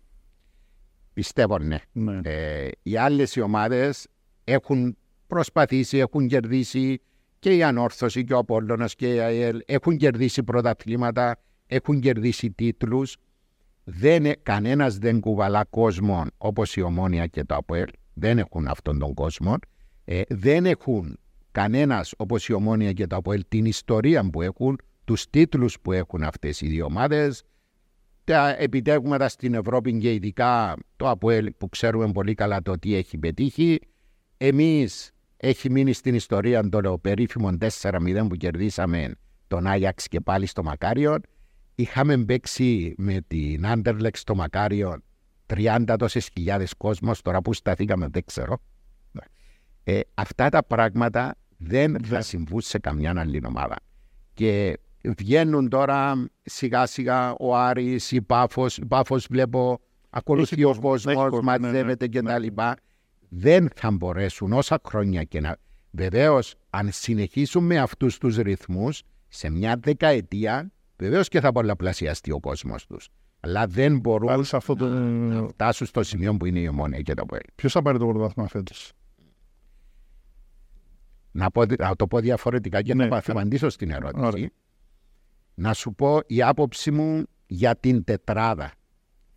Πιστεύω 1.19 1.59
ναι. 1.59 1.79
Ναι. 1.93 2.21
Ε, 2.23 2.69
οι 2.83 2.97
άλλες 2.97 3.37
οι 3.37 3.41
ομάδες 3.41 4.07
έχουν 4.45 4.97
προσπαθήσει, 5.27 5.99
έχουν 5.99 6.27
κερδίσει 6.27 7.01
και 7.39 7.57
η 7.57 7.63
Ανόρθωση 7.63 8.25
και 8.25 8.35
ο 8.35 8.39
Απόλλωνας 8.39 8.95
και 8.95 9.15
η 9.15 9.19
ΑΕΛ 9.19 9.61
έχουν 9.67 9.97
κερδίσει 9.97 10.43
πρωταθλήματα, 10.43 11.37
έχουν 11.67 12.01
κερδίσει 12.01 12.51
τίτλους. 12.51 13.17
Δεν, 13.85 14.27
ε- 14.27 14.37
κανένας 14.43 14.99
δεν 14.99 15.21
κουβαλά 15.21 15.65
κόσμο 15.65 16.25
όπως 16.39 16.77
η 16.77 16.81
Ομόνια 16.81 17.27
και 17.27 17.45
το 17.45 17.55
ΑΠΟΕΛ. 17.55 17.89
Δεν 18.15 18.39
έχουν 18.39 18.67
αυτόν 18.67 18.99
τον 18.99 19.15
κόσμο. 19.15 19.55
Ε, 20.05 20.23
δεν 20.29 20.67
έχουν 20.67 21.19
κανένας 21.53 22.15
όπως 22.17 22.49
η 22.49 22.53
Ομόνια 22.53 22.93
και 22.93 23.07
το 23.07 23.17
ΑΠΟΕΛ 23.17 23.45
την 23.49 23.65
ιστορία 23.65 24.31
που 24.31 24.43
έχουν, 24.43 24.79
τους 25.05 25.31
τίτλους 25.31 25.81
που 25.81 25.93
έχουν 25.93 26.23
αυτές 26.23 26.61
οι 26.61 26.67
δύο 26.67 26.85
ομάδες, 26.85 27.43
τα 28.29 28.57
επιτεύγματα 28.59 29.29
στην 29.29 29.55
Ευρώπη 29.55 29.99
και 29.99 30.13
ειδικά 30.13 30.77
το 30.97 31.09
ΑΠΟΕΛ 31.09 31.53
που 31.59 31.69
ξέρουμε 31.69 32.13
πολύ 32.13 32.35
καλά 32.35 32.63
το 32.63 32.79
τι 32.79 32.95
έχει 32.95 33.19
πετύχει. 33.19 33.79
Εμείς 34.37 35.11
έχει 35.37 35.71
μείνει 35.71 35.93
στην 35.93 36.15
ιστορία 36.15 36.69
το 36.69 36.99
περίφημο 36.99 37.51
4-0 37.81 38.27
που 38.29 38.37
κερδίσαμε 38.37 39.13
τον 39.47 39.67
Άγιαξ 39.67 40.09
και 40.09 40.21
πάλι 40.21 40.47
στο 40.47 40.63
Μακάριον. 40.63 41.21
Είχαμε 41.75 42.25
παίξει 42.25 42.95
με 42.97 43.21
την 43.27 43.67
Άντερλεξ 43.67 44.21
στο 44.21 44.35
Μακάριον 44.35 45.03
30 45.47 45.95
τόσες 45.99 46.29
χιλιάδες 46.33 46.75
κόσμος, 46.75 47.23
τώρα 47.23 47.43
που 47.43 47.53
σταθήκαμε 47.53 48.09
δεν 48.11 48.25
ξέρω. 48.25 48.59
Ε, 49.85 50.01
αυτά 50.15 50.49
τα 50.49 50.65
πράγματα 50.65 51.37
δεν 51.57 51.93
θα 51.93 52.09
Δεν. 52.09 52.23
συμβούν 52.23 52.61
σε 52.61 52.79
καμιά 52.79 53.15
άλλη 53.17 53.43
ομάδα. 53.47 53.77
Και 54.35 54.79
βγαίνουν 55.19 55.69
τώρα 55.69 56.29
σιγά 56.43 56.87
σιγά 56.87 57.35
ο 57.35 57.57
Άρης, 57.57 58.11
η 58.13 58.23
Πάφος, 58.23 58.77
η 58.77 58.85
Πάφος 58.87 59.27
βλέπω 59.31 59.81
ακολουθεί 60.11 60.55
Έχει 60.55 60.65
ο 60.65 60.69
κόσμο, 60.69 60.93
έχει 60.95 61.05
κόσμος, 61.05 61.31
κόσμο, 61.31 61.51
ναι, 61.51 61.59
μαζεύεται 61.59 62.05
ναι, 62.05 62.11
και 62.11 62.23
ναι. 62.23 62.29
τα 62.31 62.39
λοιπά. 62.39 62.77
Δεν 63.29 63.69
θα 63.75 63.91
μπορέσουν 63.91 64.53
όσα 64.53 64.81
χρόνια 64.89 65.23
και 65.25 65.41
να... 65.41 65.57
Βεβαίως, 65.91 66.55
αν 66.71 66.89
συνεχίσουν 66.93 67.65
με 67.65 67.79
αυτούς 67.79 68.19
τους 68.19 68.37
ρυθμούς, 68.37 69.03
σε 69.29 69.51
μια 69.51 69.77
δεκαετία, 69.81 70.71
βεβαίως 70.97 71.29
και 71.29 71.41
θα 71.41 71.53
πολλαπλασιαστεί 71.53 72.33
ο 72.33 72.41
κόσμος 72.41 72.87
τους. 72.87 73.09
Αλλά 73.41 73.67
δεν 73.67 73.99
μπορούν 73.99 74.27
Πάλι 74.27 74.45
σε 74.45 74.57
αυτό 74.57 74.75
το. 74.75 74.89
να 74.89 75.49
φτάσουν 75.49 75.87
στο 75.87 76.03
σημείο 76.03 76.37
που 76.37 76.47
είναι 76.47 76.59
η 76.59 76.69
Ομόνια 76.69 77.01
και 77.01 77.15
το 77.15 77.27
ΠΟΕΛ. 77.27 77.41
Ποιος 77.55 77.73
θα 77.73 77.83
πάρει 77.83 77.99
το 77.99 78.07
πρωτάθλημα 78.07 78.49
φέτος; 78.49 78.93
Να, 81.31 81.51
πω, 81.51 81.65
να 81.79 81.97
το 81.97 82.07
πω 82.07 82.19
διαφορετικά 82.21 82.83
και 82.83 82.95
Ναι, 82.95 83.05
να 83.05 83.11
κα- 83.11 83.21
θα 83.21 83.33
απαντήσω 83.33 83.69
στην 83.69 83.91
ερώτηση. 83.91 84.25
Ωραία. 84.25 84.49
Να 85.61 85.73
σου 85.73 85.95
πω 85.95 86.21
η 86.27 86.43
άποψη 86.43 86.91
μου 86.91 87.25
για 87.47 87.77
την 87.77 88.05
τετράδα. 88.05 88.73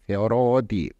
Θεωρώ 0.02 0.52
ότι. 0.52 0.94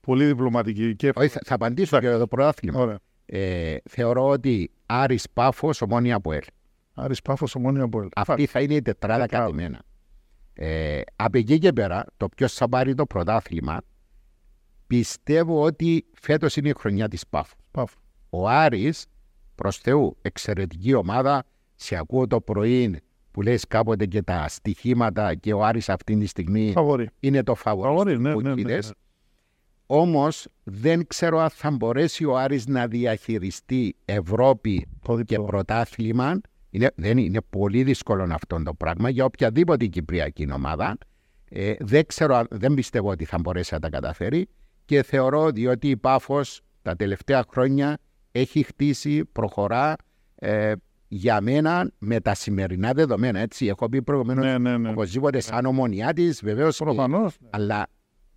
Πολύ 0.00 0.26
διπλωματική 0.26 0.96
και. 0.96 1.12
Όχι, 1.14 1.28
θα, 1.28 1.40
θα 1.44 1.54
απαντήσω 1.54 1.98
για 1.98 2.18
το 2.18 2.26
πρωτάθλημα. 2.26 2.80
Ωραία. 2.80 2.98
Ε, 3.26 3.76
θεωρώ 3.90 4.28
ότι 4.28 4.70
Άρης 4.86 5.30
Πάφος, 5.30 5.82
Ομόνια 5.82 6.14
Αποέλ. 6.14 6.42
Άρης 6.94 7.22
Πάφος, 7.22 7.54
Ομόνια 7.54 7.82
Αποέλ. 7.82 8.08
Αυτή 8.16 8.46
θα 8.46 8.60
είναι 8.60 8.74
η 8.74 8.82
τετράδα 8.82 9.20
Τετράδα. 9.20 9.44
κατημένα. 9.44 9.82
Ε, 10.52 11.00
από 11.16 11.38
εκεί 11.38 11.58
και 11.58 11.72
πέρα, 11.72 12.04
το 12.16 12.28
ποιος 12.28 12.54
θα 12.54 12.68
πάρει 12.68 12.94
το 12.94 13.06
πρωτάθλημα, 13.06 13.80
πιστεύω 14.86 15.62
ότι 15.62 16.06
φέτος 16.20 16.56
είναι 16.56 16.68
η 16.68 16.74
χρονιά 16.78 17.08
της 17.08 17.26
Πάφου. 17.26 17.56
Πάφο. 17.70 17.98
Ο 18.30 18.48
Άρης, 18.48 19.06
προς 19.54 19.76
Θεού, 19.76 20.16
εξαιρετική 20.22 20.94
ομάδα. 20.94 21.44
Σε 21.74 21.96
ακούω 21.96 22.26
το 22.26 22.40
πρωί 22.40 23.02
που 23.32 23.42
λες 23.42 23.66
κάποτε 23.66 24.06
και 24.06 24.22
τα 24.22 24.48
στοιχήματα 24.48 25.34
και 25.34 25.52
ο 25.52 25.64
Άρης 25.64 25.88
αυτή 25.88 26.16
τη 26.18 26.26
στιγμή 26.26 26.72
Φαβορή. 26.74 27.08
είναι 27.20 27.42
το 27.42 27.54
φαβορή 27.54 27.88
Φαβορή, 27.88 28.18
ναι, 28.18 28.32
που 28.32 28.40
ναι, 28.40 28.54
ναι, 28.54 28.60
είδες. 28.60 28.86
ναι. 28.86 28.92
Όμως 29.86 30.48
δεν 30.62 31.06
ξέρω 31.06 31.38
αν 31.38 31.50
θα 31.50 31.70
μπορέσει 31.70 32.24
ο 32.24 32.38
Άρης 32.38 32.66
να 32.66 32.86
διαχειριστεί 32.86 33.96
Ευρώπη 34.04 34.86
Το 35.02 35.16
και 35.16 35.22
διπλό. 35.22 35.44
πρωτάθλημα. 35.44 36.40
Είναι, 36.70 36.90
δεν 36.94 37.18
είναι 37.18 37.40
πολύ 37.50 37.82
δύσκολο 37.82 38.28
αυτό 38.30 38.62
το 38.62 38.74
πράγμα 38.74 39.08
για 39.08 39.24
οποιαδήποτε 39.24 39.86
κυπριακή 39.86 40.48
ομάδα. 40.52 40.96
Ε, 41.48 41.74
δεν, 41.78 42.06
ξέρω, 42.06 42.34
αν- 42.36 42.46
δεν 42.50 42.74
πιστεύω 42.74 43.10
ότι 43.10 43.24
θα 43.24 43.38
μπορέσει 43.38 43.74
να 43.74 43.80
τα 43.80 43.88
καταφέρει 43.90 44.48
και 44.84 45.02
θεωρώ 45.02 45.50
διότι 45.50 45.88
η 45.88 45.96
Πάφος 45.96 46.60
τα 46.82 46.96
τελευταία 46.96 47.44
χρόνια 47.50 47.98
έχει 48.32 48.62
χτίσει, 48.62 49.24
προχωρά 49.24 49.96
ε, 50.34 50.72
για 51.14 51.40
μένα 51.40 51.90
με 51.98 52.20
τα 52.20 52.34
σημερινά 52.34 52.92
δεδομένα. 52.92 53.38
Έτσι, 53.38 53.66
έχω 53.66 53.88
πει 53.88 54.02
προηγουμένως 54.02 54.44
Ναι, 54.44 54.58
ναι, 54.58 54.76
ναι. 54.76 54.88
οπωσδήποτε 54.90 55.40
σαν 55.40 55.64
ομονιά 55.66 56.12
της, 56.12 56.40
βεβαίως. 56.44 56.76
Προφανώς. 56.78 57.36
Αλλά 57.50 57.86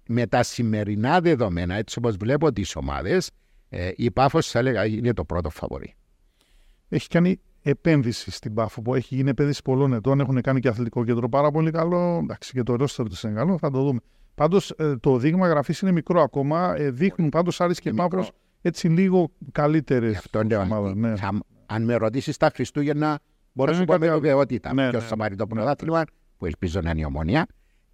με 0.08 0.28
τα 0.28 0.44
σημερινά 0.44 1.20
δεδομένα, 1.20 1.76
έτσι 1.76 1.98
όπως 2.00 2.16
βλέπω 2.16 2.52
τις 2.54 2.76
ομάδες, 2.76 3.32
ε, 3.70 3.92
η 3.96 4.12
Πάφος 4.12 4.48
θα 4.50 4.60
έλεγα 4.60 4.86
είναι 4.86 5.14
το 5.14 5.26
πρώτο 5.26 5.50
φαβορή. 5.50 5.96
Έχει 6.90 7.08
κάνει 7.08 7.40
επένδυση 7.62 8.32
στην 8.32 8.54
Πάφο 8.54 8.82
που 8.82 8.96
έχει 8.96 9.16
γίνει 9.16 9.30
επένδυση 9.30 9.62
πολλών 9.62 9.94
ετών. 9.94 10.20
Έχουν 10.20 10.42
κάνει 10.42 10.60
και 10.60 10.68
αθλητικό 10.68 11.04
κέντρο 11.04 11.30
πάρα 11.30 11.52
πολύ 11.52 11.72
καλό. 11.72 12.20
Εντάξει, 12.24 12.52
και 12.52 12.64
το 12.64 12.76
ρόστερ 12.76 13.08
του 13.10 13.16
είναι 13.24 13.34
καλό, 13.34 13.58
θα 13.58 13.72
το 13.72 13.82
δούμε. 13.84 14.00
Πάντως 14.36 14.74
το 15.00 15.18
δείγμα 15.18 15.48
γραφής 15.48 15.80
είναι 15.80 15.92
μικρό 15.92 16.22
ακόμα. 16.22 16.76
Ε, 16.78 16.92
δείχνουν 16.92 17.30
πάντως 17.30 17.62
Άρης 17.62 17.80
και 17.80 17.90
Είναι 17.90 18.02
μικρό. 18.04 18.20
Πάφο 18.20 18.32
έτσι 18.62 18.88
λίγο 18.88 19.32
καλύτερες. 19.52 20.12
Γι' 20.12 20.18
αυτό 20.18 20.44
λέω, 20.44 20.94
ναι. 20.94 21.16
θα- 21.16 21.40
αν 21.68 21.84
με 21.84 21.96
ρωτήσεις 21.96 22.38
τα 22.38 22.52
Χριστούγεννα, 22.54 23.20
μπορώ 23.54 23.72
να 23.72 23.78
είναι 23.78 23.86
σου 23.86 23.92
πω 23.92 23.94
με 23.94 24.00
κάτι 24.00 24.12
άλλο. 24.12 24.22
βεβαιότητα 24.22 24.74
Ναι, 24.74 24.90
ποιος 24.90 25.02
ναι, 25.02 25.08
θα 25.08 25.16
ναι. 25.16 25.22
πάρει 25.22 25.36
το 25.36 25.48
πρωτάθλημα, 25.48 26.04
που 26.38 26.46
ελπίζω 26.46 26.82
να 26.82 26.90
είναι 26.90 27.00
η 27.00 27.06
ομονία. 27.06 27.46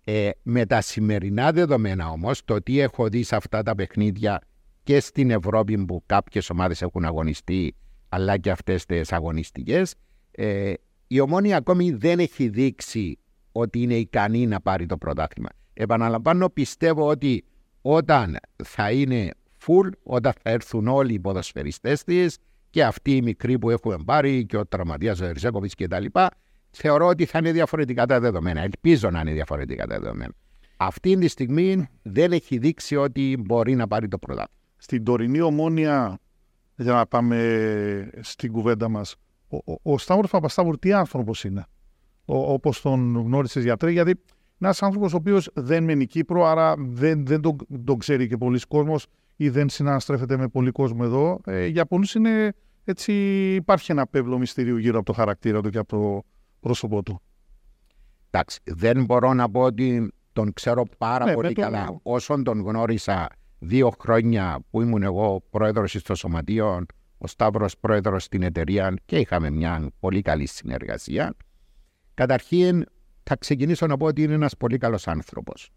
Ε, 0.03 0.29
με 0.41 0.65
τα 0.65 0.81
σημερινά 0.81 1.51
δεδομένα 1.51 2.09
όμως, 2.09 2.45
το 2.45 2.61
τι 2.61 2.79
έχω 2.79 3.07
δει 3.07 3.23
σε 3.23 3.35
αυτά 3.35 3.63
τα 3.63 3.75
παιχνίδια 3.75 4.41
και 4.83 4.99
στην 4.99 5.31
Ευρώπη 5.31 5.85
που 5.85 6.03
κάποιες 6.05 6.49
ομάδες 6.49 6.81
έχουν 6.81 7.05
αγωνιστεί, 7.05 7.75
αλλά 8.09 8.37
και 8.37 8.51
αυτές 8.51 8.85
τις 8.85 9.11
αγωνιστικές, 9.11 9.95
ε, 10.31 10.73
η 11.07 11.19
ομόνια 11.19 11.57
ακόμη 11.57 11.91
δεν 11.91 12.19
έχει 12.19 12.47
δείξει 12.49 13.19
ότι 13.51 13.81
είναι 13.81 13.93
ικανή 13.93 14.47
να 14.47 14.61
πάρει 14.61 14.85
το 14.85 14.97
πρωτάθλημα. 14.97 15.49
Επαναλαμβάνω, 15.73 16.49
πιστεύω 16.49 17.07
ότι 17.07 17.43
όταν 17.81 18.37
θα 18.63 18.91
είναι 18.91 19.29
full, 19.65 19.89
όταν 20.03 20.33
θα 20.41 20.49
έρθουν 20.49 20.87
όλοι 20.87 21.13
οι 21.13 21.19
ποδοσφαιριστές 21.19 22.03
της 22.03 22.37
και 22.71 22.83
αυτοί 22.83 23.15
οι 23.15 23.21
μικροί 23.21 23.59
που 23.59 23.69
έχουμε 23.69 23.95
πάρει 24.05 24.45
και 24.45 24.57
ο 24.57 24.65
τραυματίας 24.65 25.19
ο 25.19 25.25
Ερζέκοβιτς 25.25 25.75
και 25.75 25.87
τα 25.87 25.99
λοιπά, 25.99 26.29
θεωρώ 26.69 27.07
ότι 27.07 27.25
θα 27.25 27.37
είναι 27.37 27.51
διαφορετικά 27.51 28.05
τα 28.05 28.19
δεδομένα. 28.19 28.61
Ελπίζω 28.61 29.09
να 29.09 29.19
είναι 29.19 29.31
διαφορετικά 29.31 29.87
τα 29.87 29.99
δεδομένα. 29.99 30.33
Αυτή 30.77 31.17
τη 31.17 31.27
στιγμή 31.27 31.87
δεν 32.01 32.31
έχει 32.31 32.57
δείξει 32.57 32.95
ότι 32.95 33.37
μπορεί 33.39 33.75
να 33.75 33.87
πάρει 33.87 34.07
το 34.07 34.17
πρωτάθλημα. 34.17 34.59
Στην 34.77 35.03
τωρινή 35.03 35.41
ομόνια, 35.41 36.19
για 36.75 36.93
να 36.93 37.05
πάμε 37.05 38.09
στην 38.19 38.51
κουβέντα 38.51 38.89
μας, 38.89 39.15
ο, 39.47 39.57
ο, 39.57 39.79
ο 39.81 39.97
Σταύρος 39.97 40.29
Παπασταύρου 40.29 40.77
τι 40.79 40.93
άνθρωπος 40.93 41.43
είναι, 41.43 41.65
όπως 42.25 42.81
τον 42.81 43.17
γνώρισες 43.17 43.63
γιατρέ, 43.63 43.91
γιατί 43.91 44.21
ένας 44.59 44.83
άνθρωπος 44.83 45.13
ο 45.13 45.15
οποίος 45.15 45.49
δεν 45.53 45.83
μένει 45.83 46.05
Κύπρο, 46.05 46.45
άρα 46.45 46.75
δεν, 46.77 47.25
δεν 47.25 47.41
τον, 47.41 47.55
τον 47.85 47.97
ξέρει 47.97 48.27
και 48.27 48.37
πολλοί 48.37 48.59
κόσμος 48.67 49.07
ή 49.41 49.49
δεν 49.49 49.69
συναναστρέφεται 49.69 50.37
με 50.37 50.47
πολύ 50.47 50.71
κόσμο 50.71 51.01
εδώ. 51.03 51.39
Ε, 51.45 51.65
για 51.65 51.85
πολλούς 51.85 52.15
είναι 52.15 52.53
έτσι, 52.83 53.13
υπάρχει 53.55 53.91
ένα 53.91 54.07
πέμπλο 54.07 54.37
μυστηρίου 54.37 54.77
γύρω 54.77 54.97
από 54.97 55.05
το 55.05 55.13
χαρακτήρα 55.13 55.61
του 55.61 55.69
και 55.69 55.77
από 55.77 55.87
το 55.87 56.23
πρόσωπό 56.59 57.03
του. 57.03 57.21
Εντάξει, 58.29 58.59
δεν 58.63 59.05
μπορώ 59.05 59.33
να 59.33 59.49
πω 59.49 59.61
ότι 59.61 60.13
τον 60.33 60.53
ξέρω 60.53 60.83
πάρα 60.97 61.25
ναι, 61.25 61.33
πολύ 61.33 61.53
καλά. 61.53 61.85
Το... 61.85 61.99
Όσον 62.03 62.43
τον 62.43 62.61
γνώρισα 62.61 63.27
δύο 63.59 63.91
χρόνια 63.99 64.59
που 64.69 64.81
ήμουν 64.81 65.03
εγώ 65.03 65.43
πρόεδρος 65.49 65.91
στο 65.91 66.15
Σωματείο, 66.15 66.85
ο 67.17 67.27
Σταύρος 67.27 67.77
πρόεδρος 67.77 68.23
στην 68.23 68.43
εταιρεία 68.43 68.93
και 69.05 69.17
είχαμε 69.17 69.49
μια 69.49 69.91
πολύ 69.99 70.21
καλή 70.21 70.45
συνεργασία. 70.45 71.33
Καταρχήν, 72.13 72.85
θα 73.23 73.35
ξεκινήσω 73.35 73.87
να 73.87 73.97
πω 73.97 74.05
ότι 74.05 74.23
είναι 74.23 74.33
ένας 74.33 74.57
πολύ 74.57 74.77
καλός 74.77 75.07
άνθρωπος. 75.07 75.71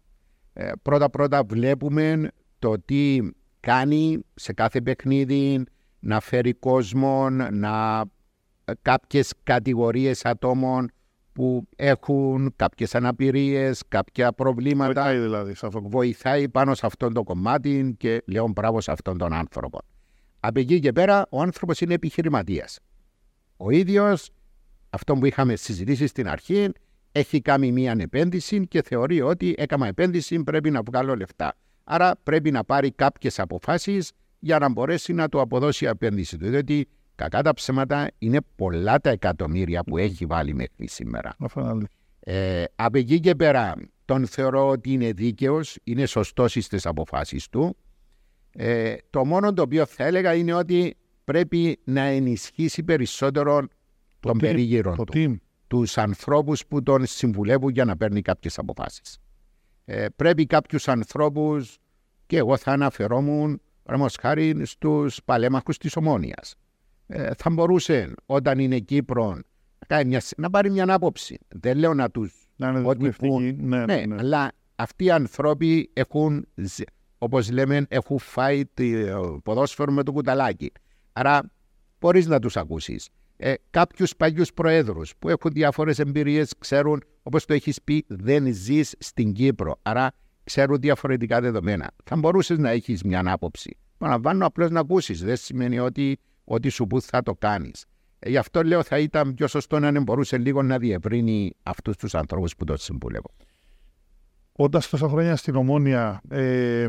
Ε, 0.53 0.71
πρώτα-πρώτα 0.81 1.43
βλέπουμε 1.43 2.27
το 2.59 2.79
τι 2.79 3.19
κάνει 3.65 4.19
σε 4.33 4.53
κάθε 4.53 4.81
παιχνίδι, 4.81 5.63
να 5.99 6.19
φέρει 6.19 6.53
κόσμο, 6.53 7.29
να 7.29 8.03
ε, 8.65 8.71
κάποιες 8.81 9.33
κατηγορίες 9.43 10.25
ατόμων 10.25 10.91
που 11.33 11.67
έχουν 11.75 12.53
κάποιες 12.55 12.95
αναπηρίες, 12.95 13.81
κάποια 13.87 14.33
προβλήματα. 14.33 15.01
Βοηθάει 15.03 15.19
δηλαδή 15.19 15.53
σε 15.55 15.65
αυτό. 15.65 15.81
Βοηθάει 15.81 16.49
πάνω 16.49 16.75
σε 16.75 16.85
αυτόν 16.85 17.13
το 17.13 17.23
κομμάτι 17.23 17.95
και 17.97 18.23
λέω 18.25 18.47
μπράβο 18.47 18.81
σε 18.81 18.91
αυτόν 18.91 19.17
τον 19.17 19.33
άνθρωπο. 19.33 19.79
Από 20.39 20.59
εκεί 20.59 20.79
και 20.79 20.91
πέρα 20.91 21.25
ο 21.29 21.41
άνθρωπος 21.41 21.81
είναι 21.81 21.93
επιχειρηματίας. 21.93 22.79
Ο 23.57 23.69
ίδιος, 23.69 24.29
αυτό 24.89 25.13
που 25.13 25.25
είχαμε 25.25 25.55
συζητήσει 25.55 26.07
στην 26.07 26.27
αρχή, 26.27 26.69
έχει 27.11 27.41
κάνει 27.41 27.71
μία 27.71 27.95
επένδυση 27.99 28.67
και 28.67 28.81
θεωρεί 28.81 29.21
ότι 29.21 29.55
έκανα 29.57 29.87
επένδυση 29.87 30.43
πρέπει 30.43 30.71
να 30.71 30.81
βγάλω 30.81 31.15
λεφτά. 31.15 31.55
Άρα 31.87 32.15
πρέπει 32.23 32.51
να 32.51 32.63
πάρει 32.63 32.91
κάποιες 32.91 33.39
αποφάσεις 33.39 34.11
για 34.39 34.59
να 34.59 34.69
μπορέσει 34.69 35.13
να 35.13 35.29
το 35.29 35.41
αποδώσει 35.41 35.85
η 35.85 35.87
επένδυση 35.87 36.37
του. 36.37 36.49
Διότι 36.49 36.87
κακά 37.15 37.41
τα 37.41 37.53
ψέματα 37.53 38.11
είναι 38.17 38.39
πολλά 38.55 38.99
τα 38.99 39.09
εκατομμύρια 39.09 39.83
που 39.83 39.97
έχει 39.97 40.25
βάλει 40.25 40.53
μέχρι 40.53 40.87
σήμερα. 40.87 41.35
Ε, 42.19 42.63
από 42.75 42.97
εκεί 42.97 43.19
και 43.19 43.35
πέρα 43.35 43.75
τον 44.05 44.27
θεωρώ 44.27 44.67
ότι 44.67 44.91
είναι 44.91 45.11
δίκαιος, 45.11 45.77
είναι 45.83 46.05
σωστός 46.05 46.51
στι 46.51 46.79
αποφάσεις 46.83 47.49
του. 47.49 47.77
Ε, 48.51 48.95
το 49.09 49.25
μόνο 49.25 49.53
το 49.53 49.61
οποίο 49.61 49.85
θα 49.85 50.03
έλεγα 50.03 50.33
είναι 50.33 50.53
ότι 50.53 50.97
πρέπει 51.23 51.79
να 51.83 52.01
ενισχύσει 52.01 52.83
περισσότερο 52.83 53.61
το 53.61 53.67
τον 54.19 54.37
περίγυρο 54.37 54.95
του. 54.95 55.39
Τους 55.67 55.97
ανθρώπους 55.97 56.65
που 56.65 56.83
τον 56.83 57.05
συμβουλεύουν 57.05 57.69
για 57.69 57.85
να 57.85 57.97
παίρνει 57.97 58.21
κάποιες 58.21 58.57
αποφάσεις. 58.57 59.19
Ε, 59.85 60.05
πρέπει 60.15 60.45
κάποιους 60.45 60.87
ανθρώπους, 60.87 61.77
και 62.25 62.37
εγώ 62.37 62.57
θα 62.57 62.71
αναφερόμουν, 62.71 63.61
παραδείγματο 63.83 64.21
χάρη 64.21 64.65
στους 64.65 65.19
παλέμαχους 65.25 65.77
της 65.77 65.95
Ομόνοια. 65.95 66.41
Ε, 67.07 67.31
θα 67.37 67.49
μπορούσε 67.49 68.13
όταν 68.25 68.59
είναι 68.59 68.79
Κύπρο 68.79 69.39
να, 69.87 70.05
μια, 70.05 70.21
να 70.37 70.49
πάρει 70.49 70.69
μια 70.69 70.93
άποψη. 70.93 71.39
Δεν 71.47 71.77
λέω 71.77 71.93
να 71.93 72.09
τους. 72.09 72.33
Να 72.55 72.69
είναι 72.69 72.87
ότι 72.87 73.09
που, 73.09 73.39
ναι, 73.39 73.85
ναι, 73.85 74.05
ναι, 74.05 74.15
αλλά 74.19 74.51
αυτοί 74.75 75.03
οι 75.03 75.11
άνθρωποι 75.11 75.89
έχουν, 75.93 76.47
όπως 77.17 77.51
λέμε, 77.51 77.85
έχουν 77.89 78.19
φάει 78.19 78.65
το 78.65 79.39
ποδόσφαιρο 79.43 79.91
με 79.91 80.03
το 80.03 80.11
κουταλάκι. 80.11 80.71
Άρα 81.13 81.51
μπορείς 81.99 82.27
να 82.27 82.39
τους 82.39 82.57
ακούσεις 82.57 83.09
ε, 83.37 83.53
κάποιους 83.69 84.15
παλιούς 84.15 84.53
προέδρους 84.53 85.13
που 85.19 85.29
έχουν 85.29 85.51
διάφορε 85.51 85.91
εμπειρίες, 85.97 86.53
ξέρουν, 86.59 87.03
όπως 87.23 87.45
το 87.45 87.53
έχεις 87.53 87.81
πει, 87.81 88.05
δεν 88.07 88.53
ζεις 88.53 88.95
στην 88.99 89.33
Κύπρο. 89.33 89.79
Άρα 89.81 90.11
ξέρουν 90.43 90.79
διαφορετικά 90.79 91.41
δεδομένα. 91.41 91.91
Θα 92.03 92.15
μπορούσες 92.15 92.57
να 92.57 92.69
έχεις 92.69 93.03
μια 93.03 93.23
άποψη. 93.25 93.77
Παραλαμβάνω 93.97 94.45
απλώς 94.45 94.69
να 94.69 94.79
ακούσεις. 94.79 95.23
Δεν 95.23 95.35
σημαίνει 95.35 95.79
ότι 95.79 96.19
ό,τι 96.43 96.69
σου 96.69 96.87
που 96.87 97.01
θα 97.01 97.23
το 97.23 97.35
κάνεις. 97.35 97.85
Ε, 98.19 98.29
γι' 98.29 98.37
αυτό 98.37 98.63
λέω 98.63 98.83
θα 98.83 98.99
ήταν 98.99 99.33
πιο 99.33 99.47
σωστό 99.47 99.79
να 99.79 100.01
μπορούσε 100.01 100.37
λίγο 100.37 100.61
να 100.61 100.77
διευρύνει 100.77 101.55
αυτούς 101.63 101.97
τους 101.97 102.15
ανθρώπους 102.15 102.55
που 102.55 102.65
το 102.65 102.77
συμβουλεύω. 102.77 103.33
Όντας 104.51 104.89
τόσα 104.89 105.07
χρόνια 105.07 105.35
στην 105.35 105.55
Ομόνια, 105.55 106.21
ε, 106.29 106.87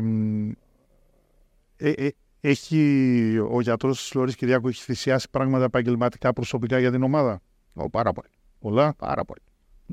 ε, 1.77 1.89
ε 1.89 2.09
έχει 2.41 3.37
ο 3.51 3.61
γιατρός 3.61 4.01
της 4.01 4.13
Λόρης 4.13 4.35
Κυριάκου 4.35 4.67
έχει 4.67 4.83
θυσιάσει 4.83 5.29
πράγματα 5.29 5.63
επαγγελματικά 5.63 6.33
προσωπικά 6.33 6.79
για 6.79 6.91
την 6.91 7.03
ομάδα; 7.03 7.41
Ο, 7.73 7.89
πάρα 7.89 8.13
πολύ. 8.13 8.29
Πολλά; 8.59 8.93
Πάρα 8.93 9.25
πολύ. 9.25 9.41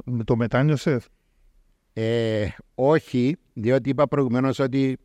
Με 0.05 0.25
το 0.25 0.37
μετάνιωσε; 0.37 1.01
Ε, 1.93 2.49
όχι, 2.75 3.37
διότι 3.53 3.89
είπα 3.89 4.09
προηγουμένως 4.09 4.59
ότι 4.59 4.99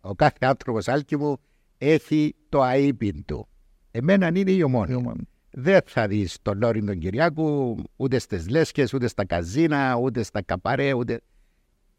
ο 0.00 0.14
κάθε 0.14 0.46
άνθρωπος 0.46 0.88
άλκη 0.88 1.16
μου 1.16 1.36
έχει 1.78 2.34
το 2.48 2.62
αείπιν 2.62 3.24
του. 3.24 3.48
Εμένα 3.90 4.30
είναι 4.34 4.50
η 4.50 4.62
ομόνια. 4.62 5.14
Δεν 5.50 5.80
θα 5.86 6.06
δεις 6.06 6.38
τον 6.42 6.58
Λόρι 6.58 6.84
τον 6.84 6.98
Κυριάκου 6.98 7.76
ούτε 7.96 8.18
στις 8.18 8.48
λέσχες, 8.48 8.92
ούτε 8.92 9.08
στα 9.08 9.24
καζίνα, 9.24 9.96
ούτε 9.96 10.22
στα 10.22 10.42
καπαρέ, 10.42 10.92
ούτε. 10.92 11.20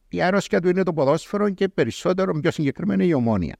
Η 0.09 0.21
αρρώστια 0.21 0.61
του 0.61 0.69
είναι 0.69 0.83
το 0.83 0.93
ποδόσφαιρο 0.93 1.49
και 1.49 1.69
περισσότερο, 1.69 2.39
πιο 2.39 2.51
συγκεκριμένα, 2.51 3.03
η 3.03 3.13
ομόνια. 3.13 3.55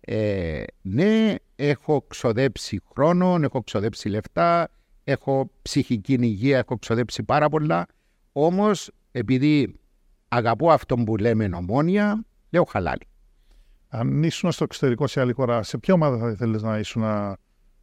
Ε, 0.00 0.62
ναι, 0.80 1.34
έχω 1.56 2.04
ξοδέψει 2.06 2.80
χρόνο, 2.92 3.38
έχω 3.42 3.62
ξοδέψει 3.62 4.08
λεφτά, 4.08 4.68
έχω 5.04 5.50
ψυχική 5.62 6.12
υγεία, 6.20 6.58
έχω 6.58 6.78
ξοδέψει 6.78 7.22
πάρα 7.22 7.48
πολλά. 7.48 7.86
Όμως, 8.32 8.90
επειδή 9.10 9.80
αγαπώ 10.28 10.70
αυτό 10.70 10.94
που 10.96 11.16
λέμε 11.16 11.46
νομόνια, 11.48 12.24
λέω 12.50 12.64
χαλάλι. 12.64 13.08
Αν 13.88 14.22
ήσουν 14.22 14.52
στο 14.52 14.64
εξωτερικό 14.64 15.06
σε 15.06 15.20
άλλη 15.20 15.32
χώρα, 15.32 15.62
σε 15.62 15.78
ποια 15.78 15.94
ομάδα 15.94 16.18
θα 16.18 16.30
ήθελες 16.30 16.62
να 16.62 16.78
ήσουν 16.78 17.02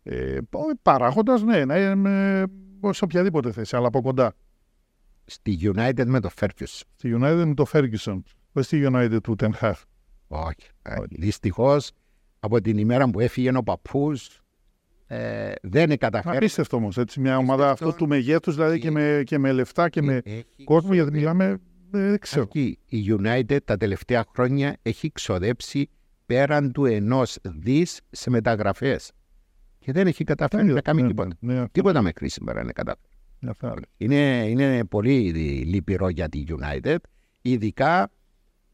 ε, 0.04 0.38
παράγοντας, 0.82 1.44
ναι, 1.44 1.66
να 1.66 1.78
είναι 1.78 2.46
σε 2.90 3.04
οποιαδήποτε 3.04 3.52
θέση, 3.52 3.76
αλλά 3.76 3.88
από 3.88 4.02
κοντά. 4.02 4.34
Στη 5.26 5.60
United 5.76 6.06
με 6.06 6.20
το 6.20 6.30
Ferguson. 6.40 6.82
Στη 6.96 7.18
United 7.22 7.44
με 7.46 7.54
το 7.54 7.66
Ferguson. 7.74 8.22
Όχι 8.52 8.66
στη 8.66 8.88
United 8.92 9.18
του 9.24 9.36
Ten 9.40 9.52
Hag. 9.62 9.74
Όχι. 10.28 10.70
Ε, 10.82 10.96
Δυστυχώς 11.10 11.92
από 12.48 12.62
την 12.62 12.78
ημέρα 12.78 13.10
που 13.10 13.20
έφυγε 13.20 13.58
ο 13.58 13.64
παππούς. 13.64 14.42
Ε, 15.08 15.52
δεν 15.62 15.98
καταφέρει. 15.98 16.38
Απίστευτο 16.38 16.78
όμως. 16.78 16.98
Μια 17.18 17.38
ομάδα 17.38 17.70
αυτού 17.70 17.94
του 17.96 18.08
μεγέθους, 18.08 18.56
δηλαδή 18.56 18.80
και 18.80 18.92
με, 18.92 19.22
και 19.26 19.38
με 19.38 19.52
λεφτά 19.52 19.90
και 19.90 20.02
με 20.02 20.22
κόσμο, 20.64 20.94
γιατί 20.94 21.12
μιλάμε. 21.12 21.46
Ε, 21.46 21.58
δεν 21.90 22.20
ξέρω. 22.20 22.42
Εκεί, 22.42 22.80
η 22.86 23.06
United 23.20 23.58
τα 23.66 23.78
τελευταία 23.78 24.26
χρόνια 24.36 24.78
έχει 24.82 25.12
ξοδέψει 25.12 25.90
πέραν 26.26 26.72
του 26.72 26.86
ενός 26.86 27.38
δις 27.42 28.02
σε 28.10 28.30
μεταγραφές. 28.30 29.12
Και 29.80 29.92
δεν 29.92 30.08
έχει 30.08 30.24
καταφέρει 30.24 30.68
να 30.68 30.82
κάνει 30.82 31.02
ναι, 31.02 31.08
τίποτα. 31.08 31.30
Ναι, 31.40 31.68
τίποτα 31.70 32.02
με 32.02 32.12
κρίση 32.12 32.34
σήμερα 32.34 32.62
είναι 32.62 32.72
καταφέρει. 32.72 33.82
Είναι, 33.98 34.46
είναι 34.48 34.86
πολύ 34.86 35.32
λυπηρό 35.66 36.10
για 36.10 36.30
τη 36.30 36.44
United, 36.48 36.98
ειδικά 37.42 38.12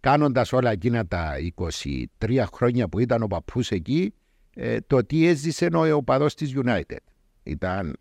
κάνοντας 0.04 0.54
όλα 0.54 0.72
εκείνα 0.72 1.08
τα 1.08 1.34
23 2.20 2.44
χρόνια 2.54 2.88
που 2.90 3.00
ήταν 3.00 3.24
ο 3.24 3.28
παππούς 3.28 3.72
εκεί, 3.72 4.14
ε, 4.54 4.78
το 4.88 5.06
τι 5.06 5.28
έζησε 5.28 5.70
ο 5.74 5.96
οπαδό 5.96 6.26
της 6.26 6.54
United. 6.56 6.98
Ήταν... 7.44 7.98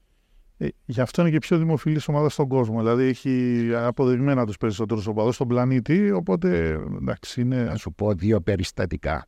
Ε, 0.56 0.68
γι' 0.84 1.00
αυτό 1.00 1.22
είναι 1.22 1.30
και 1.30 1.38
πιο 1.38 1.58
δημοφιλής 1.58 2.08
ομάδας 2.08 2.32
στον 2.32 2.48
κόσμο. 2.48 2.78
Δηλαδή 2.78 3.04
έχει 3.04 3.68
αποδειγμένα 3.74 4.46
τους 4.46 4.56
περισσότερους 4.56 5.06
οπαδούς 5.06 5.34
στον 5.34 5.48
πλανήτη. 5.48 6.10
Οπότε 6.10 6.78
εντάξει 7.00 7.40
είναι. 7.40 7.62
Να 7.64 7.76
σου 7.76 7.92
πω 7.92 8.14
δύο 8.14 8.40
περιστατικά. 8.40 9.26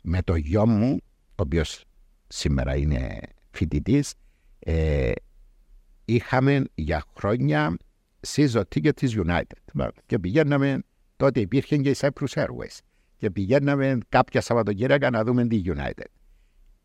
Με 0.00 0.22
το 0.22 0.34
γιο 0.34 0.66
μου, 0.66 0.96
ο 1.28 1.42
οποίος 1.42 1.84
σήμερα 2.26 2.76
είναι 2.76 3.18
φοιτητής, 3.50 4.14
ε, 4.58 5.12
είχαμε 6.04 6.64
για 6.74 7.04
χρόνια 7.16 7.76
season 8.26 8.62
ticket 8.74 8.94
της 8.94 9.18
United. 9.26 9.86
Και 10.06 10.18
πηγαίναμε 10.18 10.82
τότε 11.16 11.40
υπήρχε 11.40 11.76
και 11.76 11.90
η 11.90 11.94
Cyprus 11.98 12.28
Airways 12.34 12.78
και 13.16 13.30
πηγαίναμε 13.30 13.98
κάποια 14.08 14.40
Σαββατοκύριακα 14.40 15.10
να 15.10 15.24
δούμε 15.24 15.46
τη 15.46 15.62
United. 15.64 16.04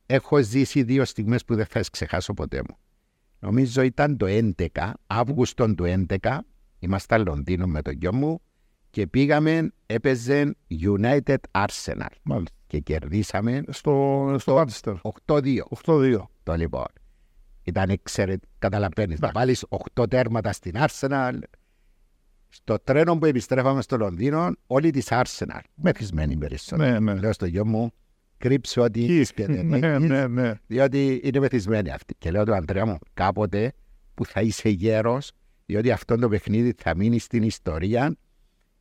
Έχω 0.05 0.41
ζήσει 0.43 0.83
δύο 0.83 1.05
στιγμές 1.05 1.45
που 1.45 1.55
δεν 1.55 1.65
θα 1.65 1.81
ξεχάσω 1.91 2.33
ποτέ 2.33 2.61
μου. 2.69 2.77
Νομίζω 3.39 3.81
ήταν 3.81 4.17
το 4.17 4.25
11, 4.29 4.91
Αύγουστο 5.07 5.75
του 5.75 6.05
11, 6.21 6.37
ήμασταν 6.79 7.23
Λονδίνο 7.23 7.67
με 7.67 7.81
τον 7.81 7.93
γιο 7.93 8.13
μου 8.13 8.41
και 8.89 9.07
πήγαμε, 9.07 9.71
έπαιζε 9.85 10.55
United 10.81 11.37
Arsenal 11.51 12.05
Μάλιστα. 12.23 12.55
και 12.67 12.79
κερδίσαμε 12.79 13.63
Στο, 13.69 14.35
στο 14.39 14.57
Manchester. 14.57 14.95
8-2. 15.25 15.57
8-2. 15.85 16.17
Το 16.43 16.53
λοιπόν. 16.55 16.85
Ήταν 17.63 17.89
εξαιρετικό. 17.89 18.53
Καταλαβαίνεις. 18.59 19.19
Να 19.19 19.31
βάλεις 19.33 19.65
8 19.95 20.09
τέρματα 20.09 20.51
στην 20.51 20.73
Arsenal. 20.75 21.39
Στο 22.53 22.77
τρένο 22.83 23.17
που 23.17 23.25
επιστρέφαμε 23.25 23.81
στο 23.81 23.97
Λονδίνο, 23.97 24.51
όλοι 24.67 24.91
της 24.91 25.07
Arsenal. 25.09 25.59
Μεθυσμένοι 25.75 26.37
περισσότερο. 26.37 26.89
Ναι, 26.89 26.99
ναι. 26.99 27.13
Λέω 27.19 27.33
στο 27.33 27.45
γιο 27.45 27.65
μου, 27.65 27.91
κρύψε 28.37 28.79
ότι 28.79 29.03
Εκεί. 29.03 29.19
είσαι 29.19 29.33
και 29.33 29.45
δεν 29.45 29.65
Ναι, 29.65 29.77
έχεις, 29.87 30.09
ναι, 30.09 30.27
ναι. 30.27 30.53
διότι 30.67 31.21
είναι 31.23 31.39
μεθυσμένοι 31.39 31.91
αυτοί. 31.91 32.15
Και 32.17 32.31
λέω 32.31 32.43
του 32.43 32.55
Αντρέα 32.55 32.85
μου, 32.85 32.97
κάποτε 33.13 33.73
που 34.13 34.25
θα 34.25 34.41
είσαι 34.41 34.69
γέρος, 34.69 35.31
διότι 35.65 35.91
αυτό 35.91 36.15
το 36.17 36.29
παιχνίδι 36.29 36.73
θα 36.77 36.95
μείνει 36.95 37.19
στην 37.19 37.43
ιστορία, 37.43 38.15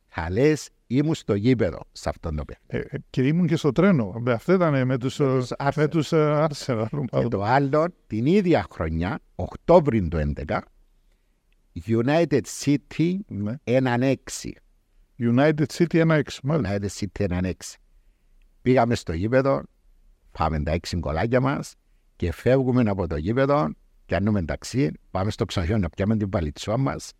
θα 0.07 0.29
λες 0.31 0.69
ήμουν 0.87 1.13
στο 1.15 1.33
γήπεδο 1.35 1.79
σε 1.91 2.09
αυτό 2.09 2.29
το 2.35 2.43
παιχνίδι. 2.45 2.87
Ε, 2.91 2.95
ε, 2.95 2.99
και 3.09 3.21
ήμουν 3.27 3.47
και 3.47 3.55
στο 3.55 3.71
τρένο. 3.71 4.23
Ε, 4.27 4.31
Αυτό 4.31 4.53
ήταν 4.53 4.85
με 4.85 4.97
τους, 4.97 5.19
ε, 5.19 5.23
τους 5.23 5.49
Arsenal. 5.57 5.71
με 5.75 5.87
τους 5.87 6.11
ε, 6.11 6.47
Arsenal. 6.49 6.85
Και 7.09 7.27
το 7.27 7.43
άλλο, 7.43 7.87
την 8.07 8.25
ίδια 8.25 8.65
χρονιά, 8.71 9.19
Οκτώβρη 9.35 10.07
του 10.07 10.17
2011, 10.47 10.57
United 11.85 12.41
City 12.63 13.15
Ναι. 13.27 13.53
1-6. 13.63 14.13
United 15.19 15.65
City 15.73 16.01
1-6. 16.05 16.21
Μάλιστα. 16.43 16.77
United 16.77 16.87
City 16.99 17.27
1-6. 17.41 17.51
Πήγαμε 18.61 18.95
στο 18.95 19.13
γήπεδο, 19.13 19.63
πάμε 20.31 20.63
τα 20.63 20.71
έξι 20.71 20.97
γκολάκια 20.97 21.39
μας 21.41 21.73
και 22.15 22.31
φεύγουμε 22.31 22.89
από 22.89 23.07
το 23.07 23.15
γήπεδο, 23.17 23.69
πιάνουμε 24.05 24.43
ταξί, 24.45 24.91
πάμε 25.11 25.31
στο 25.31 25.45
ξενοδοχείο 25.45 25.81
να 25.81 25.89
πιάμε 25.89 26.17
την 26.17 26.29
παλιτσό 26.29 26.77
μας. 26.77 27.11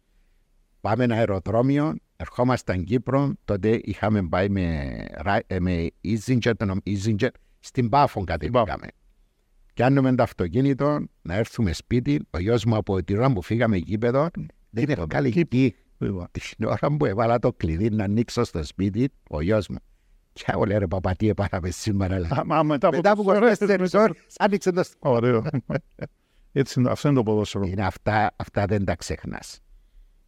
Πάμε 0.82 1.04
ένα 1.04 1.16
αεροδρόμιο, 1.16 1.96
ερχόμασταν 2.16 2.84
Κύπρο, 2.84 3.34
τότε 3.46 3.80
είχαμε 3.84 4.28
πάει 4.28 4.50
με, 4.50 4.96
ρα- 5.18 5.44
ε, 5.48 5.60
με 5.60 5.88
Easyjet, 6.04 6.40
το 6.58 6.64
όνομα 6.64 6.80
Easyjet, 6.86 7.30
στην 7.60 7.90
Πάφο 7.90 8.24
κατεβήκαμε. 8.24 8.88
Πιάνουμε 9.74 10.16
το 10.16 10.24
αυτοκίνητο, 10.24 11.00
να 11.22 11.36
έρθουμε 11.36 11.74
σπίτι. 11.74 12.28
Ο 12.32 12.40
γιος 12.40 12.66
μου 12.66 12.76
από 12.76 13.04
την 13.04 13.18
ώρα 13.18 13.34
που 13.34 13.42
φύγαμε 13.42 13.78
γήπεδο, 13.78 14.30
δεν 14.70 14.84
είναι 14.84 15.06
καλή 15.08 15.32
Κύπρο. 15.32 15.58
εκεί. 15.60 15.76
Λοιπόν. 15.98 16.28
Την 16.32 16.68
ώρα 16.68 16.98
που 16.98 17.06
έβαλα 17.06 17.40
το 17.40 17.54
κλειδί 17.54 17.90
να 17.90 18.04
ανοίξω 18.04 18.44
στο 18.44 18.64
σπίτι, 18.64 19.10
ο 19.30 19.42
γιος 19.42 19.68
μου. 19.68 19.78
Και 20.34 20.44
εγώ 20.48 20.64
λέω 20.64 20.78
ρε 20.80 20.88
παπά 20.88 21.16
τι 21.16 21.30
έπαθαμε 21.30 21.70
σήμερα. 21.70 22.20
λέει. 22.20 22.30
Α, 22.40 22.44
μα 22.46 22.64
μετά 22.64 22.88
από, 22.88 22.96
Μετά 22.96 23.12
από 23.12 23.24
τόσες 23.24 23.58
24 23.60 23.70
ώρες, 23.70 23.94
ώρες 23.94 24.18
άνοιξε 24.38 24.72
το 24.72 24.84
σπίτι. 24.84 25.00
Ωραίο. 25.00 25.44
Έτσι, 26.52 26.80
είναι- 26.80 26.90
αυτό 26.90 27.08
είναι 27.08 27.18
το 27.18 27.24
ποδόσφαιρο. 27.24 27.66
Είναι 27.66 27.86
αυτά, 27.86 28.32
αυτά 28.36 28.66
δεν 28.66 28.86
τα 28.86 28.96
ξεχνάς. 28.96 29.60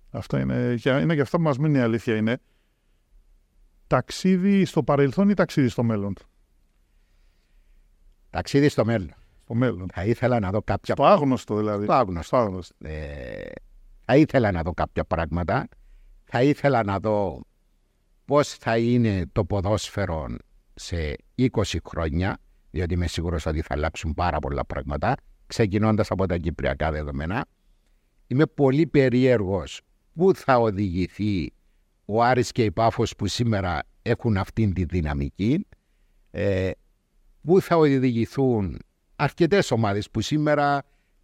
Αυτό 0.09 0.37
είναι, 0.37 0.75
και 0.75 0.89
είναι 0.89 1.15
και 1.15 1.21
αυτό 1.21 1.37
που 1.37 1.43
μας 1.43 1.57
μείνει 1.57 1.77
η 1.77 1.81
αλήθεια 1.81 2.15
είναι 2.15 2.37
ταξίδι 3.87 4.65
στο 4.65 4.83
παρελθόν 4.83 5.29
ή 5.29 5.33
ταξίδι 5.33 5.67
στο 5.67 5.83
μέλλον; 5.83 6.13
Ταξίδι 8.29 8.69
στο 8.69 8.85
μέλλον. 8.85 9.13
Στο 9.53 9.65
μέλλον. 9.65 9.87
Θα 9.93 10.05
ήθελα 10.05 10.39
να 10.39 10.49
δω 10.49 10.61
κάποια 10.61 10.93
Στο 10.93 11.05
άγνωστο 11.05 11.55
δηλαδή. 11.55 11.85
Το 11.85 11.93
άγνωστο. 11.93 12.23
Στο 12.23 12.37
άγνωστο. 12.37 12.75
Ε, 12.87 13.51
θα 14.05 14.17
ήθελα 14.17 14.51
να 14.51 14.61
δω 14.61 14.73
κάποια 14.73 15.05
πράγματα. 15.05 15.67
Θα 16.23 16.43
ήθελα 16.43 16.83
να 16.83 16.99
δω 16.99 17.41
πώς 18.25 18.53
θα 18.53 18.77
είναι 18.77 19.25
το 19.31 19.45
ποδόσφαιρο 19.45 20.27
σε 20.73 21.15
20 21.37 21.47
χρόνια, 21.87 22.37
διότι 22.71 22.93
είμαι 22.93 23.07
σίγουρος 23.07 23.45
ότι 23.45 23.61
θα 23.61 23.73
αλλάξουν 23.73 24.13
πάρα 24.13 24.39
πολλά 24.39 24.65
πράγματα, 24.65 25.15
ξεκινώντας 25.47 26.11
από 26.11 26.25
τα 26.25 26.37
κυπριακά 26.37 26.91
δεδομένα. 26.91 27.45
Είμαι 28.27 28.45
πολύ 28.45 28.87
περίεργος 28.87 29.81
πού 30.13 30.35
θα 30.35 30.59
οδηγηθεί 30.59 31.53
ο 32.05 32.23
Άρης 32.23 32.51
και 32.51 32.63
η 32.63 32.71
Πάφος 32.71 33.15
που 33.15 33.27
σήμερα 33.27 33.79
έχουν 34.01 34.37
αυτήν 34.37 34.73
τη 34.73 34.85
δυναμική, 34.85 35.67
ε, 36.31 36.71
πού 37.41 37.61
θα 37.61 37.75
οδηγηθούν 37.75 38.79
αρκετές 39.23 39.71
ομάδες 39.71 40.09
που 40.09 40.21
σήμερα 40.21 40.83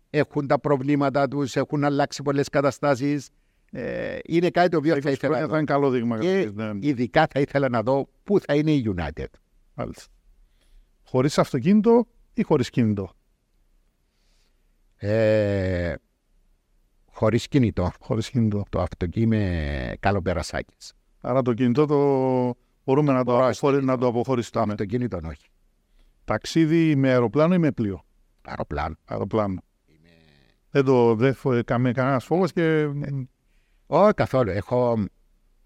έχουν 0.09 0.47
τα 0.47 0.59
προβλήματά 0.59 1.27
τους, 1.27 1.55
έχουν 1.55 1.83
αλλάξει 1.83 2.23
πολλές 2.23 2.49
καταστάσεις. 2.49 3.29
Ε, 3.71 4.17
είναι 4.25 4.49
κάτι 4.49 4.69
το 4.69 4.77
οποίο 4.77 5.01
θα 5.01 5.09
20 5.09 5.13
ήθελα 5.13 5.17
χρόνια 5.17 5.41
να 5.41 5.47
θα 5.47 5.57
είναι 5.57 5.65
καλό 5.65 5.89
δείγμα. 5.89 6.17
και 6.17 6.27
καταρχήν, 6.27 6.77
ναι. 6.77 6.87
ειδικά 6.87 7.27
θα 7.31 7.39
ήθελα 7.39 7.69
να 7.69 7.83
δω 7.83 8.09
πού 8.23 8.39
θα 8.39 8.55
είναι 8.55 8.71
η 8.71 8.93
United. 8.95 9.25
Μάλιστα. 9.73 10.03
Χωρίς 11.03 11.37
αυτοκίνητο 11.37 12.07
ή 12.33 12.43
χωρίς 12.43 12.69
κίνητο. 12.69 13.11
Ε, 14.95 15.93
χωρίς 17.11 17.47
κινητό. 17.47 17.91
Χωρίς 17.99 18.29
κίνητο. 18.29 18.63
Το 18.69 18.81
αυτοκίνητο 18.81 19.35
με 19.35 19.95
καλοπερασάκες. 19.99 20.93
Άρα 21.21 21.41
το 21.41 21.53
κινητό 21.53 21.85
το 21.85 21.97
μπορούμε 22.83 23.13
να 23.13 23.23
το, 23.23 23.31
Μπορώ, 23.31 23.45
αποχωρι... 23.45 23.75
στο 23.75 23.85
να 23.85 23.97
το 23.97 24.07
αποχωριστούμε. 24.07 24.65
Το 24.65 24.71
αυτοκίνητο 24.71 25.19
όχι. 25.23 25.47
Ταξίδι 26.29 26.95
με 26.95 27.09
αεροπλάνο 27.09 27.53
ή 27.53 27.57
με 27.57 27.71
πλοίο; 27.71 28.05
Αεροπλάνο. 28.41 28.95
Αεροπλάνο. 29.05 29.61
Δεν 30.69 30.85
το 30.85 31.15
δεν 31.15 31.33
φο... 31.33 31.63
καμέ, 31.63 31.91
κανένας 31.91 32.25
φόβος 32.25 32.51
και 32.51 32.89
Όχι 33.85 34.13
καθόλου. 34.13 34.49
Έχω 34.49 35.03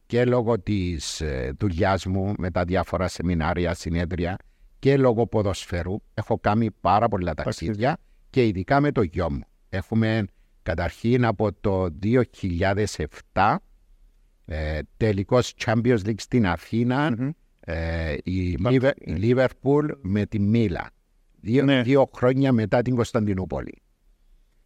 και 0.06 0.26
λόγω 0.26 0.60
της 0.60 1.22
ε, 1.22 1.54
δουλειάς 1.60 2.06
μου 2.06 2.34
με 2.38 2.52
τα 2.52 2.64
διάφορα 2.64 3.08
σεμινάρια, 3.08 3.74
συνέδρια 3.74 4.38
και 4.80 4.98
λόγω 4.98 5.28
ποδοσφαίρου 5.28 5.96
έχω 6.14 6.40
κάνει 6.40 6.72
πάρα 6.72 7.08
πολλά 7.08 7.34
ταξίδια 7.34 7.98
και 8.30 8.48
ειδικά 8.48 8.80
με 8.80 8.92
το 8.92 9.02
γιο 9.02 9.32
μου. 9.32 9.44
Έχουμε 9.70 10.26
καταρχήν 10.64 11.26
από 11.26 11.54
το 11.54 11.88
2007 13.34 13.56
ε, 14.46 14.80
τελικός 14.98 15.54
Champions 15.66 16.00
League 16.06 16.20
στην 16.20 16.48
Αθήνα 16.48 17.12
Μμμ. 17.12 17.30
Ε, 17.66 18.16
η, 18.24 18.56
Μα- 18.60 18.72
Λίβε- 18.72 19.08
η 19.08 19.12
Λίβερπουλ 19.12 19.92
με 20.02 20.26
τη 20.26 20.40
Μίλα. 20.40 20.90
Δύο, 21.42 21.64
Ναι. 21.64 21.82
δύο 21.82 22.10
χρόνια 22.16 22.52
μετά 22.52 22.82
την 22.82 22.96
Κωνσταντινούπολη. 22.96 23.82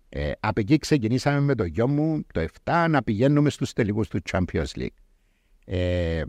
Ε, 0.10 0.32
από 0.39 0.60
εκεί 0.60 0.78
ξεκινήσαμε 0.78 1.39
με 1.39 1.56
το 1.56 1.64
γιο 1.66 1.88
μου 1.88 2.24
το 2.34 2.39
7 2.64 2.88
να 2.89 3.04
πηγαίνουμε 3.04 3.50
στους 3.50 3.74
τελικούς 3.74 4.08
του 4.08 4.20
Champions 4.32 4.66
League. 4.76 4.88
Ε, 5.66 6.24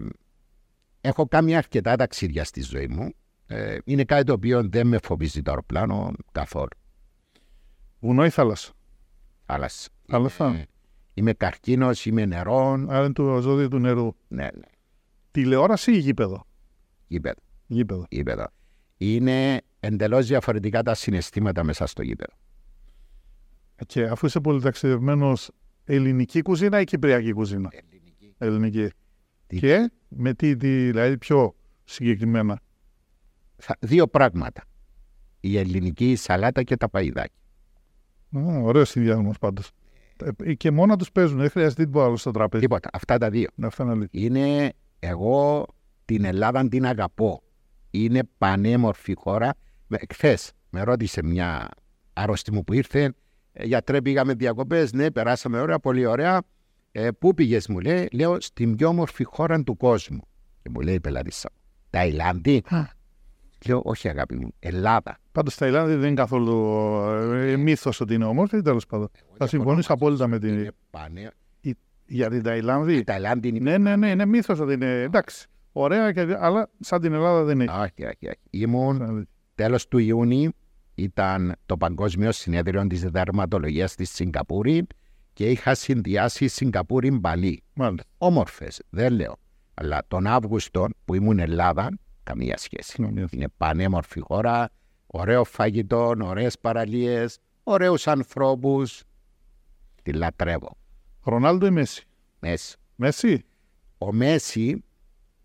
έχω 1.00 1.26
κάνει 1.28 1.56
αρκετά 1.56 1.96
ταξίδια 1.96 2.44
στη 2.44 2.62
ζωή 2.62 2.86
μου. 2.86 3.12
Ε, 3.46 3.78
είναι 3.84 4.04
κάτι 4.04 4.24
το 4.24 4.32
οποίο 4.32 4.68
δεν 4.68 4.86
με 4.86 4.98
φοβίζει 5.02 5.42
το 5.42 5.50
αεροπλάνο 5.50 6.12
καθόλου. 6.32 6.68
βουνό 8.00 8.24
ή 8.24 8.30
θάλασσα; 8.30 8.72
Θάλασσα. 9.46 9.88
Θάλασσα. 10.06 10.46
Είμαι, 10.48 10.66
είμαι 11.14 11.32
καρκίνος, 11.32 12.06
είμαι 12.06 12.24
νερό. 12.26 12.72
Άρα 12.88 13.04
είναι 13.04 13.12
το 13.12 13.40
ζώδιο 13.40 13.68
του 13.68 13.78
νερού. 13.78 14.14
Ναι, 14.28 14.42
ναι. 14.42 14.66
Τηλεόραση 15.30 15.92
ή 15.92 15.98
γήπεδο; 15.98 16.46
Γήπεδο, 17.08 17.40
Γήπεδο. 17.66 18.06
γήπεδο. 18.10 18.46
Είναι 18.96 19.60
εντελώς 19.80 20.26
διαφορετικά 20.26 20.82
τα 20.82 20.94
συναισθήματα 20.94 21.64
μέσα 21.64 21.86
στο 21.86 22.02
γήπεδο. 22.02 22.32
Και 23.86 24.04
αφού 24.04 24.26
είσαι 24.26 24.40
πολυταξιδευμένο, 24.40 25.32
ελληνική 25.84 26.42
κουζίνα 26.42 26.80
ή 26.80 26.84
κυπριακή 26.84 27.32
κουζίνα; 27.32 27.68
Ελληνική. 27.72 28.34
Ελληνική. 28.38 28.90
Τι- 29.46 29.58
Και 29.58 29.90
με 30.08 30.34
τι, 30.34 30.56
τι, 30.56 30.68
δηλαδή 30.86 31.18
πιο 31.18 31.54
συγκεκριμένα; 31.84 32.60
Θα- 33.56 33.76
Δύο 33.80 34.06
πράγματα. 34.08 34.62
Η 35.40 35.58
ελληνική 35.58 36.16
σαλάτα 36.16 36.62
και 36.62 36.76
τα 36.76 36.88
παϊδάκια. 36.88 37.36
Ωραίο 38.62 38.84
συνδυασμός 38.84 39.38
πάντως. 39.38 39.70
Και 40.56 40.70
μόνα 40.70 40.96
τους 40.96 41.12
παίζουν, 41.12 41.38
δεν 41.38 41.50
χρειάζεται 41.50 41.84
τίποτα 41.84 42.04
άλλο 42.04 42.16
στο 42.16 42.30
τραπέζι. 42.30 42.62
Τίποτα. 42.62 42.88
Αυτά 42.92 43.18
τα 43.18 43.30
δύο. 43.30 43.48
Ναι, 43.54 43.66
Αυτό 43.66 43.82
είναι 43.82 43.92
αλήθεια. 43.92 44.20
είναι 44.24 44.72
εγώ 44.98 45.66
την 46.08 46.24
Ελλάδα 46.24 46.68
την 46.68 46.86
αγαπώ. 46.86 47.42
Είναι 47.90 48.20
πανέμορφη 48.38 49.14
χώρα. 49.14 49.54
Χθες 50.12 50.52
με 50.70 50.82
ρώτησε 50.82 51.22
μια 51.22 51.68
άρρωστη 52.12 52.52
μου 52.52 52.64
που 52.64 52.72
ήρθε, 52.72 53.14
«Ε, 53.52 53.64
γιατρέ 53.64 54.02
πήγαμε 54.02 54.34
διακοπές, 54.34 54.92
ναι 54.92 55.10
περάσαμε 55.10 55.60
ωραία, 55.60 55.78
πολύ 55.78 56.06
ωραία. 56.06 56.42
Ε, 56.92 57.10
πού 57.10 57.34
πήγες 57.34 57.68
μου 57.68 57.78
λέει, 57.78 58.08
λέω 58.12 58.40
στην 58.40 58.76
πιο 58.76 58.88
όμορφη 58.88 59.24
χώρα 59.24 59.62
του 59.62 59.76
κόσμου. 59.76 60.20
Και 60.62 60.70
μου 60.70 60.80
λέει 60.80 60.94
η 60.94 61.00
πελάτησα, 61.00 61.50
Ταϊλάνδη. 61.90 62.62
Λέω 63.66 63.80
όχι 63.84 64.08
αγάπη 64.08 64.34
μου, 64.36 64.54
Ελλάδα. 64.58 65.18
Πάντως 65.32 65.52
στα 65.52 65.64
Ταϊλάνδη 65.64 65.94
δεν 65.94 66.06
είναι 66.06 66.14
καθόλου 66.14 66.54
ε, 67.34 67.56
μύθος 67.56 68.00
ότι 68.00 68.14
είναι 68.14 68.24
όμορφη, 68.24 68.62
τέλος 68.62 68.86
πάντων. 68.86 69.08
Θα 69.36 69.46
συμφωνήσω 69.46 69.92
απόλυτα 69.92 70.26
με 70.26 70.38
την. 70.38 70.48
Είναι 70.48 70.70
πανέ... 70.90 71.30
Για 72.06 72.30
την 72.30 72.42
Ταϊλάνδη. 72.42 72.96
Η 72.96 73.04
Ταϊλάνδη 73.04 73.48
είναι... 73.48 73.58
Ναι, 73.58 73.78
ναι, 73.78 73.96
ναι, 73.96 74.10
είναι 74.10 74.26
μύθος 74.26 74.60
ότι 74.60 74.72
είναι. 74.72 75.00
Εντάξει. 75.00 75.48
Ωραία, 75.72 76.12
και... 76.12 76.36
αλλά 76.38 76.70
σαν 76.80 77.00
την 77.00 77.12
Ελλάδα 77.12 77.44
δεν 77.44 77.60
έχει. 77.60 77.70
Όχι, 77.70 78.04
όχι, 78.04 78.26
όχι. 78.26 78.40
Ήμουν 78.50 79.28
τέλος 79.54 79.88
του 79.88 79.98
Ιούνιου 79.98 80.50
ήταν 80.94 81.56
το 81.66 81.76
Παγκόσμιο 81.76 82.32
Συνέδριο 82.32 82.86
της 82.86 83.10
Δερματολογίας 83.10 83.90
στη 83.90 84.04
Σιγκαπούρη 84.04 84.86
και 85.32 85.50
είχα 85.50 85.74
συνδυάσει 85.74 86.48
Σιγκαπούρη 86.48 87.10
Μπαλί. 87.10 87.62
Μάλιστα. 87.74 88.04
Όμορφες, 88.18 88.82
δεν 88.90 89.12
λέω. 89.12 89.36
Αλλά 89.74 90.02
τον 90.08 90.26
Αύγουστο 90.26 90.88
που 91.04 91.14
ήμουν 91.14 91.38
Ελλάδα, 91.38 91.98
καμία 92.22 92.56
σχέση. 92.56 93.02
Καμία 93.02 93.26
σχέση. 93.26 93.36
Είναι 93.36 93.48
πανέμορφη 93.56 94.20
χώρα, 94.20 94.70
ωραίο 95.06 95.44
φαγητό, 95.44 96.14
ωραίες 96.22 96.58
παραλίες, 96.58 97.38
ωραίους 97.62 98.06
ανθρώπους. 98.06 99.02
Τη 100.02 100.12
λατρεύω. 100.12 100.76
Ρονάλντο 101.22 101.66
ή 101.66 101.70
Μέση; 101.70 102.06
Μέση. 102.38 102.76
Μέση; 102.94 103.44
ο 103.98 104.12
Μέση, 104.12 104.84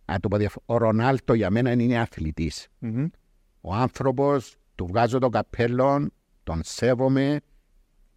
να 0.05 0.19
το 0.19 0.27
πω 0.27 0.37
διαφο- 0.37 0.63
ο 0.65 0.77
Ρονάλτο 0.77 1.33
για 1.33 1.49
μένα 1.49 1.71
είναι 1.71 1.99
αθλητής. 1.99 2.67
Μμμ. 2.79 3.05
Ο 3.61 3.73
άνθρωπος, 3.73 4.55
του 4.75 4.85
βγάζω 4.85 5.19
το 5.19 5.29
καπέλο, 5.29 6.09
τον 6.43 6.61
σέβομαι, 6.63 7.39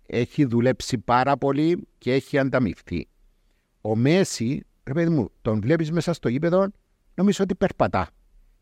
έχει 0.06 0.44
δουλέψει 0.44 0.98
πάρα 0.98 1.36
πολύ 1.36 1.88
και 1.98 2.12
έχει 2.12 2.38
ανταμυφθεί. 2.38 3.08
Ο 3.80 3.96
Μέση, 3.96 4.66
ρε 4.84 4.92
παιδί 4.92 5.10
μου, 5.10 5.30
τον 5.42 5.60
βλέπεις 5.60 5.90
μέσα 5.90 6.12
στο 6.12 6.28
γήπεδο, 6.28 6.66
νομίζω 7.14 7.44
ότι 7.44 7.54
περπατά. 7.54 8.08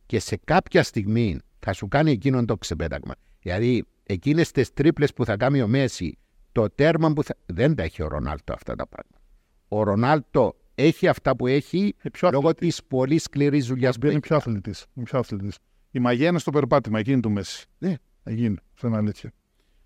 Και 0.06 0.18
σε 0.18 0.36
κάποια 0.44 0.82
στιγμή 0.82 1.38
θα 1.58 1.72
σου 1.72 1.88
κάνει 1.88 2.10
εκείνον 2.10 2.46
το 2.46 2.56
ξεπέταγμα. 2.56 3.14
Δηλαδή, 3.40 3.84
εκείνες 4.02 4.50
τις 4.50 4.72
τρίπλες 4.72 5.12
που 5.12 5.24
θα 5.24 5.36
κάνει 5.36 5.62
ο 5.62 5.66
Μέση, 5.66 6.18
το 6.52 6.70
τέρμα 6.70 7.12
που 7.12 7.22
θα... 7.22 7.34
Δεν 7.46 7.74
τα 7.74 7.82
έχει 7.82 8.02
ο 8.02 8.08
Ρονάλτο 8.08 8.52
αυτά 8.52 8.74
τα 8.74 8.86
πράγματα. 8.86 9.18
Ο 9.68 9.82
Ρονάλτο 9.82 10.56
έχει 10.74 11.08
αυτά 11.08 11.36
που 11.36 11.46
έχει 11.46 11.94
Ε, 12.02 12.08
πιο 12.10 12.30
λόγω 12.32 12.54
της 12.54 12.84
πολύ 12.84 13.18
σκληρής 13.18 13.66
δουλειάς 13.66 13.94
που 13.98 14.06
Είναι 14.06 14.14
έχει. 14.14 14.22
πιο 14.22 14.36
αθλητής. 14.36 14.86
Είναι 14.94 15.04
πιο 15.04 15.18
αθλητής. 15.18 15.58
Η 15.90 15.98
μαγεία 15.98 16.28
είναι 16.28 16.38
στο 16.38 16.50
περπάτημα, 16.50 16.98
εκείνη 16.98 17.20
του 17.20 17.30
Μέση. 17.30 17.66
Ναι. 17.78 17.94
Εκείνη, 18.22 18.56
αυτό 18.74 18.86
είναι 18.86 18.96
αλήθεια. 18.96 19.32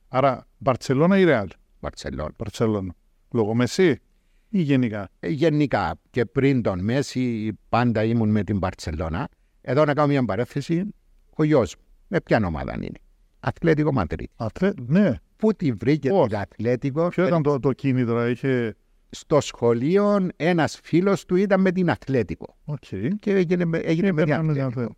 Άρα, 0.08 0.46
Μπαρτσελώνα 0.58 1.18
ή 1.18 1.24
Ρεάλ; 1.24 1.48
Μπαρτσελώνα. 1.80 2.30
Μπαρτσελώνα. 2.38 2.94
Λόγω 3.32 3.54
Μέση 3.54 4.00
ή 4.48 4.60
γενικά; 4.62 5.08
Ε, 5.20 5.28
Γενικά 5.28 6.00
και 6.10 6.24
πριν 6.24 6.62
τον 6.62 6.84
Μέση 6.84 7.52
πάντα 7.68 8.04
ήμουν 8.04 8.30
με 8.30 8.44
την 8.44 8.58
Μπαρτσελώνα. 8.58 9.28
Εδώ 9.60 9.84
να 9.84 9.94
κάνω 9.94 10.08
μια 10.08 10.24
παρέθεση. 10.24 10.94
Ο 11.36 11.42
γιος 11.44 11.76
μου, 11.76 11.82
με 12.08 12.20
ποια 12.20 12.46
ομάδα 12.46 12.74
είναι; 12.74 12.98
Αθλέτικο 13.40 13.92
Μαντρίτ. 13.92 14.30
Αθλέ... 14.36 14.72
Ναι. 14.86 15.14
Πού 15.36 15.54
τη 15.54 15.72
βρήκε 15.72 16.08
Πώς; 16.08 16.28
την 16.28 16.36
Αθλέτικο. 16.36 17.08
Ποιο 17.08 17.26
ήταν 17.26 17.42
το, 17.42 17.58
το 17.60 17.72
κίνητρο, 17.72 18.26
είχε. 18.28 18.74
Στο 19.10 19.40
σχολείο 19.40 20.28
ένας 20.36 20.80
φίλος 20.82 21.24
του 21.24 21.36
ήταν 21.36 21.60
με 21.60 21.72
την 21.72 21.90
Αθλέτικο. 21.90 22.56
Οκ. 22.64 22.78
Και 23.20 23.30
έγινε, 23.34 23.64
με- 23.64 23.78
έγινε 23.78 24.12
με 24.12 24.22
την 24.22 24.28
περνάνε 24.28 24.52
την 24.52 24.62
Αθλέτικο. 24.62 24.80
Αθλέ- 24.82 24.96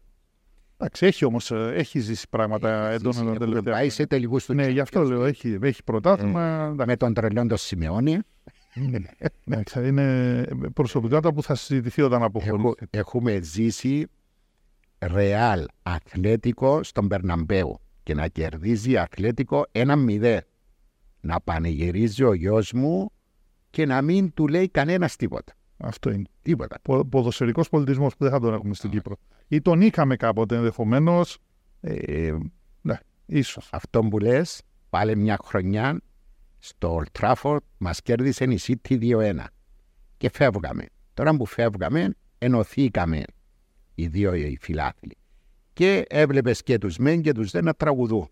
Εντάξει, 0.76 1.06
έχει 1.06 1.24
όμως 1.24 1.50
έχει 1.50 1.98
ζήσει 1.98 2.26
πράγματα 2.30 2.88
έντονα 2.90 3.14
τα 3.14 3.20
Έχουμε 3.20 3.38
τελευταία. 3.38 3.72
πάει 3.72 3.88
σε 3.88 4.06
τελικούς 4.06 4.44
του 4.44 4.54
Ναι, 4.54 4.68
γι' 4.68 4.80
αυτό 4.80 5.00
Champions 5.00 5.06
λέω. 5.08 5.22
League. 5.22 5.26
Έχει, 5.28 5.58
έχει 5.62 5.84
πρωτάθλημα. 5.84 6.62
εντάξει. 6.64 6.86
Με 6.86 6.96
τον 6.96 7.14
τρελόν 7.14 7.48
τον 7.48 7.56
Σιμεώνη. 7.56 8.18
Εντάξει, 9.44 9.86
είναι 9.86 10.44
προσωπικότητα 10.74 11.32
που 11.32 11.42
θα 11.42 11.54
συζητηθεί 11.54 12.02
όταν 12.02 12.22
αποχωρήσει. 12.22 12.56
Έχω- 12.66 12.74
έχουμε 12.90 13.40
ζήσει 13.42 14.06
Ρεάλ 14.98 15.66
Αθλέτικο 15.82 16.82
στον 16.82 17.08
Περναμπέου 17.08 17.80
και 18.02 18.14
να 18.14 18.28
κερδίζει 18.28 18.96
Αθλέτικο 18.96 19.66
ένα 19.72 19.96
μηδέ. 19.96 20.46
Να 21.20 21.40
πανηγυρίζει 21.40 22.24
ο 22.24 22.32
γιος 22.34 22.72
μου 22.72 23.12
και 23.70 23.86
να 23.86 24.02
μην 24.02 24.34
του 24.34 24.48
λέει 24.48 24.68
κανένας 24.68 25.16
τίποτα. 25.16 25.52
Αυτό 25.76 26.10
είναι. 26.10 26.24
Τίποτα. 26.42 26.78
Πο, 26.82 27.04
ποδοσφαιρικός 27.04 27.68
πολιτισμός 27.68 28.16
που 28.16 28.24
δεν 28.24 28.32
θα 28.32 28.40
τον 28.40 28.54
έχουμε 28.54 28.74
στην 28.74 28.90
Κύπρο. 28.90 29.16
Ή 29.48 29.60
τον 29.60 29.80
είχαμε 29.80 30.16
κάποτε 30.16 30.56
ενδεχομένως. 30.56 31.38
Ε, 31.80 32.36
ναι, 32.80 32.98
ίσως. 33.26 33.68
Αυτό 33.72 34.00
που 34.00 34.18
λες, 34.18 34.62
πάλι 34.90 35.16
μια 35.16 35.38
χρονιά 35.44 36.00
στο 36.58 37.02
Old 37.02 37.20
Trafford 37.20 37.58
μας 37.78 38.02
κέρδισε 38.02 38.44
η 38.44 38.58
City 38.62 38.98
2-1 38.98 39.44
και 40.16 40.30
φεύγαμε. 40.32 40.86
Τώρα 41.14 41.36
που 41.36 41.46
φεύγαμε, 41.46 42.14
ενωθήκαμε 42.38 43.22
οι 43.94 44.06
δύο 44.06 44.34
οι 44.34 44.58
φιλάθλοι. 44.60 45.16
Και 45.72 46.04
έβλεπες 46.08 46.62
και 46.62 46.78
τους 46.78 46.96
μεν 46.96 47.22
και 47.22 47.32
τους 47.32 47.50
δεν 47.50 47.64
να 47.64 47.74
τραγουδούν. 47.74 48.28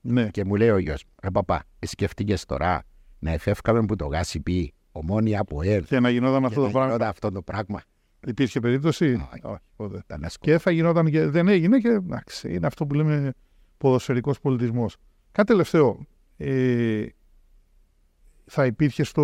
Ναι. 0.00 0.28
Και 0.28 0.44
μου 0.44 0.54
λέει 0.56 0.70
ο 0.70 0.78
γιος 0.78 1.04
μου, 1.04 1.10
ρε 1.22 1.30
παπά, 1.30 1.64
σκέφτηκες 1.80 2.44
τώρα 2.44 2.82
να 3.18 3.30
εφεύκαμε 3.30 3.84
που 3.86 3.96
το 3.96 4.06
γάσι 4.06 4.40
πει 4.40 4.74
ομόνια 4.92 5.40
από 5.40 5.62
ΕΡ 5.62 5.82
Και 5.84 6.00
να 6.00 6.10
γινόταν 6.10 6.40
και 6.40 6.46
αυτό 6.46 6.60
να 6.60 6.66
το 6.66 6.72
πράγμα. 6.72 6.86
γινόταν 6.88 7.08
αυτό 7.08 7.30
το 7.32 7.42
πράγμα. 7.42 7.80
Υπήρχε 8.26 8.60
περίπτωση; 8.60 9.04
Όχι. 9.14 9.40
Όχι, 9.42 9.58
ποτέ. 9.76 9.98
Ήταν 10.04 10.24
ασκο- 10.24 10.44
Και 10.46 10.58
θα 10.58 10.70
γινόταν 10.70 11.10
και 11.10 11.26
δεν 11.26 11.48
έγινε 11.48 11.78
και 11.78 11.88
εντάξει, 11.88 12.52
είναι 12.54 12.66
αυτό 12.66 12.86
που 12.86 12.94
λέμε 12.94 13.32
ποδοσφαιρικός 13.78 14.40
πολιτισμός. 14.40 14.96
Κάτι 15.32 15.48
τελευταίο. 15.48 16.06
Ε, 16.36 17.04
θα 18.44 18.66
υπήρχε 18.66 19.02
στο 19.04 19.22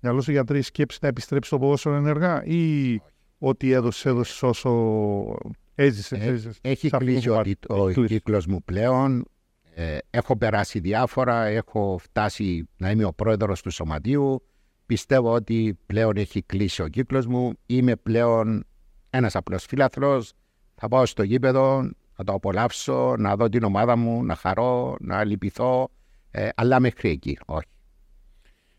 μυαλό 0.00 0.20
σου 0.20 0.30
γιατρή 0.30 0.58
η 0.58 0.62
σκέψη 0.62 0.98
να 1.02 1.08
επιστρέψεις 1.08 1.48
στο 1.48 1.58
ποδόσφαιρο 1.58 1.94
ενεργά 1.94 2.44
ή 2.44 2.98
ότι 3.38 3.70
έδωσες, 3.70 4.04
έδωσες 4.04 4.42
όσο 4.42 4.70
έζησες. 5.74 6.20
Ε, 6.20 6.24
έζησες 6.24 6.58
Έχει 6.62 6.88
σε 6.88 6.96
αυτό 6.96 7.08
κλείσει 7.08 7.26
το 7.26 7.30
ο, 7.32 7.34
κομμάτι. 7.34 7.56
ο 7.68 7.84
Έχει 7.88 7.94
κλείσει. 7.94 8.14
κύκλος 8.14 8.46
μου 8.46 8.62
πλέον. 8.64 9.24
Ε, 9.74 9.98
έχω 10.10 10.36
περάσει 10.36 10.78
διάφορα, 10.78 11.44
έχω 11.44 11.98
φτάσει 12.02 12.68
να 12.76 12.90
είμαι 12.90 13.04
ο 13.04 13.12
πρόεδρος 13.12 13.62
του 13.62 13.70
σωματείου. 13.70 14.42
Πιστεύω 14.86 15.32
ότι 15.32 15.78
πλέον 15.86 16.16
έχει 16.16 16.42
κλείσει 16.42 16.82
ο 16.82 16.88
κύκλος 16.88 17.26
μου. 17.26 17.52
Είμαι 17.66 17.96
πλέον 17.96 18.64
ένας 19.10 19.36
απλός 19.36 19.64
φίλαθλος. 19.64 20.32
Θα 20.74 20.88
πάω 20.88 21.06
στο 21.06 21.22
γήπεδο, 21.22 21.90
να 22.16 22.24
το 22.24 22.32
απολαύσω, 22.32 23.14
να 23.18 23.36
δω 23.36 23.48
την 23.48 23.62
ομάδα 23.62 23.96
μου, 23.96 24.24
να 24.24 24.34
χαρώ, 24.34 24.96
να 25.00 25.24
λυπηθώ. 25.24 25.88
Ε, 26.30 26.48
αλλά 26.54 26.80
μέχρι 26.80 27.10
εκεί, 27.10 27.38
όχι. 27.46 27.66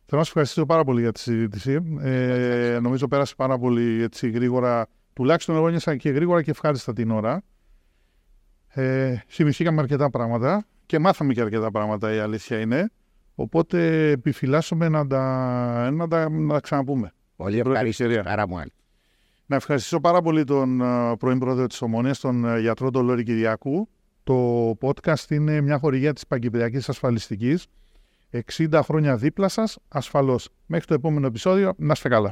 Θέλω 0.06 0.20
να 0.20 0.24
σου 0.24 0.30
ευχαριστήσω 0.30 0.66
πάρα 0.66 0.84
πολύ 0.84 1.02
για 1.02 1.12
τη 1.12 1.20
συζήτηση. 1.20 1.98
Ε, 2.00 2.80
νομίζω 2.82 3.08
πέρασε 3.08 3.34
πάρα 3.38 3.58
πολύ 3.58 4.02
έτσι, 4.02 4.30
γρήγορα. 4.30 4.88
Τουλάχιστον 5.14 5.56
εγώ 5.56 5.70
νιώσα 5.70 5.96
και 5.96 6.10
γρήγορα 6.10 6.42
και 6.42 6.52
ευχάριστα 6.52 6.94
την 6.94 7.12
ώρα. 7.12 7.44
Ε, 8.68 9.18
θυμηθήκαμε 9.28 9.82
αρκετά 9.82 10.10
πράγματα 10.10 10.66
και 10.86 11.00
μάθαμε 11.00 11.34
και 11.34 11.42
αρκετά 11.42 11.72
πράγματα 11.72 12.14
η 12.14 12.18
αλήθεια 12.18 12.60
είναι. 12.60 12.92
Οπότε 13.36 14.10
επιφυλάσσομαι 14.10 14.90
να 14.90 15.08
τα, 15.08 15.92
να 15.92 16.08
τα, 16.08 16.30
να 16.30 16.54
τα 16.54 16.60
ξαναπούμε. 16.60 17.14
Πολύ 17.36 17.56
Πρώτη 17.56 17.70
ευχαριστώ. 17.70 18.04
ευκαιρία. 18.04 18.30
Χαρά 18.30 18.48
μου 18.48 18.58
άλλη. 18.58 18.72
Να 19.46 19.56
ευχαριστήσω 19.56 20.00
πάρα 20.00 20.22
πολύ 20.22 20.44
τον 20.44 20.82
ε, 20.82 21.16
πρώην 21.20 21.40
πρόεδρο 21.40 21.68
της 21.68 21.82
Ομόνιας, 21.82 22.20
τον 22.20 22.46
ε, 22.46 22.60
γιατρό 22.60 22.90
τον 22.92 23.06
Λόρη 23.06 23.24
Κυριακού. 23.24 23.90
Το 24.24 24.70
podcast 24.82 25.30
είναι 25.30 25.62
μια 25.62 25.78
χορηγία 25.78 26.14
της 26.14 26.28
Παγκυπριακής 26.28 26.90
Ασφαλιστικής. 26.90 27.66
60 28.58 28.80
χρόνια 28.84 29.16
δίπλα 29.16 29.48
σας, 29.48 29.78
ασφαλώς. 29.88 30.50
Μέχρι 30.66 30.86
το 30.86 30.94
επόμενο 30.94 31.28
επεισόδιο, 31.28 31.74
να 31.78 31.92
είστε 31.92 32.10
καλά. 32.10 32.32